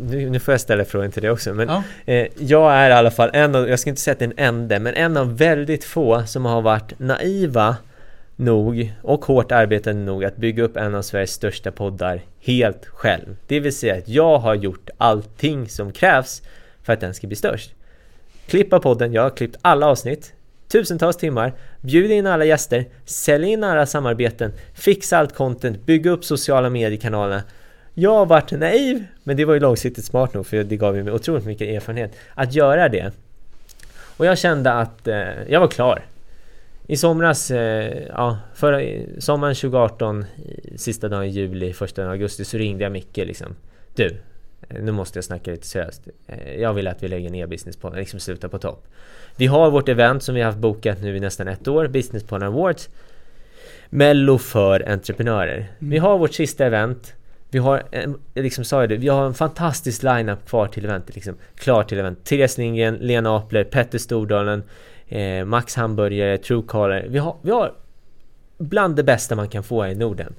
nu, 0.00 0.30
nu 0.30 0.40
får 0.40 0.54
jag 0.54 0.60
ställa 0.60 0.84
frågan 0.84 1.10
till 1.10 1.22
dig 1.22 1.30
också, 1.30 1.54
men 1.54 1.68
ja. 1.68 1.82
eh, 2.06 2.26
jag 2.38 2.74
är 2.74 2.90
i 2.90 2.92
alla 2.92 3.10
fall 3.10 3.30
en 3.32 3.54
av, 3.54 3.68
jag 3.68 3.78
ska 3.78 3.90
inte 3.90 4.02
säga 4.02 4.12
att 4.12 4.18
det 4.18 4.24
är 4.24 4.32
en 4.36 4.54
enda, 4.54 4.78
men 4.78 4.94
en 4.94 5.16
av 5.16 5.36
väldigt 5.36 5.84
få 5.84 6.22
som 6.26 6.44
har 6.44 6.62
varit 6.62 6.98
naiva 6.98 7.76
nog 8.38 8.92
och 9.02 9.24
hårt 9.24 9.52
arbetande 9.52 10.02
nog 10.02 10.24
att 10.24 10.36
bygga 10.36 10.62
upp 10.62 10.76
en 10.76 10.94
av 10.94 11.02
Sveriges 11.02 11.32
största 11.32 11.72
poddar 11.72 12.20
helt 12.40 12.86
själv. 12.86 13.36
Det 13.46 13.60
vill 13.60 13.76
säga 13.76 13.94
att 13.94 14.08
jag 14.08 14.38
har 14.38 14.54
gjort 14.54 14.90
allting 14.98 15.68
som 15.68 15.92
krävs 15.92 16.42
för 16.82 16.92
att 16.92 17.00
den 17.00 17.14
ska 17.14 17.26
bli 17.26 17.36
störst. 17.36 17.74
Klippa 18.46 18.80
podden, 18.80 19.12
jag 19.12 19.22
har 19.22 19.30
klippt 19.30 19.56
alla 19.62 19.86
avsnitt, 19.86 20.32
tusentals 20.68 21.16
timmar, 21.16 21.52
bjud 21.80 22.10
in 22.10 22.26
alla 22.26 22.44
gäster, 22.44 22.84
sälja 23.04 23.48
in 23.48 23.64
alla 23.64 23.86
samarbeten, 23.86 24.52
fixa 24.74 25.18
allt 25.18 25.34
content, 25.34 25.86
bygga 25.86 26.10
upp 26.10 26.24
sociala 26.24 26.70
mediekanalerna. 26.70 27.42
Jag 27.94 28.14
har 28.14 28.26
varit 28.26 28.50
naiv, 28.50 29.04
men 29.22 29.36
det 29.36 29.44
var 29.44 29.54
ju 29.54 29.60
långsiktigt 29.60 30.04
smart 30.04 30.34
nog 30.34 30.46
för 30.46 30.64
det 30.64 30.76
gav 30.76 30.96
mig 30.96 31.12
otroligt 31.12 31.44
mycket 31.44 31.68
erfarenhet 31.68 32.12
att 32.34 32.54
göra 32.54 32.88
det. 32.88 33.12
Och 34.16 34.26
jag 34.26 34.38
kände 34.38 34.72
att 34.72 35.08
eh, 35.08 35.18
jag 35.48 35.60
var 35.60 35.68
klar. 35.68 36.02
I 36.90 36.96
somras, 36.96 37.50
eh, 37.50 38.02
ja, 38.08 38.38
förra, 38.54 38.80
sommaren 39.18 39.54
2018, 39.54 40.24
sista 40.76 41.08
dagen 41.08 41.24
i 41.24 41.28
juli, 41.28 41.72
första 41.72 42.10
augusti 42.10 42.44
så 42.44 42.58
ringde 42.58 42.84
jag 42.84 42.92
Micke 42.92 43.16
liksom. 43.16 43.56
Du, 43.94 44.16
nu 44.68 44.92
måste 44.92 45.16
jag 45.16 45.24
snacka 45.24 45.50
lite 45.50 45.66
seriöst. 45.66 46.08
Eh, 46.26 46.60
jag 46.60 46.74
vill 46.74 46.88
att 46.88 47.02
vi 47.02 47.08
lägger 47.08 47.30
ner 47.30 47.46
Businesspodden, 47.46 47.98
liksom 47.98 48.20
slutar 48.20 48.48
på 48.48 48.58
topp. 48.58 48.86
Vi 49.36 49.46
har 49.46 49.70
vårt 49.70 49.88
event 49.88 50.22
som 50.22 50.34
vi 50.34 50.40
har 50.40 50.46
haft 50.46 50.58
bokat 50.58 51.02
nu 51.02 51.16
i 51.16 51.20
nästan 51.20 51.48
ett 51.48 51.68
år, 51.68 51.86
Businesspodden 51.86 52.48
Awards. 52.48 52.88
Mello 53.90 54.38
för 54.38 54.88
entreprenörer. 54.88 55.56
Mm. 55.56 55.90
Vi 55.90 55.98
har 55.98 56.18
vårt 56.18 56.34
sista 56.34 56.66
event. 56.66 57.14
Vi 57.50 57.58
har, 57.58 57.82
liksom 58.34 58.64
sa 58.64 58.80
jag 58.80 58.88
det, 58.88 58.96
vi 58.96 59.08
har 59.08 59.26
en 59.26 59.34
fantastisk 59.34 60.02
line-up 60.02 60.48
kvar 60.48 60.66
till 60.66 60.84
eventet 60.84 61.14
liksom. 61.14 61.36
Klar 61.54 61.82
till 61.82 61.98
event. 61.98 62.24
Therese 62.24 62.58
Lindgren, 62.58 62.94
Lena 62.94 63.36
Apler, 63.36 63.64
Petter 63.64 63.98
Stordalen, 63.98 64.62
eh, 65.08 65.44
Max 65.44 65.74
Hamburgare, 65.74 66.38
Truecaller. 66.38 67.06
Vi 67.08 67.18
har, 67.18 67.36
vi 67.42 67.50
har 67.50 67.74
bland 68.58 68.96
det 68.96 69.02
bästa 69.02 69.36
man 69.36 69.48
kan 69.48 69.62
få 69.62 69.82
här 69.82 69.90
i 69.90 69.94
Norden. 69.94 70.34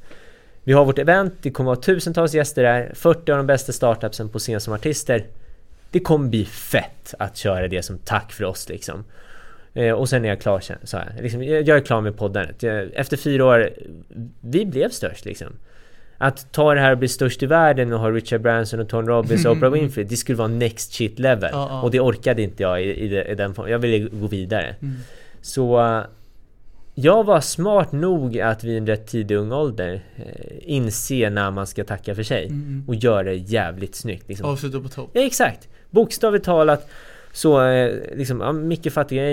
Vi 0.63 0.73
har 0.73 0.86
vårt 0.86 0.99
event, 0.99 1.34
det 1.41 1.51
kommer 1.51 1.67
vara 1.67 1.82
tusentals 1.82 2.34
gäster 2.34 2.63
där, 2.63 2.91
40 2.95 3.32
av 3.32 3.38
de 3.38 3.47
bästa 3.47 3.71
startupsen 3.71 4.29
på 4.29 4.39
scen 4.39 4.62
som 4.62 4.73
artister. 4.73 5.25
Det 5.91 5.99
kommer 5.99 6.29
bli 6.29 6.45
fett 6.45 7.13
att 7.19 7.38
köra 7.38 7.67
det 7.67 7.84
som 7.84 7.97
tack 7.97 8.32
för 8.32 8.43
oss 8.43 8.69
liksom. 8.69 9.03
Eh, 9.73 9.91
och 9.91 10.10
sen 10.10 10.25
är 10.25 10.29
jag 10.29 10.41
klar, 10.41 10.63
så 10.84 10.97
här. 10.97 11.15
Liksom, 11.21 11.43
jag 11.43 11.69
är 11.69 11.82
klar 11.82 12.01
med 12.01 12.17
poddandet. 12.17 12.63
Efter 12.93 13.17
fyra 13.17 13.45
år, 13.45 13.69
vi 14.41 14.65
blev 14.65 14.89
störst 14.89 15.25
liksom. 15.25 15.47
Att 16.21 16.51
ta 16.51 16.73
det 16.73 16.79
här 16.79 16.91
och 16.91 16.97
bli 16.97 17.08
störst 17.08 17.43
i 17.43 17.45
världen 17.45 17.93
och 17.93 17.99
ha 17.99 18.12
Richard 18.12 18.41
Branson 18.41 18.79
och 18.79 18.89
Tony 18.89 19.08
Robbins 19.08 19.45
och 19.45 19.51
Oprah 19.51 19.71
Winfrey 19.73 20.05
Det 20.05 20.17
skulle 20.17 20.38
vara 20.38 20.47
next 20.47 20.93
shit 20.93 21.19
level 21.19 21.49
ja, 21.53 21.67
ja. 21.69 21.82
Och 21.82 21.91
det 21.91 21.99
orkade 21.99 22.41
inte 22.41 22.63
jag 22.63 22.84
i, 22.84 22.86
i, 22.86 23.32
i 23.32 23.36
den 23.36 23.53
formen 23.53 23.71
Jag 23.71 23.79
ville 23.79 24.10
gå 24.10 24.27
vidare 24.27 24.75
mm. 24.82 24.95
Så 25.41 25.82
uh, 25.82 26.03
Jag 26.95 27.23
var 27.23 27.41
smart 27.41 27.91
nog 27.91 28.39
att 28.39 28.63
vid 28.63 28.77
en 28.77 28.88
rätt 28.88 29.08
tidig 29.08 29.36
ung 29.36 29.51
ålder 29.51 29.93
uh, 29.93 30.23
Inse 30.60 31.29
när 31.29 31.51
man 31.51 31.67
ska 31.67 31.84
tacka 31.84 32.15
för 32.15 32.23
sig 32.23 32.45
mm. 32.45 32.62
mm. 32.62 32.84
Och 32.88 32.95
göra 32.95 33.23
det 33.23 33.36
jävligt 33.36 33.95
snyggt 33.95 34.29
liksom. 34.29 34.49
Avsluta 34.49 34.79
på 34.79 34.89
topp 34.89 35.10
Ja 35.13 35.21
exakt 35.21 35.67
Bokstavligt 35.89 36.45
talat 36.45 36.89
så 37.32 37.62
eh, 37.62 38.18
liksom, 38.18 38.42
ja, 38.42 38.52
mycket 38.52 38.94
fattiga 38.94 39.24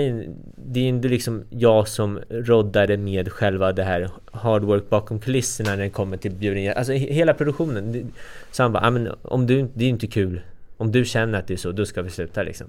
Det 0.55 0.79
är 0.79 0.83
inte 0.83 1.07
liksom 1.07 1.43
jag 1.49 1.87
som 1.87 2.19
roddade 2.29 2.97
med 2.97 3.31
själva 3.31 3.71
det 3.71 3.83
här 3.83 4.09
hard 4.31 4.63
work 4.63 4.89
bakom 4.89 5.19
kulisserna 5.19 5.69
när 5.69 5.83
det 5.83 5.89
kommer 5.89 6.17
till 6.17 6.31
bjudningar. 6.31 6.73
Alltså 6.73 6.93
hela 6.93 7.33
produktionen. 7.33 8.11
Så 8.51 8.63
han 8.63 8.71
bara, 8.71 8.83
ja, 8.83 8.89
men 8.89 9.11
om 9.21 9.47
du, 9.47 9.67
det 9.73 9.85
är 9.85 9.89
inte 9.89 10.07
kul. 10.07 10.41
Om 10.77 10.91
du 10.91 11.05
känner 11.05 11.39
att 11.39 11.47
det 11.47 11.53
är 11.53 11.57
så, 11.57 11.71
då 11.71 11.85
ska 11.85 12.01
vi 12.01 12.09
sluta 12.09 12.43
liksom. 12.43 12.67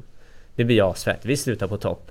Det 0.57 0.64
blir 0.64 0.91
asfett. 0.91 1.21
Vi 1.23 1.37
slutar 1.37 1.67
på 1.67 1.77
topp. 1.77 2.11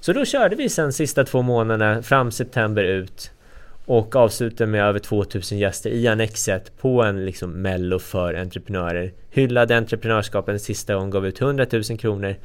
Så 0.00 0.12
då 0.12 0.24
körde 0.24 0.56
vi 0.56 0.68
sen 0.68 0.92
sista 0.92 1.24
två 1.24 1.42
månaderna 1.42 2.02
fram 2.02 2.30
september 2.30 2.84
ut 2.84 3.30
och 3.86 4.16
avslutar 4.16 4.66
med 4.66 4.82
över 4.82 4.98
2000 4.98 5.58
gäster 5.58 5.90
i 5.90 6.08
Annexet 6.08 6.76
på 6.78 7.02
en 7.02 7.24
liksom 7.24 7.50
mello 7.50 7.98
för 7.98 8.34
entreprenörer. 8.34 9.12
Hyllade 9.30 9.76
entreprenörskapen 9.76 10.60
sista 10.60 10.94
gången, 10.94 11.10
gav 11.10 11.26
ut 11.26 11.40
100 11.40 11.66
000 11.72 11.82
kronor. 11.98 12.36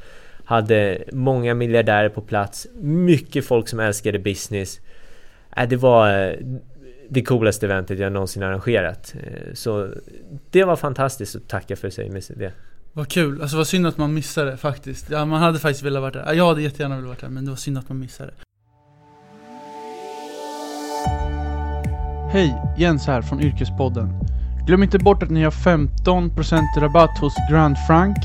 Hade 0.44 1.04
många 1.12 1.54
miljardärer 1.54 2.08
på 2.08 2.20
plats, 2.20 2.66
mycket 2.82 3.44
folk 3.44 3.68
som 3.68 3.80
älskade 3.80 4.18
business. 4.18 4.80
Äh, 5.56 5.68
det 5.68 5.76
var 5.76 6.28
eh, 6.28 6.34
det 7.08 7.22
coolaste 7.22 7.66
eventet 7.66 7.98
jag 7.98 8.12
någonsin 8.12 8.42
arrangerat. 8.42 9.14
Eh, 9.22 9.54
så 9.54 9.88
det 10.50 10.64
var 10.64 10.76
fantastiskt 10.76 11.36
att 11.36 11.48
tacka 11.48 11.76
för 11.76 11.90
sig 11.90 12.10
med 12.10 12.22
det. 12.28 12.52
Vad 12.92 13.08
kul, 13.08 13.42
alltså 13.42 13.56
vad 13.56 13.66
synd 13.66 13.86
att 13.86 13.98
man 13.98 14.14
missade 14.14 14.50
det 14.50 14.56
faktiskt. 14.56 15.10
Ja, 15.10 15.24
man 15.24 15.40
hade 15.40 15.58
faktiskt 15.58 15.82
velat 15.82 16.00
vara 16.00 16.10
där. 16.10 16.34
Jag 16.34 16.46
hade 16.46 16.62
jättegärna 16.62 16.94
velat 16.96 17.08
vara 17.08 17.18
där, 17.20 17.28
men 17.28 17.44
det 17.44 17.50
var 17.50 17.56
synd 17.56 17.78
att 17.78 17.88
man 17.88 17.98
missade 17.98 18.32
Hej, 22.32 22.62
Jens 22.76 23.06
här 23.06 23.22
från 23.22 23.40
Yrkespodden. 23.40 24.12
Glöm 24.66 24.82
inte 24.82 24.98
bort 24.98 25.22
att 25.22 25.30
ni 25.30 25.42
har 25.42 25.50
15% 25.50 26.62
rabatt 26.80 27.18
hos 27.18 27.34
Grand 27.50 27.76
Frank. 27.86 28.16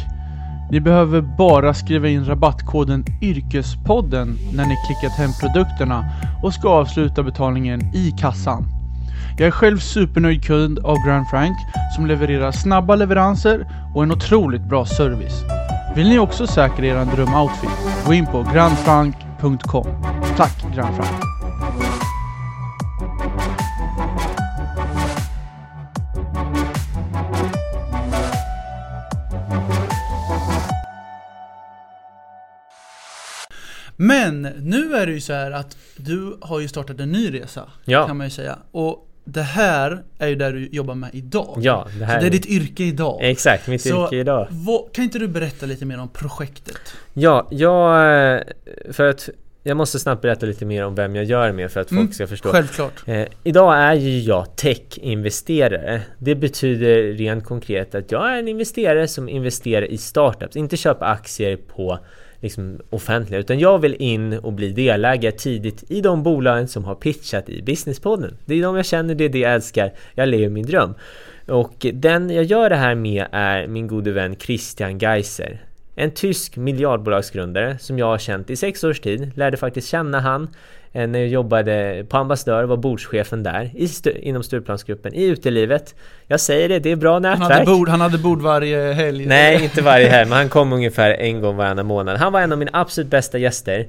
Ni 0.71 0.79
behöver 0.79 1.21
bara 1.21 1.73
skriva 1.73 2.07
in 2.07 2.25
rabattkoden 2.25 3.05
YRKESPODDEN 3.21 4.37
när 4.53 4.65
ni 4.65 4.75
klickat 4.87 5.17
hem 5.17 5.29
produkterna 5.41 6.05
och 6.43 6.53
ska 6.53 6.69
avsluta 6.69 7.23
betalningen 7.23 7.81
i 7.95 8.11
kassan. 8.19 8.65
Jag 9.37 9.47
är 9.47 9.51
själv 9.51 9.77
supernöjd 9.77 10.43
kund 10.43 10.79
av 10.79 10.97
Grand 11.07 11.27
Frank 11.27 11.57
som 11.95 12.05
levererar 12.05 12.51
snabba 12.51 12.95
leveranser 12.95 13.67
och 13.95 14.03
en 14.03 14.11
otroligt 14.11 14.69
bra 14.69 14.85
service. 14.85 15.43
Vill 15.95 16.09
ni 16.09 16.19
också 16.19 16.47
säkra 16.47 16.85
er 16.85 17.05
drömoutfit? 17.15 18.05
Gå 18.05 18.13
in 18.13 18.25
på 18.25 18.45
grandfrank.com. 18.53 19.87
Tack 20.37 20.75
Grand 20.75 20.95
Frank! 20.95 21.34
Men 33.95 34.41
nu 34.41 34.95
är 34.95 35.05
det 35.07 35.11
ju 35.13 35.21
så 35.21 35.33
här 35.33 35.51
att 35.51 35.77
du 35.97 36.37
har 36.41 36.59
ju 36.59 36.67
startat 36.67 36.99
en 36.99 37.11
ny 37.11 37.33
resa. 37.33 37.69
Ja. 37.85 38.07
Kan 38.07 38.17
man 38.17 38.27
ju 38.27 38.31
säga. 38.31 38.57
Och 38.71 39.09
det 39.25 39.41
här 39.41 40.03
är 40.19 40.27
ju 40.27 40.35
där 40.35 40.53
du 40.53 40.67
jobbar 40.71 40.95
med 40.95 41.09
idag. 41.13 41.57
Ja, 41.61 41.87
det 41.99 42.05
här 42.05 42.15
Så 42.15 42.21
det 42.21 42.27
är 42.27 42.31
ditt 42.31 42.45
yrke 42.45 42.83
idag. 42.83 43.19
Exakt, 43.21 43.67
mitt 43.67 43.81
Så- 43.81 44.05
yrke 44.05 44.15
idag. 44.15 44.47
Vad, 44.51 44.91
kan 44.93 45.03
inte 45.03 45.19
du 45.19 45.27
berätta 45.27 45.65
lite 45.65 45.85
mer 45.85 45.99
om 45.99 46.09
projektet? 46.09 46.77
Ja, 47.13 47.47
jag... 47.51 47.95
eh, 48.35 48.41
För 48.91 49.09
att... 49.09 49.29
Jag 49.67 49.77
måste 49.77 49.99
snabbt 49.99 50.21
berätta 50.21 50.45
lite 50.45 50.65
mer 50.65 50.85
om 50.85 50.95
vem 50.95 51.15
jag 51.15 51.25
gör 51.25 51.51
med 51.51 51.71
för 51.71 51.79
att 51.81 51.89
folk 51.89 51.99
Mm, 51.99 52.11
ska 52.11 52.27
förstå. 52.27 52.49
Självklart. 52.49 53.03
Eh, 53.05 53.25
idag 53.43 53.77
är 53.77 53.93
ju 53.93 54.19
jag 54.19 54.55
tech-investerare. 54.55 56.01
Det 56.19 56.35
betyder 56.35 57.03
rent 57.03 57.45
konkret 57.45 57.95
att 57.95 58.11
jag 58.11 58.33
är 58.33 58.39
en 58.39 58.47
investerare 58.47 59.07
som 59.07 59.29
investerar 59.29 59.85
i 59.85 59.97
startups, 59.97 60.55
inte 60.55 60.77
köper 60.77 61.05
aktier 61.05 61.57
på 61.57 61.99
liksom, 62.39 62.79
offentliga, 62.89 63.39
utan 63.39 63.59
jag 63.59 63.79
vill 63.79 63.95
in 63.99 64.33
och 64.33 64.53
bli 64.53 64.71
delägare 64.71 65.31
tidigt 65.31 65.83
i 65.91 66.01
de 66.01 66.23
bolagen 66.23 66.67
som 66.67 66.85
har 66.85 66.95
pitchat 66.95 67.49
i 67.49 67.61
Businesspodden. 67.61 68.37
Det 68.45 68.55
är 68.55 68.61
de 68.61 68.75
jag 68.75 68.85
känner, 68.85 69.15
det 69.15 69.25
är 69.25 69.29
det 69.29 69.39
jag 69.39 69.53
älskar, 69.53 69.93
jag 70.13 70.29
lever 70.29 70.49
min 70.49 70.65
dröm. 70.65 70.93
Och 71.47 71.85
den 71.93 72.29
jag 72.29 72.43
gör 72.43 72.69
det 72.69 72.75
här 72.75 72.95
med 72.95 73.25
är 73.31 73.67
min 73.67 73.87
gode 73.87 74.11
vän 74.11 74.35
Christian 74.35 74.97
Geiser. 74.97 75.61
En 75.95 76.11
tysk 76.11 76.55
miljardbolagsgrundare 76.57 77.77
som 77.79 77.99
jag 77.99 78.05
har 78.05 78.17
känt 78.17 78.49
i 78.49 78.55
sex 78.55 78.83
års 78.83 78.99
tid. 78.99 79.31
Lärde 79.35 79.57
faktiskt 79.57 79.87
känna 79.89 80.19
han 80.19 80.49
eh, 80.93 81.07
när 81.07 81.19
jag 81.19 81.27
jobbade 81.27 82.05
på 82.09 82.17
Ambassadör, 82.17 82.63
var 82.63 82.77
bordschefen 82.77 83.43
där 83.43 83.71
i 83.75 83.85
stu- 83.85 84.17
inom 84.19 84.43
Stureplansgruppen 84.43 85.13
i 85.13 85.23
utelivet. 85.23 85.95
Jag 86.27 86.39
säger 86.39 86.69
det, 86.69 86.79
det 86.79 86.91
är 86.91 86.95
bra 86.95 87.13
Han 87.13 87.21
nätverk. 87.21 87.51
hade, 87.51 87.65
bord, 87.65 87.89
han 87.89 88.01
hade 88.01 88.17
bord 88.17 88.41
varje 88.41 88.93
helg. 88.93 89.25
Nej, 89.25 89.63
inte 89.63 89.81
varje 89.81 90.07
helg, 90.07 90.29
men 90.29 90.37
han 90.37 90.49
kom 90.49 90.73
ungefär 90.73 91.11
en 91.11 91.41
gång 91.41 91.55
varannan 91.55 91.85
månad. 91.85 92.17
Han 92.17 92.33
var 92.33 92.41
en 92.41 92.51
av 92.51 92.57
mina 92.57 92.71
absolut 92.73 93.09
bästa 93.09 93.37
gäster. 93.37 93.87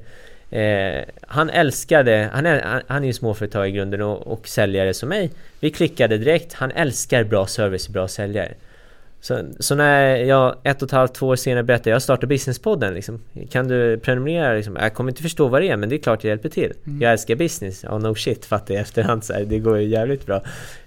Eh, 0.51 1.03
han 1.27 1.51
älskade, 1.51 2.29
han 2.33 2.47
är, 2.47 2.63
han, 2.63 2.81
han 2.87 3.03
är 3.03 3.07
ju 3.07 3.13
småföretagare 3.13 3.69
i 3.69 3.73
grunden 3.73 4.03
och, 4.03 4.27
och 4.27 4.49
säljare 4.49 4.95
som 4.95 5.09
mig. 5.09 5.31
Vi 5.61 5.71
klickade 5.71 6.19
direkt, 6.19 6.53
han 6.53 6.71
älskar 6.71 7.25
bra 7.25 7.47
service 7.47 7.89
bra 7.89 8.09
säljare. 8.09 8.53
Så, 9.27 9.45
så 9.59 9.75
när 9.75 10.17
jag 10.17 10.57
ett 10.63 10.83
och 10.83 10.89
ett 10.89 10.93
halvt, 10.93 11.15
två 11.15 11.27
år 11.27 11.37
senare 11.37 11.63
berättade 11.65 11.91
jag 11.91 12.03
startar 12.03 12.27
businesspodden 12.27 12.95
liksom, 12.95 13.23
Kan 13.51 13.69
du 13.69 13.99
prenumerera? 13.99 14.55
Liksom? 14.55 14.77
Jag 14.77 14.95
kommer 14.95 15.11
inte 15.11 15.23
förstå 15.23 15.49
vad 15.49 15.63
det 15.63 15.69
är 15.69 15.77
men 15.77 15.89
det 15.89 15.97
är 15.97 15.99
klart 15.99 16.25
jag 16.25 16.29
hjälper 16.29 16.49
till 16.49 16.73
Mm. 16.87 17.03
Jag 17.03 17.13
älskar 17.13 17.35
business, 17.35 17.85
ja 17.85 17.99
no 17.99 18.15
shit 18.15 18.45
fattar 18.45 18.75
jag 18.75 18.81
efterhand 18.81 19.25
så 19.25 19.33
här, 19.33 19.45
Det 19.45 19.59
går 19.59 19.79
ju 19.79 19.89
jävligt 19.89 20.27
bra 20.27 20.43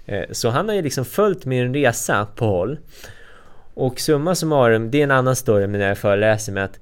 eh, 0.06 0.24
Så 0.30 0.48
han 0.48 0.68
har 0.68 0.74
ju 0.74 0.82
liksom 0.82 1.04
följt 1.04 1.44
min 1.44 1.74
resa 1.74 2.26
på 2.36 2.44
håll 2.44 2.78
Och 3.74 4.00
summa 4.00 4.34
summarum, 4.34 4.90
det 4.90 4.98
är 4.98 5.04
en 5.04 5.10
annan 5.10 5.36
story 5.36 5.66
med 5.66 5.80
när 5.80 5.88
jag 5.88 5.98
föreläser 5.98 6.52
med 6.52 6.64
att 6.64 6.78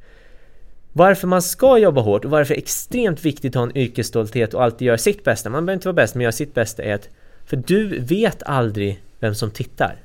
varför 0.93 1.27
man 1.27 1.43
ska 1.43 1.79
jobba 1.79 2.01
hårt 2.01 2.25
och 2.25 2.31
varför 2.31 2.55
det 2.55 2.59
är 2.59 2.63
extremt 2.63 3.25
viktigt 3.25 3.57
att 3.57 3.61
ha 3.61 3.63
en 3.63 3.77
yrkesstolthet 3.77 4.55
och 4.55 4.63
alltid 4.63 4.87
göra 4.87 4.99
sitt 4.99 5.25
bästa. 5.25 5.51
Man 5.51 5.67
behöver 5.67 5.77
inte 5.77 5.89
vara 5.89 5.95
bäst, 5.95 6.15
men 6.15 6.23
göra 6.23 6.33
sitt 6.33 6.55
bästa 6.55 6.83
är 6.83 6.95
att 6.95 7.09
För 7.47 7.57
du 7.57 7.99
vet 8.01 8.43
aldrig 8.43 9.03
vem 9.21 9.35
som 9.35 9.51
tittar. 9.51 9.97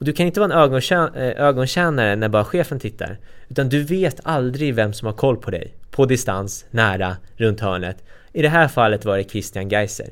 Och 0.00 0.06
du 0.06 0.12
kan 0.12 0.26
inte 0.26 0.40
vara 0.40 0.52
en 0.52 0.70
ögontjä- 0.70 1.16
eh, 1.16 1.46
ögontjänare 1.46 2.16
när 2.16 2.28
bara 2.28 2.44
chefen 2.44 2.80
tittar. 2.80 3.18
Utan 3.48 3.68
du 3.68 3.82
vet 3.82 4.20
aldrig 4.22 4.74
vem 4.74 4.92
som 4.92 5.06
har 5.06 5.12
koll 5.12 5.36
på 5.36 5.50
dig. 5.50 5.74
På 5.90 6.06
distans, 6.06 6.64
nära, 6.70 7.16
runt 7.36 7.60
hörnet. 7.60 7.96
I 8.32 8.42
det 8.42 8.48
här 8.48 8.68
fallet 8.68 9.04
var 9.04 9.16
det 9.16 9.30
Christian 9.30 9.68
Geiser. 9.68 10.06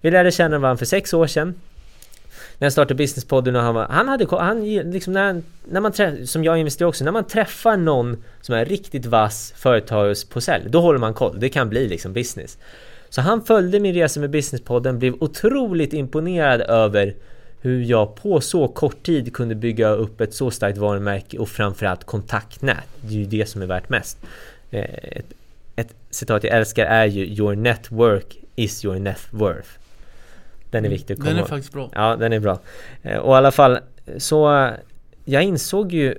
Vi 0.00 0.10
lärde 0.10 0.30
känna 0.30 0.58
varandra 0.58 0.78
för 0.78 0.86
sex 0.86 1.14
år 1.14 1.26
sedan. 1.26 1.54
När 2.58 2.66
jag 2.66 2.72
startade 2.72 2.94
businesspodden 2.94 3.56
och 3.56 3.62
han 3.62 3.74
var, 3.74 3.86
han 3.86 4.08
hade 4.08 4.24
koll- 4.24 4.40
han 4.40 4.64
liksom 4.90 5.12
när, 5.12 5.42
när 5.64 5.80
man 5.80 5.92
träffar, 5.92 6.24
som 6.24 6.44
jag 6.44 6.58
investerar 6.58 6.88
också, 6.88 7.04
när 7.04 7.12
man 7.12 7.24
träffar 7.24 7.76
någon 7.76 8.24
som 8.40 8.54
är 8.54 8.64
riktigt 8.64 9.06
vass 9.06 9.52
företagare 9.56 10.14
på 10.30 10.40
sälj, 10.40 10.64
då 10.68 10.80
håller 10.80 10.98
man 10.98 11.14
koll. 11.14 11.40
Det 11.40 11.48
kan 11.48 11.68
bli 11.68 11.88
liksom 11.88 12.12
business. 12.12 12.58
Så 13.08 13.20
han 13.20 13.44
följde 13.44 13.80
min 13.80 13.94
resa 13.94 14.20
med 14.20 14.30
businesspodden, 14.30 14.98
blev 14.98 15.14
otroligt 15.20 15.92
imponerad 15.92 16.60
över 16.60 17.14
hur 17.60 17.82
jag 17.82 18.14
på 18.14 18.40
så 18.40 18.68
kort 18.68 19.02
tid 19.02 19.34
kunde 19.34 19.54
bygga 19.54 19.88
upp 19.88 20.20
ett 20.20 20.34
så 20.34 20.50
starkt 20.50 20.78
varumärke 20.78 21.38
och 21.38 21.48
framförallt 21.48 22.04
kontaktnät. 22.04 22.76
Det 23.00 23.14
är 23.14 23.18
ju 23.18 23.24
det 23.26 23.46
som 23.48 23.62
är 23.62 23.66
värt 23.66 23.88
mest. 23.88 24.18
Eh, 24.70 24.84
Ett, 25.02 25.32
ett 25.76 25.94
citat 26.10 26.44
jag 26.44 26.56
älskar 26.56 26.84
är 26.86 27.06
ju 27.06 27.26
Your 27.26 27.54
network 27.56 28.36
is 28.56 28.84
your 28.84 28.98
net 28.98 29.20
worth. 29.30 29.68
Den 30.70 30.84
är 30.84 30.88
viktig 30.88 31.14
att 31.14 31.20
komma 31.20 31.28
Den 31.30 31.36
är 31.36 31.40
ihåg. 31.40 31.48
faktiskt 31.48 31.72
bra. 31.72 31.90
Ja, 31.94 32.16
den 32.16 32.32
är 32.32 32.38
bra. 32.40 32.58
Eh, 33.02 33.16
Och 33.18 33.34
i 33.34 33.36
alla 33.36 33.50
fall, 33.50 33.78
så 34.16 34.70
jag 35.24 35.42
insåg 35.42 35.92
ju 35.92 36.14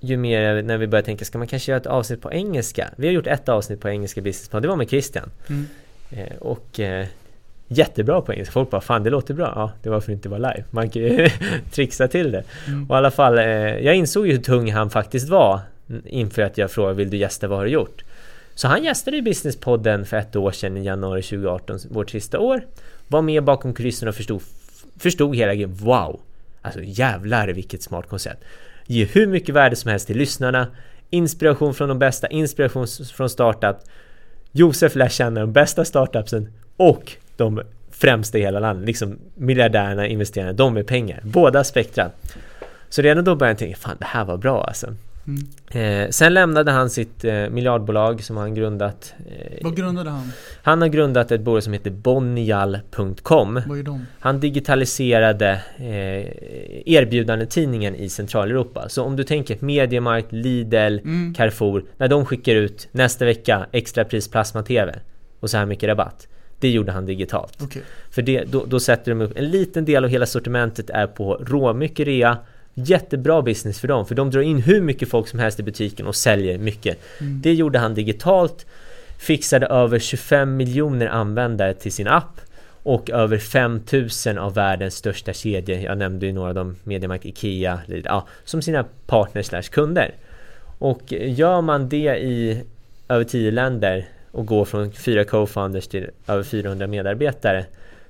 ju 0.00 0.16
mer 0.16 0.62
när 0.62 0.78
vi 0.78 0.86
började 0.86 1.06
tänka, 1.06 1.24
ska 1.24 1.38
man 1.38 1.46
kanske 1.46 1.72
göra 1.72 1.80
ett 1.80 1.86
avsnitt 1.86 2.20
på 2.22 2.32
engelska? 2.32 2.88
Vi 2.96 3.06
har 3.06 3.14
gjort 3.14 3.26
ett 3.26 3.48
avsnitt 3.48 3.80
på 3.80 3.88
engelska 3.88 4.20
businessplan, 4.20 4.62
det 4.62 4.68
var 4.68 4.76
med 4.76 4.88
Christian. 4.88 5.30
Mm. 5.48 5.66
Eh, 6.10 6.36
Och 6.38 6.80
jättebra 7.78 8.20
på 8.20 8.32
engelska. 8.32 8.52
Folk 8.52 8.70
bara, 8.70 8.80
fan 8.80 9.02
det 9.02 9.10
låter 9.10 9.34
bra. 9.34 9.52
Ja, 9.56 9.72
det 9.82 9.90
var 9.90 10.00
för 10.00 10.04
att 10.04 10.06
det 10.06 10.12
inte 10.12 10.28
var 10.28 10.38
live. 10.38 10.64
Man 10.70 10.90
kan 10.90 11.02
ju 11.02 11.28
trixa 11.72 12.08
till 12.08 12.32
det. 12.32 12.44
Mm. 12.66 12.90
Och 12.90 12.96
i 12.96 12.98
alla 12.98 13.10
fall, 13.10 13.38
eh, 13.38 13.44
jag 13.44 13.94
insåg 13.94 14.26
ju 14.26 14.32
hur 14.32 14.42
tung 14.42 14.72
han 14.72 14.90
faktiskt 14.90 15.28
var 15.28 15.60
inför 16.04 16.42
att 16.42 16.58
jag 16.58 16.70
frågade, 16.70 16.94
vill 16.94 17.10
du 17.10 17.16
gästa, 17.16 17.48
vad 17.48 17.58
har 17.58 17.64
du 17.64 17.70
gjort? 17.70 18.04
Så 18.54 18.68
han 18.68 18.84
gästade 18.84 19.16
i 19.16 19.22
Businesspodden 19.22 20.06
för 20.06 20.16
ett 20.16 20.36
år 20.36 20.50
sedan 20.50 20.76
i 20.76 20.84
januari 20.84 21.22
2018, 21.22 21.78
vårt 21.90 22.10
sista 22.10 22.38
år. 22.38 22.66
Var 23.08 23.22
med 23.22 23.44
bakom 23.44 23.74
kulisserna 23.74 24.08
och 24.08 24.14
förstod, 24.14 24.42
förstod 24.98 25.36
hela 25.36 25.54
grejen. 25.54 25.74
Wow! 25.74 26.20
Alltså 26.62 26.80
jävlar 26.82 27.48
vilket 27.48 27.82
smart 27.82 28.08
koncept. 28.08 28.44
Ge 28.86 29.04
hur 29.04 29.26
mycket 29.26 29.54
värde 29.54 29.76
som 29.76 29.90
helst 29.90 30.06
till 30.06 30.16
lyssnarna. 30.16 30.66
Inspiration 31.10 31.74
från 31.74 31.88
de 31.88 31.98
bästa, 31.98 32.26
inspiration 32.26 32.86
från 33.14 33.30
startup. 33.30 33.76
Josef 34.52 34.94
lär 34.94 35.08
känna 35.08 35.40
de 35.40 35.52
bästa 35.52 35.84
startupsen 35.84 36.52
och 36.76 37.12
de 37.36 37.60
främsta 37.90 38.38
i 38.38 38.40
hela 38.40 38.60
landet. 38.60 38.86
Liksom 38.86 39.18
miljardärerna, 39.34 40.06
investerarna, 40.06 40.52
de 40.52 40.74
med 40.74 40.86
pengar. 40.86 41.20
Båda 41.24 41.64
spektra. 41.64 42.10
Så 42.88 43.02
redan 43.02 43.24
då 43.24 43.34
började 43.36 43.52
jag 43.52 43.58
tänka, 43.58 43.76
fan 43.76 43.96
det 43.98 44.04
här 44.06 44.24
var 44.24 44.36
bra 44.36 44.64
alltså. 44.64 44.94
Mm. 45.26 46.02
Eh, 46.04 46.10
sen 46.10 46.34
lämnade 46.34 46.70
han 46.70 46.90
sitt 46.90 47.24
eh, 47.24 47.48
miljardbolag 47.48 48.24
som 48.24 48.36
han 48.36 48.54
grundat. 48.54 49.14
Eh, 49.30 49.58
Vad 49.62 49.76
grundade 49.76 50.10
han? 50.10 50.32
han 50.62 50.80
har 50.80 50.88
grundat 50.88 51.32
ett 51.32 51.40
bolag 51.40 51.62
som 51.62 51.72
heter 51.72 51.90
Bonnial.com. 51.90 53.60
Vad 53.66 53.78
är 53.78 53.82
de? 53.82 54.06
Han 54.20 54.40
digitaliserade 54.40 55.50
eh, 55.76 56.92
erbjudandetidningen 56.94 57.94
i 57.94 58.08
Centraleuropa. 58.08 58.88
Så 58.88 59.02
om 59.02 59.16
du 59.16 59.24
tänker 59.24 59.56
Mediamarkt, 59.60 60.32
Lidl, 60.32 60.98
Mm. 60.98 61.34
Carrefour. 61.34 61.84
När 61.96 62.08
de 62.08 62.26
skickar 62.26 62.54
ut 62.54 62.88
nästa 62.92 63.24
vecka 63.24 63.66
extrapris 63.72 64.28
plasma-tv 64.28 64.94
och 65.40 65.50
så 65.50 65.56
här 65.56 65.66
mycket 65.66 65.88
rabatt. 65.88 66.28
Det 66.62 66.70
gjorde 66.70 66.92
han 66.92 67.06
digitalt. 67.06 67.58
Okej. 67.62 67.82
För 68.10 68.22
det, 68.22 68.44
då, 68.44 68.64
då 68.64 68.80
sätter 68.80 69.10
de 69.10 69.20
upp 69.20 69.38
en 69.38 69.50
liten 69.50 69.84
del 69.84 70.04
av 70.04 70.10
hela 70.10 70.26
sortimentet 70.26 70.90
är 70.90 71.06
på 71.06 71.34
råmycket 71.34 72.06
rea. 72.06 72.38
Jättebra 72.74 73.42
business 73.42 73.80
för 73.80 73.88
dem, 73.88 74.06
för 74.06 74.14
de 74.14 74.30
drar 74.30 74.40
in 74.40 74.58
hur 74.58 74.80
mycket 74.80 75.08
folk 75.08 75.28
som 75.28 75.38
helst 75.38 75.60
i 75.60 75.62
butiken 75.62 76.06
och 76.06 76.16
säljer 76.16 76.58
mycket. 76.58 76.98
Mm. 77.20 77.40
Det 77.42 77.54
gjorde 77.54 77.78
han 77.78 77.94
digitalt, 77.94 78.66
fixade 79.18 79.66
över 79.66 79.98
25 79.98 80.56
miljoner 80.56 81.06
användare 81.06 81.74
till 81.74 81.92
sin 81.92 82.08
app 82.08 82.40
och 82.82 83.10
över 83.10 83.38
5000 83.38 84.38
av 84.38 84.54
världens 84.54 84.94
största 84.94 85.32
kedjor, 85.32 85.78
jag 85.78 85.98
nämnde 85.98 86.26
ju 86.26 86.32
några 86.32 86.48
av 86.48 86.54
dem, 86.54 86.76
Mediamarkt, 86.84 87.24
Ikea, 87.24 87.80
ja, 88.04 88.26
som 88.44 88.62
sina 88.62 88.84
partners 89.06 89.46
slash 89.46 89.62
kunder. 89.62 90.14
Och 90.78 91.12
gör 91.12 91.60
man 91.60 91.88
det 91.88 92.16
i 92.16 92.62
över 93.08 93.24
10 93.24 93.50
länder 93.50 94.08
och 94.32 94.46
går 94.46 94.64
från 94.64 94.92
fyra 94.92 95.24
co-founders 95.24 95.86
till 95.88 96.10
över 96.26 96.42
400 96.42 96.86
medarbetare 96.86 97.64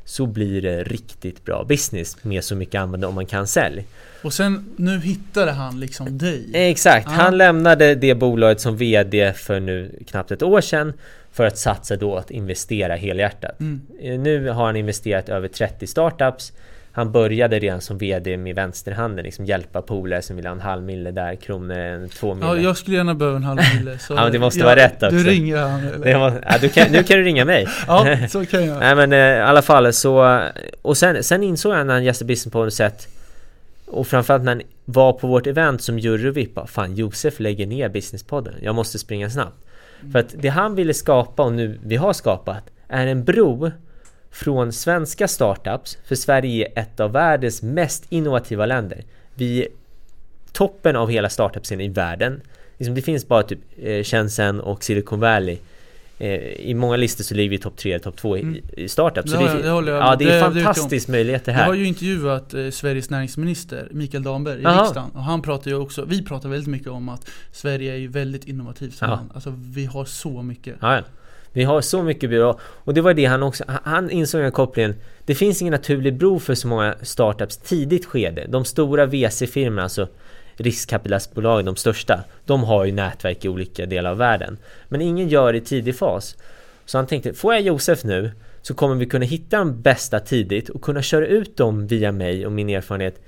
så 0.04 0.26
blir 0.26 0.62
det 0.62 0.82
riktigt 0.84 1.44
bra 1.44 1.64
business 1.64 2.24
med 2.24 2.44
så 2.44 2.56
mycket 2.56 2.80
användare 2.80 3.08
om 3.08 3.14
man 3.14 3.26
kan 3.26 3.46
sälj. 3.46 3.84
Och 4.22 4.32
sen, 4.32 4.64
nu 4.76 4.98
hittade 5.00 5.50
han 5.52 5.80
liksom 5.80 6.18
dig. 6.18 6.50
Exakt, 6.54 7.06
Ja. 7.06 7.12
han 7.12 7.38
lämnade 7.38 7.94
det 7.94 8.14
bolaget 8.14 8.60
som 8.60 8.76
VD 8.76 9.32
för 9.32 9.60
nu 9.60 9.90
knappt 10.08 10.30
ett 10.30 10.42
år 10.42 10.60
sedan 10.60 10.92
för 11.32 11.44
att 11.46 11.58
satsa 11.58 11.96
då 11.96 12.16
att 12.16 12.30
investera 12.30 12.94
helhjärtat. 12.96 13.60
Mm. 13.60 13.80
Eh, 14.00 14.18
Nu 14.18 14.48
har 14.48 14.66
han 14.66 14.76
investerat 14.76 15.28
över 15.28 15.48
30 15.48 15.86
startups 15.86 16.52
han 16.94 17.12
började 17.12 17.58
redan 17.58 17.80
som 17.80 17.98
VD 17.98 18.36
med 18.36 18.54
vänsterhanden, 18.54 19.24
liksom 19.24 19.44
hjälpa 19.44 19.82
polare 19.82 20.22
som 20.22 20.36
ville 20.36 20.48
ha 20.48 20.54
en 20.54 20.60
halv 20.60 20.82
mille 20.82 21.10
där, 21.10 21.34
kronor, 21.34 22.08
två 22.08 22.34
mille. 22.34 22.46
Ja, 22.46 22.56
jag 22.56 22.76
skulle 22.76 22.96
gärna 22.96 23.14
behöva 23.14 23.36
en 23.36 23.44
halv 23.44 23.60
mille. 23.76 23.98
Så 23.98 24.14
ja, 24.16 24.22
men 24.22 24.32
det 24.32 24.38
måste 24.38 24.58
jag, 24.60 24.66
vara 24.66 24.76
rätt 24.76 25.02
också. 25.02 25.16
Du 25.16 25.24
ringer 25.24 25.56
han 25.56 25.80
eller? 25.80 26.18
Var, 26.18 26.42
ja, 26.46 26.58
du 26.60 26.68
kan, 26.68 26.92
nu 26.92 27.02
kan 27.02 27.16
du 27.16 27.24
ringa 27.24 27.44
mig. 27.44 27.66
ja, 27.86 28.16
så 28.28 28.46
kan 28.46 28.66
jag. 28.66 28.78
Nej 28.80 28.94
men 28.94 29.12
eh, 29.12 29.18
i 29.18 29.40
alla 29.40 29.62
fall 29.62 29.92
så, 29.92 30.40
och 30.82 30.96
sen, 30.96 31.24
sen 31.24 31.42
insåg 31.42 31.72
jag 31.72 31.86
när 31.86 31.94
han 31.94 32.04
gästade 32.04 32.26
Business 32.26 32.52
på 32.52 32.64
något 32.64 32.74
sätt 32.74 33.08
och 33.86 34.06
framförallt 34.06 34.44
när 34.44 34.54
han 34.54 34.62
var 34.84 35.12
på 35.12 35.26
vårt 35.26 35.46
event 35.46 35.82
som 35.82 35.98
juryvipp, 35.98 36.58
fan 36.66 36.94
Josef 36.94 37.40
lägger 37.40 37.66
ner 37.66 37.88
Businesspodden, 37.88 38.54
jag 38.62 38.74
måste 38.74 38.98
springa 38.98 39.30
snabbt. 39.30 39.56
För 40.12 40.18
att 40.18 40.34
det 40.38 40.48
han 40.48 40.74
ville 40.74 40.94
skapa 40.94 41.42
och 41.42 41.52
nu 41.52 41.78
vi 41.84 41.96
har 41.96 42.12
skapat 42.12 42.64
är 42.88 43.06
en 43.06 43.24
bro 43.24 43.70
från 44.32 44.72
svenska 44.72 45.28
startups, 45.28 45.98
för 46.04 46.14
Sverige 46.14 46.66
är 46.74 46.82
ett 46.82 47.00
av 47.00 47.12
världens 47.12 47.62
mest 47.62 48.04
innovativa 48.08 48.66
länder. 48.66 49.04
Vi 49.34 49.62
är 49.62 49.68
toppen 50.52 50.96
av 50.96 51.10
hela 51.10 51.28
startup-scenen 51.28 51.80
i 51.86 51.88
världen. 51.88 52.40
Liksom 52.78 52.94
det 52.94 53.02
finns 53.02 53.28
bara 53.28 53.42
typ 53.42 53.58
eh, 53.82 54.02
Shenzhen 54.02 54.60
och 54.60 54.84
Silicon 54.84 55.20
Valley 55.20 55.58
eh, 56.18 56.34
i 56.42 56.74
många 56.74 56.96
listor 56.96 57.24
så 57.24 57.34
ligger 57.34 57.50
vi 57.50 57.58
topp 57.58 57.76
3 57.76 57.98
topp 57.98 58.16
2 58.16 58.36
i, 58.36 58.40
Mm. 58.40 58.56
i 58.76 58.88
startup. 58.88 59.28
Så 59.28 59.36
Det 59.36 59.44
det, 59.44 59.50
jag- 59.52 59.62
det 59.62 59.70
håller 59.70 59.92
jag 59.92 60.02
ja, 60.02 60.10
med. 60.10 60.18
det 60.18 60.24
är 60.24 60.28
Det- 60.28 60.32
det 60.34 60.38
jag 60.38 60.48
om. 60.48 60.54
fantastiskt 60.54 61.08
möjligheter 61.08 61.52
Jag 61.52 61.58
här. 61.58 61.66
har 61.66 61.74
ju 61.74 61.86
intervjuat 61.86 62.54
eh, 62.54 62.70
Sveriges 62.70 63.10
näringsminister 63.10 63.88
Mikael 63.90 64.22
Damberg 64.22 64.58
i 64.60 64.62
Jaha. 64.62 64.82
riksdagen 64.82 65.10
och 65.10 65.22
han 65.22 65.42
pratar 65.42 65.70
ju 65.70 65.76
också, 65.76 66.04
vi 66.04 66.22
pratar 66.24 66.48
väldigt 66.48 66.68
mycket 66.70 66.88
om 66.88 67.08
att 67.08 67.30
Sverige 67.52 67.92
är 67.92 67.96
ju 67.96 68.08
väldigt 68.08 68.44
innovativt 68.44 68.94
som 68.94 69.08
Ja. 69.08 69.14
land. 69.16 69.30
Alltså 69.34 69.54
vi 69.56 69.84
har 69.86 70.04
så 70.04 70.42
mycket. 70.42 70.76
Ja, 70.80 70.94
ja. 70.96 71.02
Vi 71.52 71.64
har 71.64 71.80
så 71.80 72.02
mycket 72.02 72.30
byrå 72.30 72.58
och 72.62 72.94
det 72.94 73.00
var 73.00 73.14
det 73.14 73.24
han 73.24 73.42
också, 73.42 73.64
han- 73.84 74.10
insåg 74.10 74.38
den 74.38 74.44
här 74.46 74.50
kopplingen. 74.50 74.94
Det 75.26 75.34
finns 75.34 75.62
ingen 75.62 75.72
naturlig 75.72 76.14
bro 76.18 76.38
för 76.38 76.54
så 76.54 76.68
många 76.68 76.94
startups 77.02 77.56
tidigt 77.56 78.06
skede. 78.06 78.46
De 78.48 78.64
stora 78.64 79.06
VC-firmorna, 79.06 79.82
alltså 79.82 80.08
riskkapitalbolagen, 80.56 81.64
de 81.66 81.76
största, 81.76 82.20
de 82.46 82.64
har 82.64 82.84
ju 82.84 82.92
nätverk 82.92 83.44
i 83.44 83.48
olika 83.48 83.86
delar 83.86 84.10
av 84.10 84.16
världen. 84.16 84.58
Men 84.88 85.00
ingen 85.00 85.28
gör 85.28 85.52
det 85.52 85.58
i 85.58 85.60
tidig 85.60 85.96
fas. 85.96 86.36
Så 86.84 86.98
han 86.98 87.06
tänkte, 87.06 87.34
får 87.34 87.54
jag 87.54 87.62
Josef 87.62 88.04
nu 88.04 88.30
så 88.62 88.74
kommer 88.74 88.94
vi 88.94 89.06
kunna 89.06 89.24
hitta 89.24 89.58
de 89.58 89.82
bästa 89.82 90.20
tidigt 90.20 90.68
och 90.68 90.82
kunna 90.82 91.02
köra 91.02 91.26
ut 91.26 91.56
dem 91.56 91.86
via 91.86 92.12
mig 92.12 92.46
och 92.46 92.52
min 92.52 92.68
erfarenhet 92.70 93.20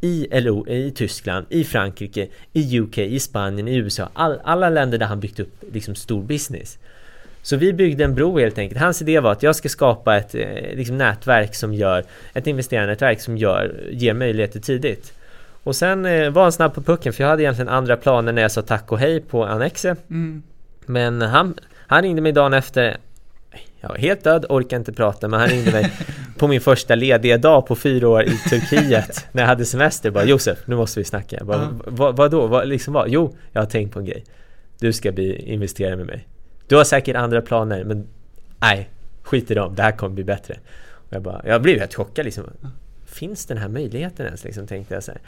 i 0.00 0.40
LO, 0.40 0.68
i 0.68 0.90
Tyskland, 0.90 1.46
i 1.48 1.64
Frankrike, 1.64 2.28
i 2.52 2.80
UK, 2.80 2.98
i 2.98 3.20
Spanien, 3.20 3.68
i 3.68 3.76
USA. 3.76 4.08
All, 4.12 4.40
alla 4.44 4.70
länder 4.70 4.98
där 4.98 5.06
han 5.06 5.20
byggt 5.20 5.40
upp 5.40 5.64
liksom 5.72 5.94
stor 5.94 6.22
business. 6.22 6.78
Så 7.42 7.56
vi 7.56 7.72
byggde 7.72 8.04
en 8.04 8.14
bro 8.14 8.38
helt 8.38 8.58
enkelt. 8.58 8.80
Hans 8.80 9.02
idé 9.02 9.20
var 9.20 9.32
att 9.32 9.42
jag 9.42 9.56
ska 9.56 9.68
skapa 9.68 10.16
ett 10.16 10.34
eh, 10.34 10.46
liksom 10.74 10.98
nätverk 10.98 11.54
som 11.54 11.74
gör, 11.74 12.04
ett 12.34 12.46
investerarnätverk 12.46 13.20
som 13.20 13.36
gör, 13.36 13.88
ger 13.90 14.14
möjligheter 14.14 14.60
tidigt. 14.60 15.12
Och 15.64 15.76
sen 15.76 16.06
eh, 16.06 16.30
var 16.30 16.42
han 16.42 16.52
snabb 16.52 16.74
på 16.74 16.82
pucken 16.82 17.12
för 17.12 17.24
jag 17.24 17.28
hade 17.30 17.42
egentligen 17.42 17.68
andra 17.68 17.96
planer 17.96 18.32
när 18.32 18.42
jag 18.42 18.50
sa 18.52 18.62
tack 18.62 18.92
och 18.92 18.98
hej 18.98 19.20
på 19.20 19.44
Annexe. 19.44 19.96
Mm. 20.10 20.42
Men 20.86 21.22
han, 21.22 21.54
han 21.86 22.02
ringde 22.02 22.22
mig 22.22 22.32
dagen 22.32 22.52
efter 22.54 22.96
jag 23.80 23.88
var 23.88 23.96
helt 23.96 24.24
död, 24.24 24.46
orkade 24.48 24.76
inte 24.76 24.92
prata 24.92 25.28
men 25.28 25.40
han 25.40 25.48
ringde 25.48 25.72
mig 25.72 25.92
på 26.38 26.48
min 26.48 26.60
första 26.60 26.94
lediga 26.94 27.38
dag 27.38 27.66
på 27.66 27.76
fyra 27.76 28.08
år 28.08 28.22
i 28.22 28.38
Turkiet 28.50 29.26
när 29.32 29.42
jag 29.42 29.48
hade 29.48 29.64
semester 29.64 30.10
bara 30.10 30.24
Josef, 30.24 30.58
nu 30.64 30.76
måste 30.76 31.00
vi 31.00 31.04
snacka. 31.04 31.36
Jag 31.36 31.46
bara, 31.46 31.58
Ja. 31.58 31.68
vad, 31.86 32.16
vadå? 32.16 32.46
Vad, 32.46 32.68
liksom 32.68 32.94
vad? 32.94 33.08
Jo, 33.08 33.36
jag 33.52 33.60
har 33.62 33.66
tänkt 33.66 33.92
på 33.92 33.98
en 33.98 34.04
grej. 34.04 34.24
Du 34.78 34.92
ska 34.92 35.12
bli 35.12 35.52
investerare 35.52 35.96
med 35.96 36.06
mig. 36.06 36.26
Du 36.68 36.76
har 36.76 36.84
säkert 36.84 37.16
andra 37.16 37.40
planer 37.42 37.84
men 37.84 38.06
nej, 38.58 38.88
skit 39.22 39.50
i 39.50 39.54
dem, 39.54 39.74
det 39.74 39.82
här 39.82 39.92
kommer 39.92 40.14
bli 40.14 40.24
bättre. 40.24 40.58
Och 40.90 41.12
jag, 41.14 41.22
bara, 41.22 41.42
jag 41.44 41.62
blev 41.62 41.78
helt 41.78 41.94
chockad 41.94 42.24
liksom. 42.24 42.44
Finns 43.06 43.46
den 43.46 43.58
här 43.58 43.68
möjligheten 43.68 44.26
ens? 44.26 44.44
Liksom, 44.44 44.66
tänkte 44.66 44.94
jag 44.94 45.02
så 45.02 45.12
här. 45.12 45.20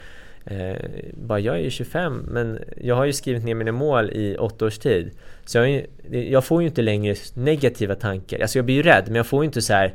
Eh, 0.47 0.75
bara, 1.13 1.39
jag 1.39 1.55
är 1.55 1.59
ju 1.59 1.69
25 1.69 2.13
men 2.27 2.59
jag 2.81 2.95
har 2.95 3.05
ju 3.05 3.13
skrivit 3.13 3.43
ner 3.43 3.55
mina 3.55 3.71
mål 3.71 4.09
i 4.11 4.37
åtta 4.37 4.65
års 4.65 4.77
tid. 4.77 5.11
Så 5.45 5.57
jag, 5.57 5.69
ju- 5.69 5.87
jag 6.31 6.45
får 6.45 6.61
ju 6.61 6.67
inte 6.67 6.81
längre 6.81 7.15
negativa 7.33 7.95
tankar. 7.95 8.39
Alltså 8.39 8.57
jag 8.57 8.65
blir 8.65 8.75
ju 8.75 8.83
rädd 8.83 9.03
men 9.07 9.15
jag 9.15 9.27
får 9.27 9.43
ju 9.43 9.45
inte 9.45 9.61
så 9.61 9.73
här. 9.73 9.93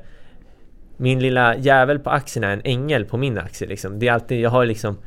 Min 0.97 1.21
lilla 1.21 1.57
jävel 1.57 1.99
på 1.99 2.11
axeln 2.11 2.45
är 2.45 2.53
en 2.53 2.61
ängel 2.65 3.05
på 3.05 3.17
min 3.17 3.39
axel. 3.39 3.69
liksom. 3.69 3.99
Det 3.99 4.09
är 4.09 4.13
alltid, 4.13 4.41
jag 4.41 4.51
har 4.51 4.67
liksom 4.67 4.99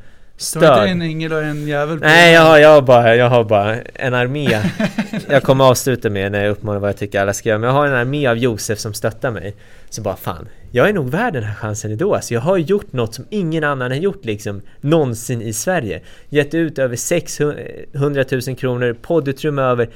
du 0.52 0.66
har 0.66 0.86
inte 0.86 0.90
en 0.90 1.02
ängel 1.02 1.32
och 1.32 1.42
en 1.42 1.68
jävel 1.68 1.98
på 1.98 2.04
Nej 2.04 2.34
jag 2.34 2.42
har, 2.42 2.58
jag, 2.58 2.68
har 2.68 2.82
bara, 2.82 3.16
jag 3.16 3.30
har 3.30 3.44
bara 3.44 3.76
en 3.82 4.14
armé. 4.14 4.48
Jag 5.28 5.42
kommer 5.42 5.64
avsluta 5.64 6.10
med 6.10 6.32
när 6.32 6.44
jag 6.44 6.50
uppmanar 6.50 6.80
vad 6.80 6.88
jag 6.88 6.96
tycker 6.96 7.20
alla 7.20 7.32
ska 7.32 7.48
göra 7.48 7.58
Men 7.58 7.66
jag 7.66 7.74
har 7.74 7.86
en 7.86 7.94
armé 7.94 8.26
av 8.26 8.38
Josef 8.38 8.78
som 8.78 8.94
stöttar 8.94 9.30
mig. 9.30 9.54
Så 9.90 10.02
bara 10.02 10.16
fan 10.16 10.48
Jag 10.70 10.88
är 10.88 10.92
nog 10.92 11.10
värd 11.10 11.32
den 11.32 11.42
här 11.42 11.54
chansen 11.54 11.92
ändå 11.92 12.14
alltså, 12.14 12.34
Jag 12.34 12.40
har 12.40 12.58
gjort 12.58 12.92
något 12.92 13.14
som 13.14 13.24
ingen 13.30 13.64
annan 13.64 13.90
har 13.90 13.98
gjort 13.98 14.24
liksom 14.24 14.62
Någonsin 14.80 15.42
i 15.42 15.52
Sverige. 15.52 16.00
Gett 16.28 16.54
ut 16.54 16.78
över 16.78 16.96
600 16.96 18.24
000 18.46 18.56
kronor 18.56 18.96
Poddutrymme 19.02 19.62
över 19.62 19.88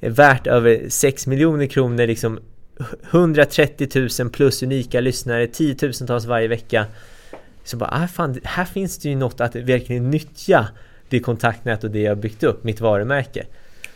Värt 0.00 0.46
över 0.46 0.80
6 0.88 1.26
miljoner 1.26 1.66
kronor 1.66 2.06
liksom 2.06 2.38
130 3.10 4.08
000 4.20 4.30
plus 4.30 4.62
unika 4.62 5.00
lyssnare 5.00 5.46
Tiotusentals 5.46 6.24
varje 6.24 6.48
vecka 6.48 6.86
så 7.70 7.76
bara, 7.76 7.90
ah, 7.92 8.06
fan, 8.06 8.40
här 8.44 8.64
finns 8.64 8.98
det 8.98 9.08
ju 9.08 9.16
något 9.16 9.40
att 9.40 9.56
verkligen 9.56 10.10
nyttja 10.10 10.68
det 11.08 11.20
kontaktnät 11.20 11.84
och 11.84 11.90
det 11.90 12.00
jag 12.00 12.18
byggt 12.18 12.42
upp, 12.42 12.64
mitt 12.64 12.80
varumärke. 12.80 13.46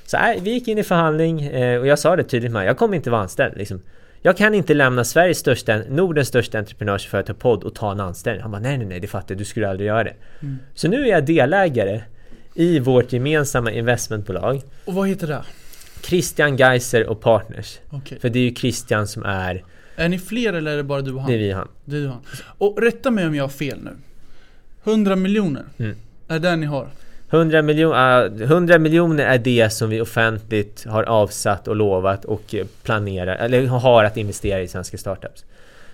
Så 0.07 0.17
äh, 0.17 0.43
vi 0.43 0.51
gick 0.51 0.69
in 0.69 0.79
i 0.79 0.83
förhandling 0.83 1.43
eh, 1.43 1.81
och 1.81 1.87
jag 1.87 1.99
sa 1.99 2.17
det 2.17 2.25
tydligt 2.25 2.53
med 2.53 2.67
jag 2.67 2.77
kommer 2.77 2.97
inte 2.97 3.11
vara 3.11 3.23
anställd. 3.23 3.57
Liksom. 3.57 3.83
Jag 4.23 4.37
kan 4.37 4.55
inte 4.55 4.75
lämna 4.75 5.05
Sveriges 5.05 5.39
största, 5.39 5.81
Nordens 5.89 6.29
största 6.29 6.59
entreprenörsföretag 6.59 7.39
podd 7.39 7.65
och 7.65 7.75
ta 7.75 7.93
en 7.93 8.01
anställning. 8.01 8.43
Han 8.43 8.51
bara, 8.51 8.61
nej 8.61 8.79
nej 8.79 8.87
nej, 8.87 9.01
det 9.01 9.07
fattar 9.07 9.35
jag, 9.35 9.39
du 9.39 9.45
skulle 9.45 9.69
aldrig 9.69 9.87
göra 9.87 10.05
det. 10.05 10.15
Mm. 10.43 10.59
Så 10.75 10.89
nu 10.89 11.03
är 11.03 11.11
jag 11.11 11.27
delägare 11.27 12.03
i 12.55 12.79
vårt 12.79 13.13
gemensamma 13.13 13.71
investmentbolag 13.71 14.63
Och 14.85 14.95
vad 14.95 15.09
heter 15.09 15.27
det? 15.27 15.43
Christian 16.03 16.57
Geiser 16.57 17.07
och 17.07 17.21
Partners. 17.21 17.79
Okej. 17.91 18.19
För 18.21 18.29
det 18.29 18.39
är 18.39 18.43
ju 18.43 18.55
Christian 18.55 19.07
som 19.07 19.23
är, 19.23 19.65
Är 19.97 20.09
ni 20.09 20.19
fler 20.19 20.53
eller 20.53 20.73
är 20.73 20.77
det 20.77 20.83
bara 20.83 21.01
du 21.03 21.13
och 21.13 21.21
han? 21.21 21.31
det 21.31 21.35
är 21.37 21.39
vi 21.39 21.53
han. 21.53 21.69
Det 21.85 21.97
är 21.97 22.01
du 22.01 22.07
och 22.07 22.13
han. 22.13 22.23
Och 22.59 22.83
rätta 22.83 23.11
mig 23.11 23.27
om 23.27 23.35
jag 23.35 23.45
har 23.45 23.49
fel 23.49 23.79
nu. 23.85 23.91
100 24.85 25.17
miljoner 25.17 25.63
Mm. 25.79 25.97
är 26.29 26.39
det 26.39 26.57
ni 26.57 26.67
har. 26.67 26.89
100, 27.31 27.63
miljon, 27.63 27.93
äh, 27.95 28.43
100 28.43 28.79
miljoner 28.79 29.25
är 29.25 29.39
det 29.39 29.71
som 29.73 29.91
vi 29.91 30.01
offentligt 30.01 30.85
har 30.89 31.03
avsatt 31.03 31.69
och 31.69 31.77
lovat 31.77 32.25
och 32.25 32.55
eh, 32.55 32.67
planerar, 32.83 33.37
eller 33.37 33.67
har 33.67 34.05
att 34.05 34.17
investera 34.17 34.61
i 34.63 34.69
svenska 34.69 34.99
startups. 34.99 35.45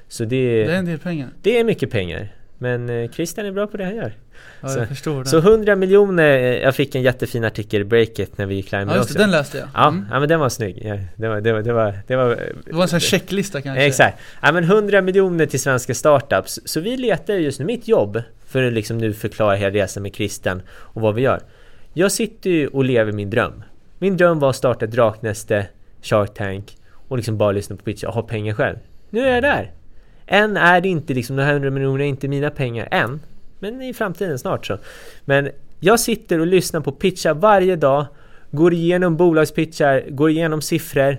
Så 0.08 0.24
det, 0.24 0.64
Det 0.66 0.72
är 0.72 0.78
en 0.78 0.84
del 0.84 0.98
pengar. 0.98 1.28
det 1.42 1.58
är 1.58 1.64
mycket 1.64 1.90
pengar. 1.90 2.28
Men 2.62 2.88
eh, 2.88 3.10
Christian 3.10 3.46
är 3.46 3.52
bra 3.52 3.66
på 3.66 3.76
det 3.76 3.84
han 3.84 3.96
gör. 3.96 4.12
Ja, 4.60 4.68
Så- 4.68 4.78
jag 4.78 4.88
förstår 4.88 5.24
det. 5.24 5.28
Så 5.30 5.38
100 5.38 5.76
miljoner, 5.76 6.30
eh, 6.38 6.42
jag 6.58 6.74
fick 6.74 6.94
en 6.94 7.02
jättefin 7.02 7.44
artikel 7.44 7.80
i 7.80 7.84
Breakit 7.84 8.38
när 8.38 8.46
vi 8.46 8.54
gick 8.54 8.72
live 8.72 8.84
ja, 8.88 8.96
just 8.96 9.12
det, 9.12 9.18
den 9.18 9.30
läste 9.30 9.58
jag. 9.58 9.68
Ja, 9.74 9.88
Mm. 9.88 10.06
ja, 10.10 10.20
men 10.20 10.28
den 10.28 10.40
var 10.40 10.48
snygg. 10.48 10.82
Ja, 10.84 10.98
det, 11.16 11.28
var, 11.28 11.40
det, 11.40 11.52
var, 11.52 11.62
det, 11.62 11.72
var, 11.72 11.94
det 12.06 12.16
var... 12.16 12.28
Det 12.66 12.72
var 12.72 12.82
en 12.82 12.88
sån 12.88 12.94
här 12.96 13.00
checklista 13.00 13.60
kanske. 13.62 13.84
Exakt. 13.84 14.18
Ja, 14.42 14.52
men 14.52 14.64
100 14.64 15.02
miljoner 15.02 15.46
till 15.46 15.60
svenska 15.60 15.94
startups. 15.94 16.60
Så 16.64 16.80
vi 16.80 16.96
letar 16.96 17.34
just 17.34 17.58
nu, 17.60 17.66
mitt 17.66 17.88
jobb, 17.88 18.22
för 18.46 18.62
att 18.62 18.72
liksom 18.72 18.98
nu 18.98 19.12
förklara 19.12 19.54
hela 19.56 19.74
resan 19.74 20.02
med 20.02 20.14
Christian 20.14 20.62
och 20.70 21.02
vad 21.02 21.14
vi 21.14 21.22
gör. 21.22 21.40
Jag 21.92 22.12
sitter 22.12 22.50
ju 22.50 22.66
och 22.68 22.84
lever 22.84 23.12
min 23.12 23.30
dröm. 23.30 23.62
Min 23.98 24.16
dröm 24.16 24.38
var 24.38 24.50
att 24.50 24.56
starta 24.56 24.86
Draknäste, 24.86 25.66
Shark 26.02 26.34
Tank 26.34 26.76
och 27.08 27.16
liksom 27.16 27.38
bara 27.38 27.52
lyssna 27.52 27.76
på 27.76 27.82
pitch 27.82 28.04
och 28.04 28.14
ha 28.14 28.22
pengar 28.22 28.54
själv. 28.54 28.76
Nu 29.10 29.20
är 29.20 29.34
jag 29.34 29.42
där! 29.42 29.70
Än 30.32 30.56
är 30.56 30.80
det 30.80 30.88
inte 30.88 31.14
liksom, 31.14 31.36
de 31.36 31.42
här 31.42 31.52
100 31.52 31.70
miljonerna 31.70 32.04
är 32.04 32.08
inte 32.08 32.28
mina 32.28 32.50
pengar 32.50 32.88
än. 32.90 33.20
Men 33.58 33.82
i 33.82 33.94
framtiden 33.94 34.38
snart 34.38 34.66
så. 34.66 34.78
Men 35.24 35.48
jag 35.80 36.00
sitter 36.00 36.38
och 36.38 36.46
lyssnar 36.46 36.80
på 36.80 36.92
pitchar 36.92 37.34
varje 37.34 37.76
dag. 37.76 38.06
Går 38.50 38.72
igenom 38.72 39.16
bolagspitchar, 39.16 40.04
går 40.10 40.30
igenom 40.30 40.62
siffror. 40.62 41.16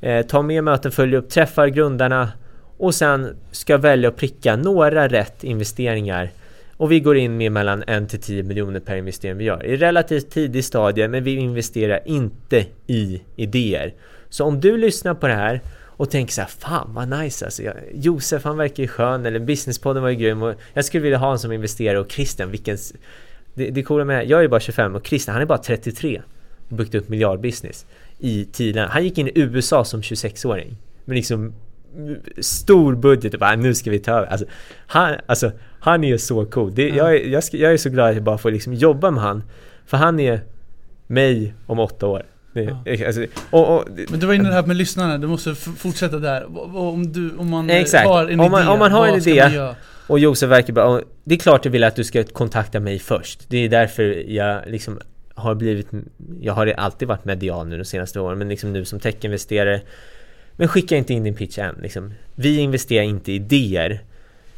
Eh, 0.00 0.26
tar 0.26 0.42
med 0.42 0.64
möten, 0.64 0.92
följer 0.92 1.18
upp, 1.18 1.28
träffar 1.28 1.68
grundarna. 1.68 2.28
Och 2.76 2.94
sen 2.94 3.36
ska 3.50 3.72
jag 3.72 3.78
välja 3.78 4.08
att 4.08 4.16
pricka 4.16 4.56
några 4.56 5.08
rätt 5.08 5.44
investeringar. 5.44 6.30
Och 6.76 6.92
vi 6.92 7.00
går 7.00 7.16
in 7.16 7.36
med 7.36 7.52
mellan 7.52 7.82
1 7.82 8.08
till 8.08 8.20
10 8.20 8.42
miljoner 8.42 8.80
per 8.80 8.96
investering 8.96 9.36
vi 9.36 9.44
gör. 9.44 9.66
I 9.66 9.76
relativt 9.76 10.30
tidig 10.30 10.64
stadie, 10.64 11.08
men 11.08 11.24
vi 11.24 11.34
investerar 11.34 12.00
inte 12.04 12.66
i 12.86 13.22
idéer. 13.36 13.94
Så 14.28 14.44
om 14.44 14.60
du 14.60 14.76
lyssnar 14.76 15.14
på 15.14 15.26
det 15.26 15.34
här 15.34 15.60
och 16.00 16.10
tänker 16.10 16.32
så 16.32 16.40
här, 16.40 16.48
fan 16.48 16.94
vad 16.94 17.08
nice 17.08 17.44
alltså. 17.44 17.62
Jag, 17.62 17.74
Josef 17.94 18.44
han 18.44 18.56
verkar 18.56 18.82
ju 18.82 18.88
skön, 18.88 19.26
eller 19.26 19.38
businesspodden 19.38 20.02
var 20.02 20.10
ju 20.10 20.16
grym 20.16 20.42
och 20.42 20.54
jag 20.74 20.84
skulle 20.84 21.02
vilja 21.02 21.18
ha 21.18 21.26
honom 21.26 21.38
som 21.38 21.52
investerare 21.52 21.98
och 22.00 22.12
Christian, 22.12 22.50
vilken... 22.50 22.78
Det, 23.54 23.70
det 23.70 23.82
coola 23.82 24.04
med 24.04 24.28
jag 24.28 24.44
är 24.44 24.48
bara 24.48 24.60
25 24.60 24.94
och 24.94 25.06
Christian 25.06 25.32
han 25.32 25.42
är 25.42 25.46
bara 25.46 25.58
33 25.58 26.22
och 26.68 26.76
byggt 26.76 26.94
upp 26.94 27.08
miljardbusiness 27.08 27.86
i 28.18 28.44
tiden. 28.44 28.88
Han 28.88 29.04
gick 29.04 29.18
in 29.18 29.28
i 29.28 29.32
USA 29.34 29.84
som 29.84 30.00
26-åring. 30.00 30.76
Men 31.04 31.16
liksom 31.16 31.54
stor 32.38 32.94
budget 32.94 33.34
och 33.34 33.40
bara 33.40 33.56
nu 33.56 33.74
ska 33.74 33.90
vi 33.90 33.98
ta 33.98 34.12
över. 34.12 34.26
Alltså 34.26 34.46
han, 34.86 35.16
alltså, 35.26 35.52
han 35.80 36.04
är 36.04 36.08
ju 36.08 36.18
så 36.18 36.44
cool. 36.44 36.74
Det, 36.74 36.88
Ja. 36.88 36.94
jag, 36.96 37.14
är, 37.14 37.28
jag, 37.28 37.42
jag 37.52 37.72
är 37.72 37.76
så 37.76 37.90
glad 37.90 38.08
att 38.08 38.14
jag 38.14 38.24
bara 38.24 38.38
får 38.38 38.50
liksom 38.50 38.74
jobba 38.74 39.10
med 39.10 39.22
han. 39.22 39.42
För 39.86 39.96
han 39.96 40.20
är 40.20 40.40
mig 41.06 41.54
om 41.66 41.78
åtta 41.78 42.06
år. 42.06 42.26
Det, 42.66 42.94
Ja. 42.94 43.06
alltså, 43.06 43.26
och, 43.50 43.76
och, 43.76 43.84
Men 44.10 44.20
du 44.20 44.26
var 44.26 44.34
inne 44.34 44.48
det 44.48 44.54
här 44.54 44.62
med 44.66 44.76
lyssnarna, 44.76 45.18
du 45.18 45.26
måste 45.26 45.54
fortsätta 45.54 46.18
där. 46.18 46.58
Om, 46.76 47.12
du, 47.12 47.36
om 47.36 47.50
man 47.50 47.70
eh, 47.70 47.76
Exakt. 47.76 48.06
har 48.08 48.26
en 48.28 48.40
Om 48.40 48.50
man- 48.50 48.62
idé, 48.62 48.70
om 48.70 48.78
man 48.78 48.92
har 48.92 49.06
en 49.08 49.14
idé? 49.14 49.72
Och 50.06 50.18
Josef 50.18 50.50
verkar 50.50 50.72
bra. 50.72 51.00
Det 51.24 51.34
är 51.34 51.38
klart 51.38 51.64
jag 51.64 51.72
vill 51.72 51.84
att 51.84 51.96
du 51.96 52.04
ska 52.04 52.24
kontakta 52.24 52.80
mig 52.80 52.98
först. 52.98 53.40
Det 53.48 53.58
är 53.64 53.68
därför 53.68 54.02
jag 54.30 54.62
liksom 54.66 55.00
har 55.34 55.54
blivit... 55.54 55.86
Jag 56.40 56.52
har 56.52 56.66
alltid 56.66 57.08
varit 57.08 57.24
medial 57.24 57.68
nu 57.68 57.78
de 57.78 57.84
senaste 57.84 58.20
åren, 58.20 58.38
men 58.38 58.48
liksom 58.48 58.72
nu 58.72 58.84
som 58.84 59.00
techinvesterare. 59.00 59.80
Men 60.56 60.68
skicka 60.68 60.96
inte 60.96 61.12
in 61.14 61.24
din 61.24 61.34
pitch 61.34 61.58
än. 61.58 61.74
Liksom. 61.82 62.12
Vi 62.34 62.58
investerar 62.58 63.02
inte 63.02 63.32
i 63.32 63.34
idéer. 63.34 64.00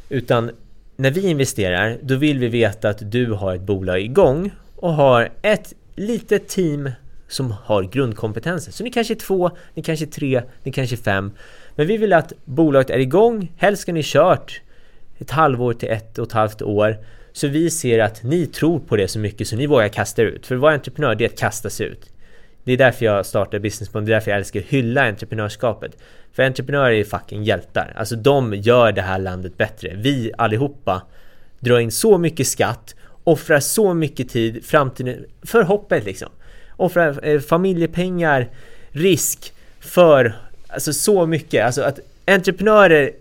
Utan 0.09 0.51
när 0.95 1.11
vi 1.11 1.27
investerar, 1.29 1.97
då 2.01 2.15
vill 2.15 2.39
vi 2.39 2.47
veta 2.47 2.89
att 2.89 3.11
du 3.11 3.31
har 3.31 3.55
ett 3.55 3.61
bolag 3.61 3.99
igång 4.01 4.51
och 4.75 4.93
har 4.93 5.29
ett 5.41 5.73
litet 5.95 6.47
team 6.47 6.89
som 7.33 7.51
har 7.63 7.83
grundkompetensen. 7.83 8.73
Så 8.73 8.83
ni 8.83 8.91
kanske 8.91 9.13
är 9.13 9.15
två, 9.15 9.51
ni 9.73 9.83
kanske 9.83 10.05
är 10.05 10.07
tre, 10.07 10.41
ni 10.63 10.71
kanske 10.71 10.95
är 10.95 10.97
fem. 10.97 11.31
Men 11.75 11.87
vi 11.87 11.97
vill 11.97 12.13
att 12.13 12.33
bolaget 12.45 12.89
är 12.89 12.99
igång, 12.99 13.51
helst 13.57 13.81
ska 13.81 13.93
ni 13.93 14.01
kört 14.03 14.61
ett 15.17 15.31
halvår 15.31 15.73
till 15.73 15.89
ett 15.89 16.17
och 16.17 16.27
ett 16.27 16.33
halvt 16.33 16.61
år. 16.61 16.97
Så 17.31 17.47
vi 17.47 17.69
ser 17.69 17.99
att 17.99 18.23
ni 18.23 18.45
tror 18.45 18.79
på 18.79 18.95
det 18.95 19.07
så 19.07 19.19
mycket 19.19 19.47
så 19.47 19.55
ni 19.55 19.67
vågar 19.67 19.87
kasta 19.87 20.21
ut. 20.21 20.45
För 20.45 20.55
att 20.55 20.61
vara 20.61 20.73
entreprenör, 20.73 21.15
det 21.15 21.25
är 21.25 21.29
att 21.29 21.39
kasta 21.39 21.69
sig 21.69 21.87
ut. 21.87 22.09
Det 22.63 22.71
är 22.73 22.77
därför 22.77 23.05
jag 23.05 23.25
startar 23.25 23.59
Bond, 23.93 24.07
det 24.07 24.11
är 24.11 24.13
därför 24.13 24.31
jag 24.31 24.37
älskar 24.37 24.59
att 24.59 24.65
hylla 24.65 25.07
entreprenörskapet. 25.07 25.97
För 26.33 26.43
entreprenörer 26.43 26.91
är 26.91 27.03
fucking 27.03 27.43
hjältar. 27.43 27.93
Alltså 27.95 28.15
de 28.15 28.53
gör 28.53 28.91
det 28.91 29.01
här 29.01 29.19
landet 29.19 29.57
bättre. 29.57 29.95
Vi 29.95 30.31
allihopa 30.37 31.01
drar 31.59 31.79
in 31.79 31.91
så 31.91 32.17
mycket 32.17 32.47
skatt, 32.47 32.95
offrar 33.23 33.59
så 33.59 33.93
mycket 33.93 34.29
tid, 34.29 34.65
framtiden, 34.65 35.25
för 35.41 35.63
hoppet 35.63 36.05
liksom. 36.05 36.29
Offrar 36.77 37.27
eh, 37.27 37.39
familjepengar, 37.39 38.49
risk, 38.91 39.53
för, 39.79 40.33
alltså 40.67 40.93
så 40.93 41.25
mycket. 41.25 41.65
Alltså 41.65 41.81
att 41.81 41.99
entreprenörer, 42.27 43.11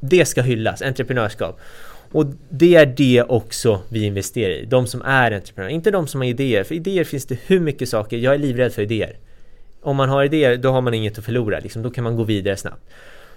det 0.00 0.24
ska 0.24 0.42
hyllas, 0.42 0.82
entreprenörskap. 0.82 1.60
Och 2.12 2.26
det 2.48 2.74
är 2.74 2.86
det 2.86 3.22
också 3.22 3.80
vi 3.88 4.04
investerar 4.04 4.50
i. 4.50 4.64
De 4.64 4.86
som 4.86 5.02
är 5.02 5.32
entreprenörer, 5.32 5.72
inte 5.72 5.90
de 5.90 6.06
som 6.06 6.20
har 6.20 6.28
idéer. 6.28 6.64
För 6.64 6.74
idéer 6.74 7.04
finns 7.04 7.26
det 7.26 7.38
hur 7.46 7.60
mycket 7.60 7.88
saker. 7.88 8.16
Jag 8.16 8.34
är 8.34 8.38
livrädd 8.38 8.72
för 8.72 8.82
idéer. 8.82 9.16
Om 9.82 9.96
man 9.96 10.08
har 10.08 10.24
idéer, 10.24 10.56
då 10.56 10.70
har 10.70 10.80
man 10.80 10.94
inget 10.94 11.18
att 11.18 11.24
förlora. 11.24 11.58
Liksom. 11.58 11.82
Då 11.82 11.90
kan 11.90 12.04
man 12.04 12.16
gå 12.16 12.22
vidare 12.24 12.56
snabbt. 12.56 12.90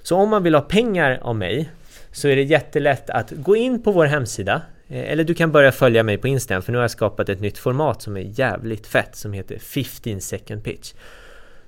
Så 0.04 0.16
om 0.16 0.30
man 0.30 0.44
vill 0.44 0.56
ha 0.56 0.62
pengar 0.62 1.20
av 1.22 1.36
mig 1.36 1.70
så 2.12 2.28
är 2.28 2.36
det 2.36 2.44
jättelätt 2.44 3.10
att 3.10 3.32
gå 3.32 3.56
in 3.56 3.84
på 3.84 3.92
vår 3.92 4.06
hemsida 4.06 4.62
eh, 4.90 5.12
eller 5.12 5.24
du 5.24 5.34
kan 5.34 5.52
börja 5.52 5.72
följa 5.72 6.04
mig 6.04 6.18
på 6.18 6.28
Instagram 6.28 6.62
för 6.62 6.72
nu 6.72 6.78
har 6.78 6.84
jag 6.84 6.92
skapat 6.92 7.30
ett 7.30 7.40
nytt 7.40 7.58
format 7.58 8.02
som 8.02 8.18
är 8.18 8.40
jävligt 8.40 8.88
fett 8.88 9.16
som 9.16 9.34
heter 9.34 9.60
15 9.60 10.22
second 10.22 10.64
pitch. 10.64 10.94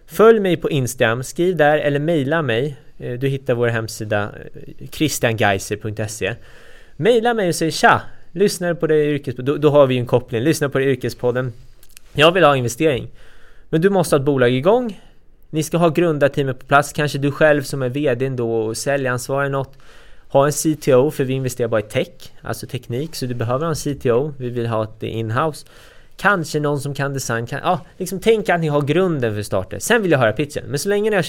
Följ 0.08 0.40
mig 0.40 0.58
på 0.58 0.70
Instagram, 0.70 1.24
skriv 1.24 1.56
där 1.56 1.78
eller 1.78 2.00
mejla 2.00 2.42
mig. 2.42 2.78
Eh, 2.98 3.20
du 3.20 3.28
hittar 3.28 3.54
vår 3.54 3.68
hemsida 3.68 4.24
eh, 4.24 4.88
christiangeiser.se 4.92 6.36
Mejla 6.96 7.34
mig 7.34 7.50
och 7.50 7.56
säg 7.56 7.72
tja! 7.72 8.02
Lyssnar 8.32 8.74
på 8.74 8.88
det 8.88 9.06
yrkespodden, 9.06 9.46
då, 9.46 9.58
då 9.58 9.70
har 9.70 9.88
vi 9.88 9.96
ju 9.96 10.00
en 10.00 10.06
koppling. 10.06 10.42
Lyssna 10.42 10.70
på 10.70 10.80
det 10.80 10.86
yrkespodden. 10.86 11.54
Jag 12.14 12.32
vill 12.32 12.44
ha 12.44 12.56
investering. 12.56 13.10
Men 13.70 13.82
du 13.82 13.90
måste 13.90 14.16
ha 14.16 14.20
ett 14.20 14.26
bolag 14.26 14.52
igång. 14.52 15.02
Ni 15.50 15.64
ska 15.64 15.78
ha 15.78 15.90
grundarteamet 15.90 16.60
på 16.60 16.66
plats. 16.66 16.94
Kanske 16.94 17.18
du 17.18 17.32
själv 17.32 17.62
som 17.62 17.82
är 17.82 17.90
VD 17.90 18.30
då 18.30 18.56
och 18.56 18.78
säljansvarig 18.78 19.52
något. 19.52 19.78
Ha 20.34 20.46
en 20.46 20.52
CTO 20.52 21.12
för 21.12 21.24
vi 21.24 21.34
investerar 21.34 21.68
bara 21.68 21.80
i 21.80 21.84
tech, 21.84 22.08
alltså 22.42 22.68
teknik. 22.68 23.16
Så 23.16 23.26
du 23.26 23.34
behöver 23.34 23.66
ha 23.66 23.70
en 23.70 23.76
CTO. 23.76 24.34
Vi 24.38 24.50
vill 24.50 24.68
ha 24.68 24.88
det 25.00 25.08
inhouse. 25.08 25.66
Kanske 26.18 26.60
någon 26.60 26.82
som 26.82 26.94
kan 26.94 27.14
design. 27.14 27.48
Kan, 27.48 27.60
ja, 27.64 27.82
liksom 27.98 28.20
tänk 28.20 28.50
att 28.50 28.60
ni 28.60 28.68
har 28.68 28.82
grunden 28.82 29.36
för 29.36 29.44
starten. 29.44 29.80
Sen 29.80 30.02
vill 30.02 30.12
jag 30.12 30.20
höra 30.20 30.34
pitchen. 30.34 30.64
Men 30.68 30.80
så 30.80 30.90
länge 30.90 31.10
ni 31.10 31.22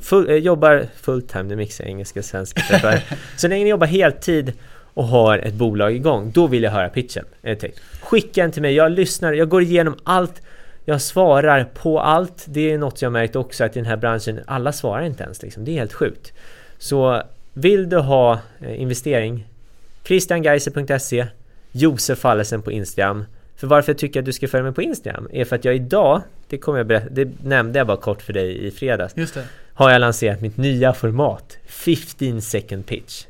full, 0.00 0.30
eh, 0.30 0.36
jobbar 0.36 0.86
fulltime, 1.00 1.42
nu 1.42 1.56
mixar 1.56 1.84
jag 1.84 1.90
engelska 1.90 2.20
och 2.20 2.24
svenska. 2.24 2.60
för 2.60 3.00
så 3.36 3.48
länge 3.48 3.64
ni 3.64 3.70
jobbar 3.70 3.86
heltid 3.86 4.52
och 4.94 5.04
har 5.04 5.38
ett 5.38 5.54
bolag 5.54 5.94
igång, 5.94 6.30
då 6.34 6.46
vill 6.46 6.62
jag 6.62 6.70
höra 6.70 6.88
pitchen. 6.88 7.24
Eh. 7.42 7.58
Skicka 8.00 8.42
den 8.42 8.52
till 8.52 8.62
mig, 8.62 8.74
jag 8.74 8.92
lyssnar, 8.92 9.32
jag 9.32 9.48
går 9.48 9.62
igenom 9.62 9.96
allt. 10.04 10.42
Jag 10.84 11.00
svarar 11.00 11.64
på 11.64 12.00
allt. 12.00 12.44
Det 12.48 12.72
är 12.72 12.78
något 12.78 13.02
jag 13.02 13.12
märkt 13.12 13.36
också 13.36 13.64
att 13.64 13.76
i 13.76 13.78
den 13.78 13.86
här 13.86 13.96
branschen, 13.96 14.40
alla 14.46 14.72
svarar 14.72 15.02
inte 15.02 15.24
ens 15.24 15.42
liksom. 15.42 15.64
Det 15.64 15.70
är 15.70 15.74
helt 15.74 15.92
sjukt. 15.92 16.32
Så 16.78 17.22
vill 17.58 17.88
du 17.88 17.96
ha 17.96 18.40
eh, 18.60 18.80
investering? 18.80 19.48
Christiangeiser.se 20.04 21.26
Josef 21.72 22.18
Fallesen 22.18 22.62
på 22.62 22.72
Instagram. 22.72 23.24
För 23.56 23.66
varför 23.66 23.92
jag 23.92 23.98
tycker 23.98 24.20
att 24.20 24.26
du 24.26 24.32
ska 24.32 24.48
följa 24.48 24.64
mig 24.64 24.72
på 24.72 24.82
Instagram 24.82 25.28
är 25.32 25.44
för 25.44 25.56
att 25.56 25.64
jag 25.64 25.76
idag, 25.76 26.22
det 26.48 26.58
kommer 26.58 26.78
jag 26.78 26.86
berätta, 26.86 27.08
det 27.10 27.28
nämnde 27.44 27.78
jag 27.78 27.86
bara 27.86 27.96
kort 27.96 28.22
för 28.22 28.32
dig 28.32 28.66
i 28.66 28.70
fredags, 28.70 29.14
har 29.72 29.90
jag 29.90 30.00
lanserat 30.00 30.40
mitt 30.40 30.56
nya 30.56 30.92
format 30.92 31.58
15 31.66 32.40
second 32.40 32.86
pitch. 32.86 33.26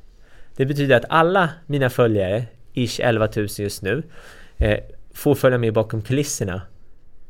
Det 0.57 0.67
betyder 0.67 0.97
att 0.97 1.05
alla 1.09 1.49
mina 1.67 1.91
följare, 1.91 2.45
ish 2.75 3.01
11 3.01 3.29
000 3.37 3.49
just 3.59 3.83
nu, 3.83 4.03
eh, 4.57 4.79
får 5.15 5.35
följa 5.35 5.59
med 5.59 5.73
bakom 5.73 6.03
kulisserna 6.03 6.63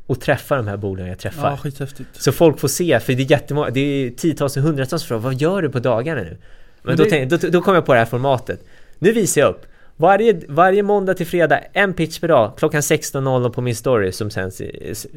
och 0.05 0.21
träffa 0.21 0.55
de 0.55 0.67
här 0.67 0.77
bolagen 0.77 1.09
jag 1.09 1.19
träffar. 1.19 1.59
Ja. 1.79 1.87
Så 2.13 2.31
folk 2.31 2.59
får 2.59 2.67
se, 2.67 2.99
för 2.99 3.13
det 3.13 3.23
är 3.23 3.31
jättemånga, 3.31 3.69
det 3.69 3.79
är 3.79 4.09
tiotals 4.09 4.57
och 4.57 4.63
hundratals 4.63 5.03
frågor. 5.03 5.21
Vad 5.21 5.41
gör 5.41 5.61
du 5.61 5.69
på 5.69 5.79
dagarna 5.79 6.21
nu? 6.21 6.37
Men, 6.83 6.97
då, 6.97 7.05
tänk, 7.09 7.29
då, 7.29 7.37
då 7.37 7.61
kom 7.61 7.75
jag 7.75 7.85
på 7.85 7.93
det 7.93 7.99
här 7.99 8.05
formatet. 8.05 8.63
Nu 8.99 9.11
visar 9.11 9.41
jag 9.41 9.49
upp. 9.49 9.65
Varje, 10.01 10.41
varje 10.47 10.83
måndag 10.83 11.13
till 11.13 11.27
fredag, 11.27 11.59
en 11.73 11.93
pitch 11.93 12.19
per 12.19 12.27
dag, 12.27 12.53
klockan 12.57 12.81
16.00 12.81 13.49
på 13.49 13.61
min 13.61 13.75
story 13.75 14.11
som 14.11 14.29
sen 14.29 14.51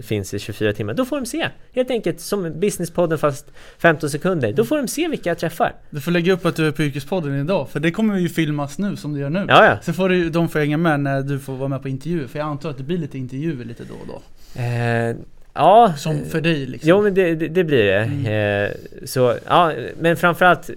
finns 0.03 0.35
i 0.35 0.39
24 0.39 0.73
timmar. 0.73 0.95
Då 0.95 1.05
får 1.05 1.17
de 1.17 1.27
se. 1.27 1.49
Helt 1.73 1.91
enkelt 1.91 2.21
som 2.21 2.61
Businesspodden 2.61 3.19
fast 3.19 3.47
15 3.79 4.11
sekunder. 4.11 4.53
Då 4.53 4.65
får 4.65 4.77
de 4.77 4.89
se 4.89 5.09
vilka 5.09 5.31
jag 5.31 5.39
träffar. 5.39 5.75
Du 5.91 6.01
får 6.01 6.11
lägga 6.11 6.33
upp 6.33 6.47
att 6.47 6.57
du 6.57 6.67
är 6.67 6.73
på 6.73 6.83
Yrkespodden 6.83 7.41
idag, 7.41 7.69
för 7.69 7.81
det 7.81 7.91
kommer 7.91 8.19
ju 8.19 8.29
filmas 8.29 8.79
nu 8.79 8.97
som 8.97 9.13
du 9.13 9.21
gör 9.21 9.31
nu. 9.31 9.45
Ja, 9.49 9.65
ja. 9.65 9.79
Sen 9.83 9.95
får 9.95 10.09
du, 10.09 10.31
de 10.31 10.49
får 10.49 10.59
hänga 10.59 10.77
med 10.77 11.01
när 11.01 11.23
du 11.23 11.39
får 11.39 11.57
vara 11.57 11.69
med 11.69 11.83
på 11.83 11.89
intervjuer, 11.89 12.27
för 12.27 12.39
jag 12.39 12.49
antar 12.49 12.71
att 12.71 12.79
det 12.79 12.85
blir 12.85 12.99
lite 12.99 13.19
intervjuer 13.19 13.65
lite 13.65 13.85
då 13.85 13.95
och 13.95 14.07
då. 14.07 14.61
Eh, 14.61 15.17
ja. 15.55 15.95
Som 15.97 16.25
för 16.25 16.41
dig 16.41 16.67
liksom. 16.67 16.91
Jo 16.91 17.03
men 17.03 17.15
det, 17.15 17.35
det, 17.35 17.49
det 17.49 17.65
blir 17.65 17.85
det. 17.85 17.99
Mm. 17.99 18.27
Eh, 18.27 18.71
så 19.05 19.37
ja, 19.47 19.73
men 19.99 20.17
framförallt 20.17 20.71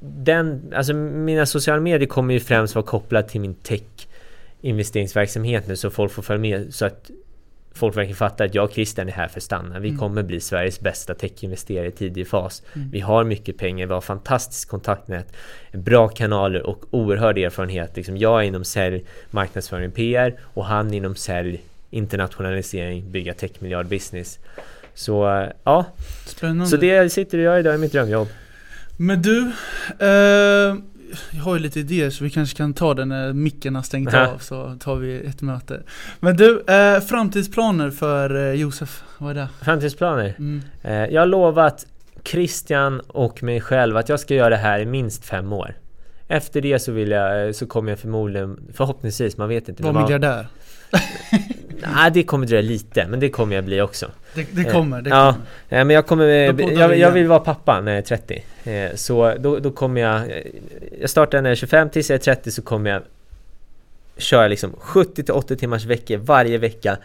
den, 0.00 0.72
alltså 0.76 0.94
mina 0.94 1.46
sociala 1.46 1.80
medier 1.80 2.08
kommer 2.08 2.34
ju 2.34 2.40
främst 2.40 2.74
vara 2.74 2.86
kopplat 2.86 3.28
till 3.28 3.40
min 3.40 3.54
tech 3.54 3.82
investeringsverksamhet 4.60 5.68
nu 5.68 5.76
så 5.76 5.90
folk 5.90 6.12
får 6.12 6.22
följa 6.22 6.40
med 6.40 6.74
så 6.74 6.86
att 6.86 7.10
folk 7.74 7.96
verkligen 7.96 8.16
fattar 8.16 8.44
att 8.44 8.54
jag 8.54 8.64
och 8.64 8.72
Christian 8.72 9.08
är 9.08 9.12
här 9.12 9.28
för 9.28 9.38
att 9.38 9.42
stanna. 9.42 9.78
Vi 9.78 9.88
Mm. 9.88 10.00
kommer 10.00 10.22
bli 10.22 10.40
Sveriges 10.40 10.80
bästa 10.80 11.14
techinvesterare 11.14 11.86
i 11.86 11.90
tidig 11.90 12.28
fas. 12.28 12.62
Mm. 12.74 12.90
Vi 12.90 13.00
har 13.00 13.24
mycket 13.24 13.58
pengar, 13.58 13.86
vi 13.86 13.92
har 13.92 14.00
fantastiskt 14.00 14.68
kontaktnät, 14.68 15.32
bra 15.72 16.08
kanaler 16.08 16.62
och 16.62 16.84
oerhörd 16.90 17.38
erfarenhet. 17.38 17.96
Liksom 17.96 18.16
jag 18.16 18.42
är 18.42 18.46
inom 18.46 18.64
sälj, 18.64 19.04
marknadsföring, 19.30 19.90
PR 19.90 20.34
och 20.42 20.64
han 20.64 20.94
inom 20.94 21.14
sälj, 21.16 21.60
internationalisering, 21.90 23.10
bygga 23.12 23.34
techmiljard 23.34 23.86
business. 23.86 24.38
Så 24.94 25.48
ja, 25.64 25.84
Spännande. 26.26 26.66
så 26.66 26.76
det 26.76 27.10
sitter 27.12 27.38
jag 27.38 27.60
idag 27.60 27.74
i 27.74 27.78
mitt 27.78 27.92
drömjobb. 27.92 28.28
Men 28.96 29.22
du, 29.22 29.52
eh, 29.98 30.76
jag 31.30 31.42
har 31.42 31.54
ju 31.54 31.58
lite 31.58 31.80
idéer 31.80 32.10
så 32.10 32.24
vi 32.24 32.30
kanske 32.30 32.56
kan 32.56 32.74
ta 32.74 32.94
det 32.94 33.04
när 33.04 33.32
micken 33.32 33.74
har 33.74 33.82
stängt 33.82 34.14
av 34.14 34.38
så 34.38 34.76
tar 34.80 34.96
vi 34.96 35.26
ett 35.26 35.42
möte. 35.42 35.82
Men 36.20 36.36
du, 36.36 36.60
eh, 36.66 37.00
framtidsplaner 37.00 37.90
för 37.90 38.36
eh, 38.48 38.52
Josef, 38.60 39.02
vad 39.18 39.30
är 39.30 39.34
det? 39.34 39.48
Framtidsplaner? 39.62 40.34
Mm. 40.38 40.62
Eh, 40.82 40.92
jag 41.14 41.20
har 41.20 41.26
lovat 41.26 41.86
Christian 42.24 43.00
och 43.00 43.42
mig 43.42 43.60
själv 43.60 43.96
att 43.96 44.08
jag 44.08 44.20
ska 44.20 44.34
göra 44.34 44.50
det 44.50 44.56
här 44.56 44.78
i 44.78 44.86
minst 44.86 45.24
fem 45.24 45.52
år. 45.52 45.74
Efter 46.28 46.60
det 46.60 46.78
så 46.78 46.92
vill 46.92 47.10
jag, 47.10 47.46
eh, 47.46 47.52
så 47.52 47.66
kommer 47.66 47.90
jag 47.92 47.98
förmodligen, 47.98 48.60
förhoppningsvis, 48.74 49.36
man 49.36 49.48
vet 49.48 49.68
inte. 49.68 49.82
Var 49.82 49.92
men 49.92 49.94
man- 49.94 50.04
miljardär. 50.04 50.46
Nej, 51.94 52.10
det 52.14 52.22
kommer 52.22 52.46
dröja 52.46 52.62
lite, 52.62 53.06
men 53.06 53.20
det 53.20 53.28
kommer 53.28 53.54
jag 53.54 53.64
bli 53.64 53.80
också. 53.80 54.10
Det, 54.34 54.46
det 54.52 54.62
Eh, 54.66 54.72
kommer, 54.72 55.02
det 55.02 55.10
ja. 55.10 55.32
kommer. 55.68 55.80
Eh, 55.80 55.84
Men 55.84 55.94
jag 55.94 56.06
kommer, 56.06 56.52
vi 56.52 56.74
jag, 56.74 56.98
jag 56.98 57.10
vill 57.10 57.26
vara 57.26 57.40
pappa 57.40 57.80
när 57.80 57.92
jag 57.92 57.98
är 57.98 58.02
30. 58.02 58.44
Eh, 58.64 58.94
Så 58.94 59.34
då, 59.38 59.58
då 59.58 59.70
kommer 59.70 60.00
jag, 60.00 60.16
eh, 60.30 60.42
jag 61.00 61.10
startar 61.10 61.42
när 61.42 61.50
jag 61.50 61.52
är 61.52 61.56
25, 61.56 61.90
tills 61.90 62.10
jag 62.10 62.14
är 62.14 62.18
30 62.20 62.50
så 62.50 62.62
kommer 62.62 62.90
jag 62.90 63.02
köra 64.16 64.48
liksom 64.48 64.72
70 64.78 65.22
till 65.22 65.34
80 65.34 65.56
timmars 65.56 65.84
veckor 65.84 66.16
varje 66.16 66.58
vecka. 66.58 66.96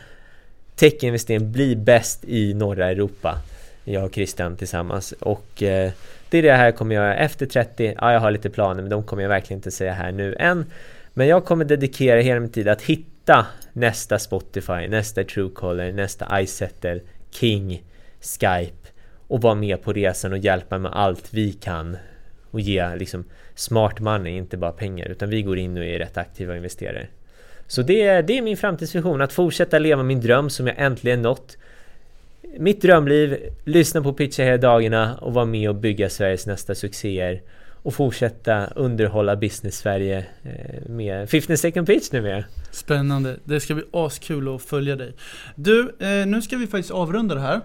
Techinvestering 0.76 1.52
blir 1.52 1.76
bäst 1.76 2.24
i 2.28 2.54
norra 2.54 2.90
Europa. 2.92 3.38
Jag 3.84 4.04
och 4.04 4.14
Christian 4.14 4.56
tillsammans. 4.56 5.12
Och 5.20 5.64
eh, 5.64 5.92
det 6.30 6.38
är 6.38 6.42
det 6.42 6.54
här 6.54 6.66
jag 6.66 6.76
kommer 6.78 6.96
göra 6.96 7.16
efter 7.16 7.46
30. 7.46 7.96
Ja, 8.02 8.14
jag 8.14 8.20
har 8.20 8.32
lite 8.32 8.50
planer 8.50 8.82
men 8.82 8.90
de 8.90 9.04
kommer 9.04 9.22
jag 9.24 9.30
verkligen 9.30 9.58
inte 9.58 9.72
säga 9.72 9.94
här 9.94 10.12
nu 10.12 10.36
än. 10.40 10.66
Men 11.14 11.28
jag 11.28 11.46
kommer 11.46 11.66
dedikera 11.66 12.22
hela 12.22 12.40
min 12.40 12.50
tid 12.52 12.68
att 12.68 12.82
hitta 12.82 13.46
nästa 13.74 14.20
Spotify, 14.20 14.88
nästa 14.88 15.24
Truecaller, 15.24 15.92
nästa 15.92 16.42
iSettle, 16.42 17.00
King, 17.32 17.84
Skype 18.22 18.90
och 19.28 19.42
vara 19.42 19.56
med 19.56 19.82
på 19.82 19.94
resan 19.94 20.32
och 20.32 20.38
hjälpa 20.38 20.78
med 20.78 20.92
allt 20.94 21.34
vi 21.34 21.54
kan 21.54 21.98
och 22.52 22.60
ge 22.60 22.96
liksom 22.96 23.24
smart 23.56 24.00
money, 24.00 24.38
inte 24.38 24.58
bara 24.58 24.72
pengar 24.72 25.08
utan 25.08 25.30
vi 25.30 25.42
går 25.42 25.58
in 25.58 25.78
och 25.78 25.86
är 25.86 26.00
rätt 26.00 26.18
aktiva 26.18 26.56
investerare. 26.56 27.08
Så 27.68 27.82
det 27.82 28.02
är, 28.02 28.24
det 28.24 28.38
är 28.38 28.42
min 28.42 28.58
framtidsvision, 28.58 29.22
att 29.22 29.34
fortsätta 29.34 29.80
leva 29.80 30.04
min 30.04 30.22
dröm 30.22 30.50
som 30.50 30.68
jag 30.68 30.76
äntligen 30.80 31.22
nått. 31.22 31.58
mitt 32.58 32.82
drömliv, 32.82 33.38
lyssna 33.66 34.02
på 34.02 34.14
Pitcha 34.14 34.44
hela 34.44 34.58
dagarna 34.58 35.18
och 35.18 35.34
vara 35.34 35.46
med 35.46 35.70
och 35.70 35.76
bygga 35.76 36.10
Sveriges 36.10 36.46
nästa 36.46 36.76
succéer 36.76 37.42
och 37.84 37.94
fortsätta 37.94 38.66
underhålla 38.66 39.36
business-Sverige 39.36 40.26
eh, 40.44 40.90
med 40.90 41.30
15 41.30 41.58
second 41.58 41.88
pitch 41.88 42.12
nu 42.12 42.22
med. 42.22 42.44
Spännande, 42.72 43.38
det 43.44 43.60
ska 43.60 43.76
bli 43.76 43.84
askul 43.94 44.56
att 44.56 44.62
följa 44.62 44.96
dig. 44.96 45.14
Du, 45.56 45.96
eh, 46.00 46.26
nu 46.26 46.42
ska 46.42 46.58
vi 46.58 46.68
faktiskt 46.68 46.92
avrunda 46.92 47.36
det 47.36 47.42
här. 47.42 47.62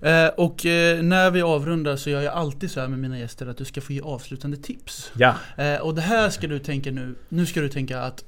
Eh, 0.00 0.28
och 0.28 0.60
när 1.04 1.30
vi 1.30 1.42
avrundar 1.42 1.96
så 1.96 2.10
gör 2.10 2.22
jag 2.22 2.34
alltid 2.34 2.70
så 2.70 2.80
här 2.80 2.88
med 2.88 2.98
mina 2.98 3.18
gäster 3.18 3.46
att 3.46 3.56
du 3.56 3.64
ska 3.64 3.80
få 3.80 3.92
ge 3.92 4.00
avslutande 4.00 4.56
tips. 4.56 5.12
Ja. 5.16 5.34
Och 5.80 5.94
det 5.94 6.00
här 6.00 6.30
ska 6.30 6.46
du 6.46 6.58
tänka 6.58 6.90
nu, 6.90 7.14
nu 7.28 7.46
ska 7.46 7.60
du 7.60 7.68
tänka 7.68 8.00
att 8.00 8.24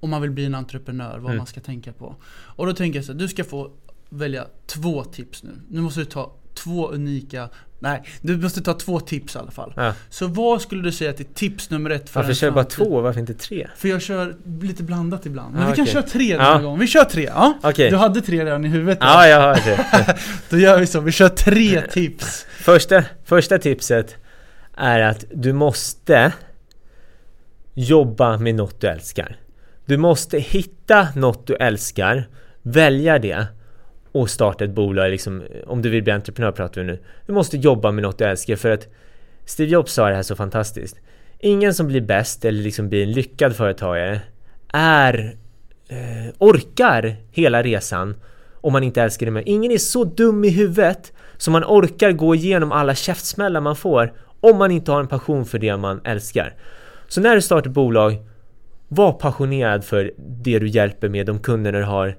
om 0.00 0.10
man 0.10 0.22
vill 0.22 0.30
bli 0.30 0.44
en 0.44 0.54
entreprenör, 0.54 1.18
vad 1.18 1.24
Mm. 1.24 1.36
man 1.36 1.46
ska 1.46 1.60
tänka 1.60 1.92
på. 1.92 2.16
Och 2.34 2.66
då 2.66 2.72
tänker 2.72 2.98
jag 2.98 3.04
så 3.06 3.12
här, 3.12 3.18
du 3.18 3.28
ska 3.28 3.44
få 3.44 3.70
välja 4.08 4.46
två 4.66 5.04
tips 5.04 5.42
nu. 5.42 5.50
Nu 5.68 5.80
måste 5.80 6.00
du 6.00 6.04
ta 6.04 6.32
två 6.64 6.88
unika, 6.90 7.48
nej, 7.78 8.02
du 8.20 8.36
måste 8.36 8.62
ta 8.62 8.74
två 8.74 9.00
tips 9.00 9.34
i 9.34 9.38
alla 9.38 9.50
fall. 9.50 9.72
ja. 9.76 9.92
Så 10.10 10.26
vad 10.26 10.60
skulle 10.62 10.82
du 10.82 10.92
säga 10.92 11.12
till 11.12 11.26
tips 11.26 11.70
nummer 11.70 11.90
ett 11.90 12.10
för 12.10 12.20
Varför 12.20 12.30
en 12.30 12.34
kör 12.36 12.46
jag 12.46 12.54
bara 12.54 12.64
två? 12.64 13.00
Varför 13.00 13.20
inte 13.20 13.34
tre? 13.34 13.68
För 13.76 13.88
jag 13.88 14.02
kör 14.02 14.36
lite 14.60 14.82
blandat 14.82 15.26
ibland. 15.26 15.54
Men 15.54 15.62
Ah, 15.62 15.66
vi 15.70 15.74
kan 15.76 15.82
okej. 15.82 15.92
köra 15.92 16.02
tre 16.02 16.32
den 16.36 16.40
här 16.46 16.62
gången. 16.62 16.80
Vi 16.80 16.86
kör 16.86 17.04
tre, 17.04 17.24
ja? 17.24 17.58
Okej. 17.62 17.90
Du 17.90 17.96
hade 17.96 18.20
tre 18.20 18.44
redan 18.44 18.64
i 18.64 18.68
huvudet. 18.68 18.98
Ja, 19.00 19.26
jag 19.28 19.40
har 19.40 19.54
det. 19.54 20.16
Då 20.50 20.58
gör 20.58 20.78
vi 20.80 20.86
så, 20.86 21.00
vi 21.00 21.12
kör 21.12 21.28
tre 21.28 21.80
tips. 21.90 22.46
Första, 22.60 23.04
första 23.24 23.58
tipset 23.58 24.16
är 24.76 25.00
att 25.00 25.24
du 25.34 25.52
måste 25.52 26.32
jobba 27.74 28.38
med 28.38 28.54
något 28.54 28.80
du 28.80 28.86
älskar. 28.86 29.36
Du 29.86 29.96
måste 29.96 30.38
hitta 30.38 31.08
något 31.16 31.46
du 31.46 31.54
älskar, 31.56 32.28
välja 32.62 33.18
det 33.18 33.46
och 34.14 34.30
starta 34.30 34.64
ett 34.64 34.70
bolag. 34.70 35.10
Liksom, 35.10 35.42
om 35.66 35.82
du 35.82 35.90
vill 35.90 36.02
bli 36.02 36.12
entreprenör 36.12 36.52
pratar 36.52 36.80
vi 36.80 36.86
nu. 36.86 36.98
Du 37.26 37.32
måste 37.32 37.56
jobba 37.56 37.90
med 37.90 38.02
något 38.02 38.18
du 38.18 38.24
älskar 38.24 38.56
för 38.56 38.70
att 38.70 38.88
Steve 39.44 39.70
Jobs 39.70 39.92
sa 39.92 40.08
det 40.08 40.14
här 40.14 40.22
så 40.22 40.36
fantastiskt. 40.36 40.96
Ingen 41.38 41.74
som 41.74 41.86
blir 41.86 42.00
bäst 42.00 42.44
eller 42.44 42.62
liksom 42.62 42.88
blir 42.88 43.02
en 43.02 43.12
lyckad 43.12 43.56
företagare 43.56 44.20
är 44.72 45.36
eh, 45.88 46.34
orkar 46.38 47.16
hela 47.30 47.62
resan 47.62 48.14
om 48.60 48.72
man 48.72 48.82
inte 48.82 49.02
älskar 49.02 49.26
det 49.26 49.32
mer. 49.32 49.42
Ingen 49.46 49.72
är 49.72 49.78
så 49.78 50.04
dum 50.04 50.44
i 50.44 50.48
huvudet 50.48 51.12
som 51.36 51.52
man 51.52 51.64
orkar 51.64 52.12
gå 52.12 52.34
igenom 52.34 52.72
alla 52.72 52.94
käftsmällar 52.94 53.60
man 53.60 53.76
får 53.76 54.12
om 54.40 54.58
man 54.58 54.70
inte 54.70 54.92
har 54.92 55.00
en 55.00 55.08
passion 55.08 55.44
för 55.44 55.58
det 55.58 55.76
man 55.76 56.00
älskar. 56.04 56.54
Så 57.08 57.20
när 57.20 57.34
du 57.34 57.42
startar 57.42 57.70
ett 57.70 57.74
bolag, 57.74 58.16
var 58.88 59.12
passionerad 59.12 59.84
för 59.84 60.12
det 60.16 60.58
du 60.58 60.68
hjälper 60.68 61.08
med, 61.08 61.26
de 61.26 61.38
kunderna 61.38 61.78
du 61.78 61.84
har. 61.84 62.16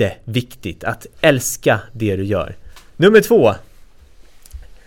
Jätteviktigt 0.00 0.84
att 0.84 1.06
älska 1.20 1.80
det 1.92 2.16
du 2.16 2.24
gör. 2.24 2.54
Nummer 2.96 3.20
två. 3.20 3.54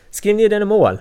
Skriv 0.09 0.35
ner 0.35 0.49
dina 0.49 0.65
mål. 0.65 0.97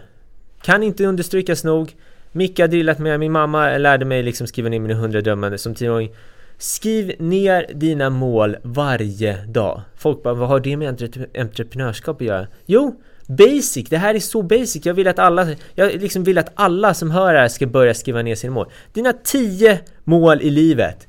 Kan 0.63 0.83
inte 0.83 1.05
understrykas 1.05 1.65
nog. 1.65 1.97
Micke 2.33 2.59
har 2.59 2.69
drillat 2.69 2.99
med, 2.99 3.21
min 3.21 3.33
mamma 3.33 3.79
lärde 3.79 4.05
mig 4.05 4.23
liksom 4.23 4.47
skriva 4.47 4.69
ner 4.69 4.81
mina 4.81 4.95
hundra 4.95 5.21
drömmar 5.21 5.57
som 5.57 5.75
tioåring. 5.75 6.11
Skriv 6.59 7.15
ner 7.19 7.67
dina 7.75 8.11
mål 8.11 8.57
varje 8.63 9.45
dag. 9.47 9.81
Folk 9.97 10.23
bara, 10.23 10.35
vad 10.35 10.49
har 10.49 10.61
det 10.61 10.77
med 10.77 10.89
entre- 10.89 11.41
entreprenörskap 11.41 12.21
att 12.21 12.27
göra? 12.27 12.47
Jo, 12.67 13.01
basic. 13.27 13.89
Det 13.89 13.97
här 13.97 14.15
är 14.15 14.21
så 14.21 14.43
basic. 14.43 14.87
Jag 14.87 14.95
vill 14.95 15.09
att 15.09 15.19
alla, 15.19 15.49
jag 15.75 15.93
liksom 15.93 16.25
vill 16.25 16.39
att 16.39 16.53
alla 16.55 16.95
som 16.95 17.11
hör 17.11 17.35
det 17.35 17.41
här 17.41 17.49
ska 17.49 17.67
börja 17.67 17.95
skriva 17.95 18.23
ner 18.23 18.35
sina 18.35 18.53
mål. 18.53 18.67
Dina 18.93 19.13
tio 19.13 19.81
mål 20.05 20.43
i 20.43 20.51
livet. 20.51 21.09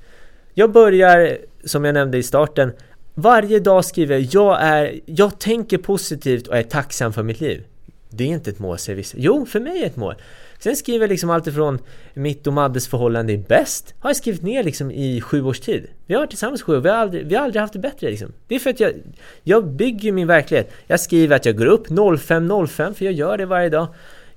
Jag 0.53 0.71
börjar, 0.71 1.37
som 1.63 1.85
jag 1.85 1.93
nämnde 1.93 2.17
i 2.17 2.23
starten, 2.23 2.71
varje 3.13 3.59
dag 3.59 3.85
skriver 3.85 4.15
jag, 4.15 4.27
jag 4.31 4.61
är, 4.61 4.99
jag 5.05 5.39
tänker 5.39 5.77
positivt 5.77 6.47
och 6.47 6.57
är 6.57 6.63
tacksam 6.63 7.13
för 7.13 7.23
mitt 7.23 7.41
liv. 7.41 7.63
Det 8.09 8.23
är 8.23 8.27
inte 8.27 8.49
ett 8.49 8.59
mål 8.59 8.77
säger 8.77 8.97
vissa. 8.97 9.17
Jo, 9.19 9.45
för 9.45 9.59
mig 9.59 9.77
är 9.77 9.81
det 9.81 9.85
ett 9.85 9.95
mål. 9.95 10.15
Sen 10.59 10.75
skriver 10.75 10.99
jag 10.99 11.09
liksom 11.09 11.29
alltifrån 11.29 11.79
mitt 12.13 12.47
och 12.47 12.53
Maddes 12.53 12.87
förhållande 12.87 13.33
är 13.33 13.37
bäst. 13.37 13.93
Har 13.99 14.09
jag 14.09 14.17
skrivit 14.17 14.41
ner 14.41 14.63
liksom 14.63 14.91
i 14.91 15.21
sju 15.21 15.43
års 15.43 15.59
tid. 15.59 15.87
Vi 16.05 16.13
har 16.13 16.21
varit 16.21 16.29
tillsammans 16.29 16.61
i 16.61 16.63
sju 16.63 16.77
år, 16.77 16.81
vi 16.81 16.89
har 16.89 16.95
aldrig, 16.95 17.27
vi 17.27 17.35
har 17.35 17.43
aldrig 17.43 17.61
haft 17.61 17.73
det 17.73 17.79
bättre 17.79 18.09
liksom. 18.09 18.33
Det 18.47 18.55
är 18.55 18.59
för 18.59 18.69
att 18.69 18.79
jag, 18.79 18.91
jag 19.43 19.67
bygger 19.67 20.11
min 20.11 20.27
verklighet. 20.27 20.71
Jag 20.87 20.99
skriver 20.99 21.35
att 21.35 21.45
jag 21.45 21.57
går 21.57 21.65
upp 21.65 21.87
05.05 21.87 22.93
för 22.93 23.05
jag 23.05 23.13
gör 23.13 23.37
det 23.37 23.45
varje 23.45 23.69
dag. 23.69 23.87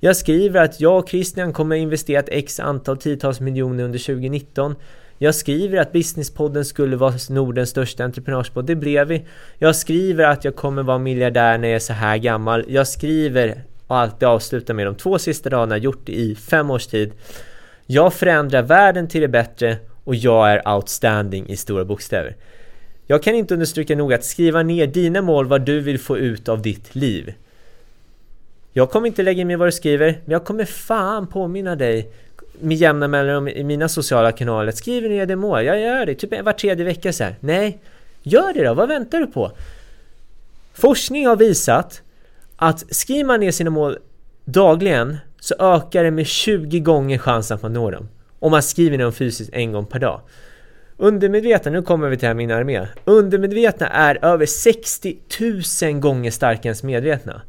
Jag 0.00 0.16
skriver 0.16 0.62
att 0.62 0.80
jag 0.80 0.98
och 0.98 1.08
Christian 1.08 1.52
kommer 1.52 1.76
investera 1.76 2.20
ett 2.20 2.28
x 2.30 2.60
antal 2.60 2.96
tiotals 2.96 3.40
miljoner 3.40 3.84
under 3.84 3.98
2019. 3.98 4.74
Jag 5.18 5.34
skriver 5.34 5.78
att 5.78 5.92
Businesspodden 5.92 6.64
skulle 6.64 6.96
vara 6.96 7.14
Nordens 7.30 7.70
största 7.70 8.04
entreprenörspodd, 8.04 8.66
det 8.66 8.76
blev 8.76 9.08
vi. 9.08 9.24
Jag 9.58 9.76
skriver 9.76 10.24
att 10.24 10.44
jag 10.44 10.56
kommer 10.56 10.82
vara 10.82 10.98
miljardär 10.98 11.58
när 11.58 11.68
jag 11.68 11.76
är 11.76 11.80
så 11.80 11.92
här 11.92 12.16
gammal. 12.16 12.64
Jag 12.68 12.88
skriver 12.88 13.62
och 13.86 13.96
alltid 13.96 14.28
avslutar 14.28 14.74
med 14.74 14.86
de 14.86 14.94
två 14.94 15.18
sista 15.18 15.50
raderna, 15.50 15.76
gjort 15.76 16.00
det 16.04 16.12
i 16.12 16.34
fem 16.34 16.70
års 16.70 16.86
tid. 16.86 17.12
Jag 17.86 18.14
förändrar 18.14 18.62
världen 18.62 19.08
till 19.08 19.20
det 19.20 19.28
bättre 19.28 19.76
och 20.04 20.14
jag 20.14 20.50
är 20.50 20.74
outstanding 20.74 21.48
i 21.48 21.56
stora 21.56 21.84
bokstäver. 21.84 22.36
Jag 23.06 23.22
kan 23.22 23.34
inte 23.34 23.54
understryka 23.54 23.96
nog 23.96 24.12
att 24.12 24.24
skriva 24.24 24.62
ner 24.62 24.86
dina 24.86 25.22
mål, 25.22 25.46
vad 25.46 25.62
du 25.62 25.80
vill 25.80 25.98
få 25.98 26.18
ut 26.18 26.48
av 26.48 26.62
ditt 26.62 26.94
liv. 26.94 27.34
Jag 28.72 28.90
kommer 28.90 29.06
inte 29.06 29.22
lägga 29.22 29.44
mig 29.44 29.56
vad 29.56 29.68
du 29.68 29.72
skriver, 29.72 30.20
men 30.24 30.32
jag 30.32 30.44
kommer 30.44 30.64
fan 30.64 31.26
påminna 31.26 31.76
dig 31.76 32.12
med 32.60 32.76
jämna 32.76 33.08
mellanrum 33.08 33.48
i 33.48 33.64
mina 33.64 33.88
sociala 33.88 34.32
kanaler. 34.32 34.72
Skriv 34.72 35.02
ner 35.02 35.26
det 35.26 35.36
mål, 35.36 35.64
jag 35.64 35.80
gör 35.80 36.06
det, 36.06 36.14
typ 36.14 36.44
var 36.44 36.52
tredje 36.52 36.84
vecka 36.84 37.12
så 37.12 37.24
här. 37.24 37.36
Nej, 37.40 37.78
gör 38.22 38.52
det 38.52 38.64
då, 38.64 38.74
vad 38.74 38.88
väntar 38.88 39.20
du 39.20 39.26
på? 39.26 39.52
Forskning 40.74 41.26
har 41.26 41.36
visat 41.36 42.02
att 42.56 42.94
skriver 42.94 43.24
man 43.24 43.40
ner 43.40 43.50
sina 43.50 43.70
mål 43.70 43.98
dagligen 44.44 45.16
så 45.40 45.54
ökar 45.58 46.04
det 46.04 46.10
med 46.10 46.26
20 46.26 46.80
gånger 46.80 47.18
chansen 47.18 47.54
att 47.54 47.62
man 47.62 47.72
når 47.72 47.92
dem. 47.92 48.08
Om 48.38 48.50
man 48.50 48.62
skriver 48.62 48.98
ner 48.98 49.04
dem 49.04 49.12
fysiskt 49.12 49.50
en 49.52 49.72
gång 49.72 49.86
per 49.86 49.98
dag. 49.98 50.20
Undermedvetna, 50.96 51.70
nu 51.70 51.82
kommer 51.82 52.08
vi 52.08 52.16
till 52.16 52.28
här 52.28 52.34
min 52.34 52.50
armé. 52.50 52.86
Undermedvetna 53.04 53.88
är 53.88 54.24
över 54.24 54.46
60 54.46 55.16
000 55.82 56.00
gånger 56.00 56.30
starkare 56.30 56.72
än 56.72 56.86
medvetna. 56.86 57.42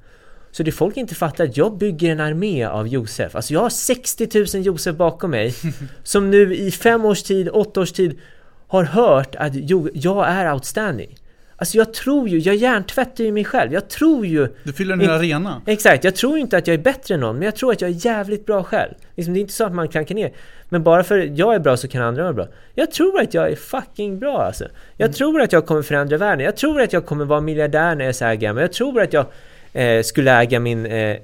Så 0.57 0.63
det 0.63 0.71
folk 0.71 0.97
inte 0.97 1.15
fattar 1.15 1.43
att 1.43 1.57
jag 1.57 1.77
bygger 1.77 2.11
en 2.11 2.19
armé 2.19 2.65
av 2.65 2.87
Josef. 2.87 3.35
Alltså 3.35 3.53
jag 3.53 3.59
har 3.59 3.69
60 3.69 4.57
000 4.57 4.65
Josef 4.65 4.95
bakom 4.95 5.31
mig 5.31 5.53
som 6.03 6.31
nu 6.31 6.55
i 6.55 6.71
fem 6.71 7.05
års 7.05 7.23
tid, 7.23 7.49
åtta 7.49 7.81
års 7.81 7.91
tid 7.91 8.19
har 8.67 8.83
hört 8.83 9.35
att 9.35 9.51
jo, 9.53 9.89
jag 9.93 10.27
är 10.27 10.53
outstanding. 10.53 11.17
Alltså 11.55 11.77
jag 11.77 11.93
tror 11.93 12.29
ju, 12.29 12.39
jag 12.39 12.55
hjärntvättar 12.55 13.23
ju 13.23 13.31
mig 13.31 13.45
själv. 13.45 13.73
Jag 13.73 13.89
tror 13.89 14.25
ju 14.25 14.47
Du 14.63 14.73
fyller 14.73 14.93
en 14.93 14.99
hel 14.99 15.09
arena. 15.09 15.61
Exakt, 15.65 16.03
jag 16.03 16.15
tror 16.15 16.37
inte 16.37 16.57
att 16.57 16.67
jag 16.67 16.73
är 16.73 16.83
bättre 16.83 17.13
än 17.13 17.19
någon, 17.19 17.35
men 17.35 17.45
jag 17.45 17.55
tror 17.55 17.71
att 17.71 17.81
jag 17.81 17.89
är 17.89 18.05
jävligt 18.05 18.45
bra 18.45 18.63
själv. 18.63 18.93
Liksom, 19.15 19.33
det 19.33 19.39
är 19.39 19.41
inte 19.41 19.53
så 19.53 19.65
att 19.65 19.73
man 19.73 19.87
klankar 19.87 20.15
ner. 20.15 20.31
Men 20.69 20.83
bara 20.83 21.03
för 21.03 21.19
att 21.19 21.37
jag 21.37 21.55
är 21.55 21.59
bra 21.59 21.77
så 21.77 21.87
kan 21.87 22.01
andra 22.01 22.23
vara 22.23 22.33
bra. 22.33 22.47
Jag 22.75 22.91
tror 22.91 23.21
att 23.21 23.33
jag 23.33 23.51
är 23.51 23.55
fucking 23.55 24.19
bra 24.19 24.41
alltså. 24.41 24.65
Jag 24.95 25.13
tror 25.13 25.41
att 25.41 25.51
jag 25.51 25.65
kommer 25.65 25.81
förändra 25.81 26.17
världen. 26.17 26.45
Jag 26.45 26.57
tror 26.57 26.81
att 26.81 26.93
jag 26.93 27.05
kommer 27.05 27.25
vara 27.25 27.41
miljardär 27.41 27.95
när 27.95 28.03
jag 28.03 28.09
är 28.09 28.13
så 28.13 28.25
här 28.25 28.35
gammal. 28.35 28.61
Jag 28.61 28.73
tror 28.73 29.01
att 29.01 29.13
jag 29.13 29.25
eh, 29.73 30.03
skulle 30.03 30.31
äga 30.31 30.59
min 30.59 30.85
eh, 30.85 31.17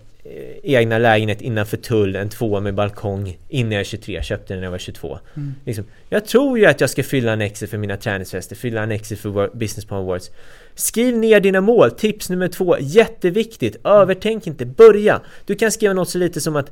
egna 0.64 0.98
lägenhet 0.98 1.41
innanför 1.41 1.78
tull, 1.78 2.16
en 2.16 2.30
tvåa 2.30 2.60
med 2.60 2.74
balkong 2.76 3.38
innan 3.50 3.72
jag 3.72 3.80
är 3.80 3.84
23. 3.84 4.24
Köpte 4.24 4.54
den 4.54 4.60
när 4.60 4.66
jag 4.66 4.72
var 4.72 4.78
22. 4.78 5.20
Mm. 5.36 5.54
Liksom, 5.66 5.86
jag 6.10 6.26
tror 6.26 6.60
ju 6.60 6.66
att 6.66 6.82
jag 6.82 6.89
ska 6.89 7.04
fylla 7.04 7.32
en 7.34 7.41
exit 7.41 7.70
för 7.70 7.78
mina 7.78 7.98
träningsfester, 7.98 8.56
fylla 8.56 8.84
en 8.84 8.91
exit 8.91 9.20
för 9.20 9.30
Wor- 9.30 9.58
Business 9.58 9.86
Palm 9.86 10.02
Awards. 10.02 10.32
Skriv 10.76 11.18
ner 11.18 11.39
dina 11.39 11.62
mål. 11.62 11.91
Tips 11.91 12.30
nummer 12.30 12.48
två, 12.48 12.78
jätteviktigt. 12.80 13.76
Övertänk 13.84 14.48
inte, 14.48 14.66
börja. 14.66 15.22
Du 15.46 15.56
kan 15.56 15.72
skriva 15.72 15.94
något 15.94 16.10
så 16.10 16.18
lite 16.18 16.41
som 16.41 16.56
att 16.56 16.72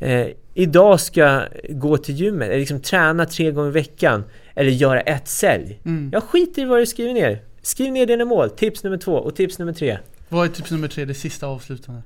eh, 0.00 0.26
idag 0.54 1.00
ska 1.00 1.20
jag 1.20 1.42
gå 1.68 1.96
till 1.96 2.14
gymmet, 2.14 2.48
eller 2.48 2.58
liksom 2.58 2.80
träna 2.80 3.26
tre 3.26 3.50
gånger 3.50 3.68
i 3.68 3.72
veckan. 3.72 4.24
Eller 4.54 4.70
göra 4.70 5.00
ett 5.00 5.28
sälj. 5.28 5.80
Mm. 5.84 6.10
Jag 6.12 6.22
skiter 6.22 6.62
i 6.62 6.64
vad 6.64 6.78
du 6.78 6.86
skriver 6.86 7.14
ner. 7.14 7.42
Skriv 7.62 7.92
ner 7.92 8.06
dina 8.06 8.24
mål. 8.24 8.50
Tips 8.50 8.84
nummer 8.84 8.96
två 8.96 9.12
och 9.12 9.36
tips 9.36 9.58
nummer 9.58 9.72
tre. 9.72 9.98
Vad 10.28 10.46
är 10.46 10.52
tips 10.52 10.70
nummer 10.70 10.88
tre, 10.88 11.04
det 11.04 11.14
sista 11.14 11.46
avslutande? 11.46 12.02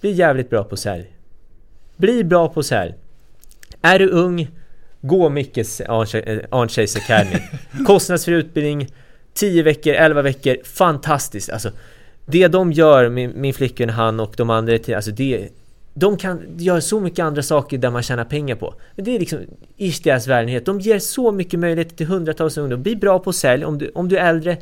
Bli 0.00 0.12
jävligt 0.12 0.50
bra 0.50 0.64
på 0.64 0.76
sälj. 0.76 1.12
Bli 1.96 2.24
bra 2.24 2.48
på 2.48 2.62
sälj. 2.62 2.94
Är 3.82 3.98
du 3.98 4.08
ung, 4.08 4.50
gå 5.00 5.28
Mickes 5.28 5.80
Arn 5.80 6.68
Chase 6.68 6.98
Academy. 6.98 7.36
Kostnadsfri 7.86 8.34
utbildning, 8.34 8.88
10 9.34 9.62
veckor, 9.62 9.92
11 9.92 10.22
veckor, 10.22 10.56
fantastiskt. 10.64 11.50
Alltså, 11.50 11.70
det 12.26 12.48
de 12.48 12.72
gör, 12.72 13.08
min, 13.08 13.32
min 13.36 13.54
flickvän, 13.54 13.90
han 13.90 14.20
och 14.20 14.34
de 14.36 14.50
andra, 14.50 14.96
alltså 14.96 15.10
det, 15.10 15.48
de 15.94 16.16
kan 16.16 16.40
göra 16.58 16.80
så 16.80 17.00
mycket 17.00 17.24
andra 17.24 17.42
saker 17.42 17.78
där 17.78 17.90
man 17.90 18.02
tjänar 18.02 18.24
pengar 18.24 18.56
på. 18.56 18.74
Men 18.96 19.04
det 19.04 19.14
är 19.14 19.18
liksom 19.18 19.38
ish 19.76 20.02
deras 20.02 20.26
världenhet. 20.26 20.66
De 20.66 20.80
ger 20.80 20.98
så 20.98 21.32
mycket 21.32 21.60
möjligheter 21.60 21.96
till 21.96 22.06
hundratals 22.06 22.56
ungdomar. 22.56 22.82
Bli 22.82 22.96
bra 22.96 23.18
på 23.18 23.32
sälj 23.32 23.64
om 23.64 23.78
du, 23.78 23.90
om 23.94 24.08
du 24.08 24.18
är 24.18 24.28
äldre. 24.28 24.56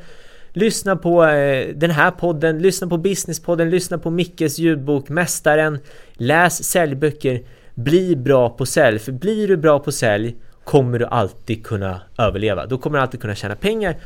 Lyssna 0.53 0.97
på 0.97 1.25
eh, 1.25 1.69
den 1.75 1.91
här 1.91 2.11
podden, 2.11 2.59
lyssna 2.59 2.87
på 2.87 2.97
Businesspodden, 2.97 3.71
lyssna 3.71 3.99
på 3.99 4.11
Mickes 4.11 4.59
ljudbok 4.59 5.09
Mästaren. 5.09 5.79
Läs 6.13 6.65
säljböcker. 6.65 7.43
Bli 7.75 8.17
bra 8.17 8.51
på 8.51 8.67
sälj. 8.67 8.99
För 8.99 9.13
blir 9.13 9.49
du 9.49 9.57
bra 9.57 9.79
på 9.79 9.93
sälj 9.93 10.37
kommer 10.65 10.99
du 10.99 11.07
alltid 11.07 11.67
kunna 11.67 12.01
överleva. 12.19 12.67
Då 12.67 12.79
kommer 12.79 12.99
du 12.99 13.03
alltid 13.03 13.21
kunna 13.21 13.35
tjäna 13.35 13.57
pengar. 13.57 13.97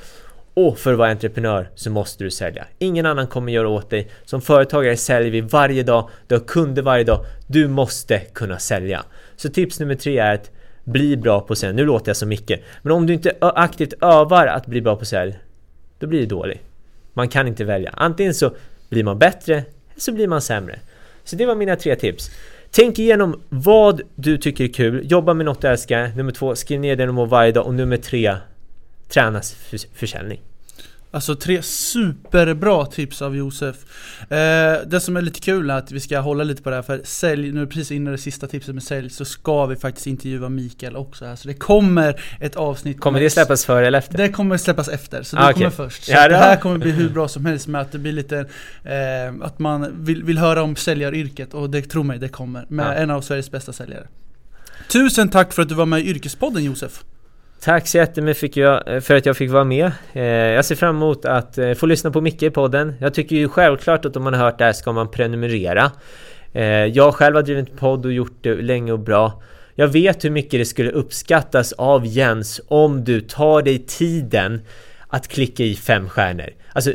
Och 0.54 0.78
för 0.78 0.92
att 0.92 0.98
vara 0.98 1.10
entreprenör 1.10 1.70
så 1.74 1.90
måste 1.90 2.24
du 2.24 2.30
sälja. 2.30 2.66
Ingen 2.78 3.06
annan 3.06 3.26
kommer 3.26 3.52
göra 3.52 3.68
åt 3.68 3.90
dig. 3.90 4.10
Som 4.24 4.40
företagare 4.40 4.96
säljer 4.96 5.30
vi 5.30 5.40
varje 5.40 5.82
dag. 5.82 6.08
Du 6.26 6.34
har 6.34 6.42
kunder 6.42 6.82
varje 6.82 7.04
dag. 7.04 7.24
Du 7.46 7.68
måste 7.68 8.18
kunna 8.18 8.58
sälja. 8.58 9.04
Så 9.36 9.48
tips 9.48 9.80
nummer 9.80 9.94
tre 9.94 10.18
är 10.18 10.34
att 10.34 10.50
bli 10.84 11.16
bra 11.16 11.40
på 11.40 11.54
sälj. 11.54 11.74
Nu 11.74 11.84
låter 11.84 12.08
jag 12.08 12.16
som 12.16 12.28
Micke. 12.28 12.52
Men 12.82 12.92
om 12.92 13.06
du 13.06 13.14
inte 13.14 13.32
aktivt 13.40 13.92
övar 14.00 14.46
att 14.46 14.66
bli 14.66 14.80
bra 14.80 14.96
på 14.96 15.04
sälj, 15.04 15.38
då 15.98 16.06
blir 16.06 16.20
det 16.20 16.26
dålig. 16.26 16.62
Man 17.12 17.28
kan 17.28 17.48
inte 17.48 17.64
välja. 17.64 17.90
Antingen 17.96 18.34
så 18.34 18.56
blir 18.88 19.04
man 19.04 19.18
bättre, 19.18 19.54
eller 19.54 20.00
så 20.00 20.12
blir 20.12 20.28
man 20.28 20.42
sämre. 20.42 20.78
Så 21.24 21.36
det 21.36 21.46
var 21.46 21.54
mina 21.54 21.76
tre 21.76 21.96
tips. 21.96 22.30
Tänk 22.70 22.98
igenom 22.98 23.40
vad 23.48 24.00
du 24.14 24.38
tycker 24.38 24.64
är 24.64 24.68
kul, 24.68 25.10
jobba 25.10 25.34
med 25.34 25.46
något 25.46 25.60
du 25.60 25.68
älskar. 25.68 26.08
Nummer 26.16 26.32
två, 26.32 26.54
skriv 26.54 26.80
ner 26.80 26.96
det 26.96 27.06
du 27.06 27.12
mår 27.12 27.26
varje 27.26 27.52
dag. 27.52 27.66
Och 27.66 27.74
nummer 27.74 27.96
tre, 27.96 28.36
tränas 29.08 29.54
för 29.54 29.78
försäljning. 29.94 30.40
Alltså 31.14 31.34
tre 31.34 31.62
superbra 31.62 32.86
tips 32.86 33.22
av 33.22 33.36
Josef. 33.36 33.76
Eh, 34.20 34.76
det 34.86 35.00
som 35.00 35.16
är 35.16 35.22
lite 35.22 35.40
kul 35.40 35.70
är 35.70 35.74
att 35.74 35.92
vi 35.92 36.00
ska 36.00 36.18
hålla 36.18 36.44
lite 36.44 36.62
på 36.62 36.70
det 36.70 36.76
här 36.76 36.82
för 36.82 37.00
sälj, 37.04 37.52
nu 37.52 37.66
precis 37.66 37.90
innan 37.90 38.12
det 38.12 38.18
sista 38.18 38.46
tipset 38.46 38.74
med 38.74 38.82
sälj 38.82 39.10
så 39.10 39.24
ska 39.24 39.66
vi 39.66 39.76
faktiskt 39.76 40.06
intervjua 40.06 40.48
Mikael 40.48 40.96
också 40.96 41.24
här. 41.24 41.36
Så 41.36 41.48
det 41.48 41.54
kommer 41.54 42.20
ett 42.40 42.56
avsnitt. 42.56 43.00
Kommer 43.00 43.20
det 43.20 43.30
släppas 43.30 43.64
före 43.64 43.86
eller 43.86 43.98
efter? 43.98 44.18
Det 44.18 44.28
kommer 44.28 44.56
släppas 44.56 44.88
efter, 44.88 45.22
så 45.22 45.36
det 45.36 45.42
ah, 45.42 45.52
kommer 45.52 45.70
först. 45.70 46.04
Så 46.04 46.12
ja, 46.12 46.28
det 46.28 46.36
här 46.36 46.56
kommer 46.56 46.78
bli 46.78 46.90
hur 46.90 47.08
bra 47.08 47.28
som 47.28 47.46
helst 47.46 47.66
med 47.66 47.80
att 47.80 47.92
det 47.92 47.98
blir 47.98 48.12
lite, 48.12 48.38
eh, 48.84 49.34
att 49.42 49.58
man 49.58 50.04
vill, 50.04 50.24
vill 50.24 50.38
höra 50.38 50.62
om 50.62 50.76
säljaryrket 50.76 51.54
och 51.54 51.70
det, 51.70 51.82
tro 51.82 52.02
mig, 52.02 52.18
det 52.18 52.28
kommer. 52.28 52.66
Med 52.68 52.86
ja. 52.86 52.92
en 52.92 53.10
av 53.10 53.20
Sveriges 53.20 53.50
bästa 53.50 53.72
säljare. 53.72 54.06
Tusen 54.88 55.28
tack 55.28 55.52
för 55.52 55.62
att 55.62 55.68
du 55.68 55.74
var 55.74 55.86
med 55.86 56.00
i 56.00 56.04
Yrkespodden 56.04 56.64
Josef. 56.64 57.04
Tack 57.60 57.86
så 57.86 57.96
jättemycket 57.96 58.88
eh, 58.88 59.00
för 59.00 59.14
att 59.14 59.26
jag 59.26 59.36
fick 59.36 59.50
vara 59.50 59.64
med. 59.64 59.92
Eh, 60.12 60.22
jag 60.24 60.64
ser 60.64 60.74
fram 60.74 60.96
emot 60.96 61.24
att 61.24 61.58
eh, 61.58 61.72
få 61.72 61.86
lyssna 61.86 62.10
på 62.10 62.20
Micke 62.20 62.42
i 62.42 62.50
podden. 62.50 62.94
Jag 63.00 63.14
tycker 63.14 63.36
ju 63.36 63.48
självklart 63.48 64.04
att 64.04 64.16
om 64.16 64.24
man 64.24 64.34
har 64.34 64.44
hört 64.44 64.58
det 64.58 64.64
här 64.64 64.72
ska 64.72 64.92
man 64.92 65.10
prenumerera. 65.10 65.92
Jag 66.92 67.14
själv 67.14 67.36
har 67.36 67.42
drivit 67.42 67.76
podd 67.76 68.06
och 68.06 68.12
gjort 68.12 68.38
det 68.40 68.54
länge 68.54 68.92
och 68.92 68.98
bra. 68.98 69.42
Jag 69.74 69.88
vet 69.88 70.24
hur 70.24 70.30
mycket 70.30 70.60
det 70.60 70.64
skulle 70.64 70.90
uppskattas 70.90 71.72
av 71.72 72.06
Jens 72.06 72.60
om 72.68 73.04
du 73.04 73.20
tar 73.20 73.62
dig 73.62 73.78
tiden 73.78 74.60
att 75.08 75.28
klicka 75.28 75.64
i 75.64 75.74
fem 75.74 76.08
stjärnor. 76.08 76.50
Alltså, 76.72 76.92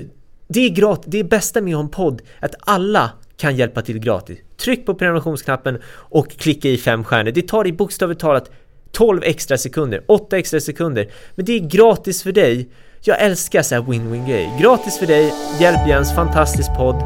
det 0.47 0.59
är 0.59 0.69
gratis. 0.69 1.05
Det 1.07 1.19
är 1.19 1.23
bästa 1.23 1.61
med 1.61 1.73
att 1.73 1.77
ha 1.77 1.83
en 1.83 1.89
podd, 1.89 2.21
att 2.39 2.55
alla 2.59 3.11
kan 3.37 3.55
hjälpa 3.55 3.81
till 3.81 3.99
gratis. 3.99 4.39
Tryck 4.57 4.85
på 4.85 4.95
prenumerationsknappen 4.95 5.77
och 5.91 6.31
klicka 6.31 6.69
i 6.69 6.77
fem 6.77 7.03
stjärnor. 7.03 7.31
Det 7.31 7.47
tar 7.47 7.63
dig 7.63 7.73
bokstavligt 7.73 8.21
talat 8.21 8.51
12 8.91 9.23
extra 9.23 9.57
sekunder, 9.57 10.01
8 10.07 10.37
extra 10.37 10.59
sekunder. 10.59 11.07
Men 11.35 11.45
det 11.45 11.55
är 11.55 11.59
gratis 11.59 12.23
för 12.23 12.31
dig. 12.31 12.69
Jag 13.01 13.21
älskar 13.21 13.61
så 13.61 13.75
här 13.75 13.81
win-win 13.81 14.27
grej. 14.27 14.49
Gratis 14.61 14.99
för 14.99 15.05
dig, 15.05 15.33
hjälp 15.59 15.87
Jens, 15.87 16.15
fantastisk 16.15 16.69
podd. 16.77 17.03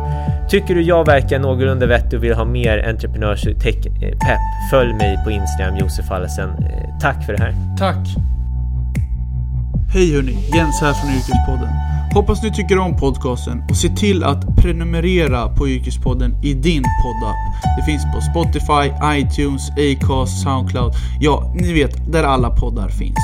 Tycker 0.49 0.75
du 0.75 0.81
jag 0.81 1.05
verkar 1.05 1.39
någorlunda 1.39 1.85
vettig 1.85 2.19
och 2.19 2.23
vill 2.23 2.33
ha 2.33 2.45
mer 2.45 2.89
entreprenörs 2.89 3.43
tech 3.43 3.75
eh, 3.75 4.11
pepp, 4.11 4.71
följ 4.71 4.93
mig 4.93 5.17
på 5.23 5.31
Instagram, 5.31 5.77
Josef 5.77 6.11
Allesen. 6.11 6.49
Eh, 6.49 6.99
tack 7.01 7.25
för 7.25 7.33
det 7.33 7.43
här. 7.43 7.55
Tack. 7.77 8.07
Hej 9.93 10.15
hörni, 10.15 10.37
Jens 10.55 10.81
här 10.81 10.93
från 10.93 11.09
Yrkespodden. 11.09 11.69
Hoppas 12.13 12.43
ni 12.43 12.51
tycker 12.51 12.77
om 12.77 12.97
podcasten 12.97 13.63
och 13.69 13.75
se 13.75 13.89
till 13.89 14.23
att 14.23 14.57
prenumerera 14.57 15.49
på 15.49 15.69
Yrkespodden 15.69 16.35
i 16.43 16.53
din 16.53 16.83
poddapp. 16.83 17.35
Det 17.77 17.83
finns 17.85 18.03
på 18.15 18.21
Spotify, 18.21 18.91
iTunes, 19.19 19.69
Acast, 19.69 20.43
Soundcloud. 20.43 20.93
Ja, 21.19 21.53
ni 21.55 21.73
vet, 21.73 22.11
där 22.11 22.23
alla 22.23 22.49
poddar 22.49 22.89
finns. 22.89 23.19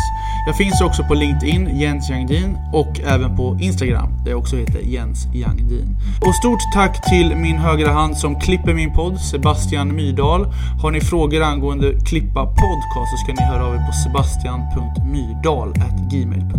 Jag 0.48 0.58
finns 0.58 0.82
också 0.82 1.04
på 1.04 1.14
LinkedIn, 1.14 1.80
Jens 1.80 2.10
Jangdin, 2.10 2.58
och 2.74 3.00
även 3.00 3.38
på 3.38 3.58
Instagram, 3.62 4.10
där 4.24 4.32
jag 4.32 4.40
också 4.40 4.56
heter 4.56 4.80
Jens 4.80 5.28
Jangdin. 5.34 5.98
Och 6.22 6.36
stort 6.36 6.62
tack 6.74 7.10
till 7.10 7.36
min 7.36 7.58
högra 7.58 7.92
hand 7.92 8.18
som 8.18 8.40
klipper 8.40 8.74
min 8.74 8.94
podd, 8.94 9.20
Sebastian 9.20 9.96
Myrdal. 9.96 10.54
Har 10.82 10.92
ni 10.92 11.02
frågor 11.02 11.42
angående 11.42 12.00
klippa 12.00 12.46
podcast 12.46 13.12
så 13.12 13.18
ska 13.18 13.34
ni 13.34 13.42
höra 13.42 13.66
av 13.66 13.76
er 13.76 13.86
på 13.88 13.94
sebastian.myrdal.gmail.com. 13.94 16.59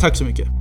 Tack 0.00 0.16
så 0.16 0.24
mycket! 0.24 0.59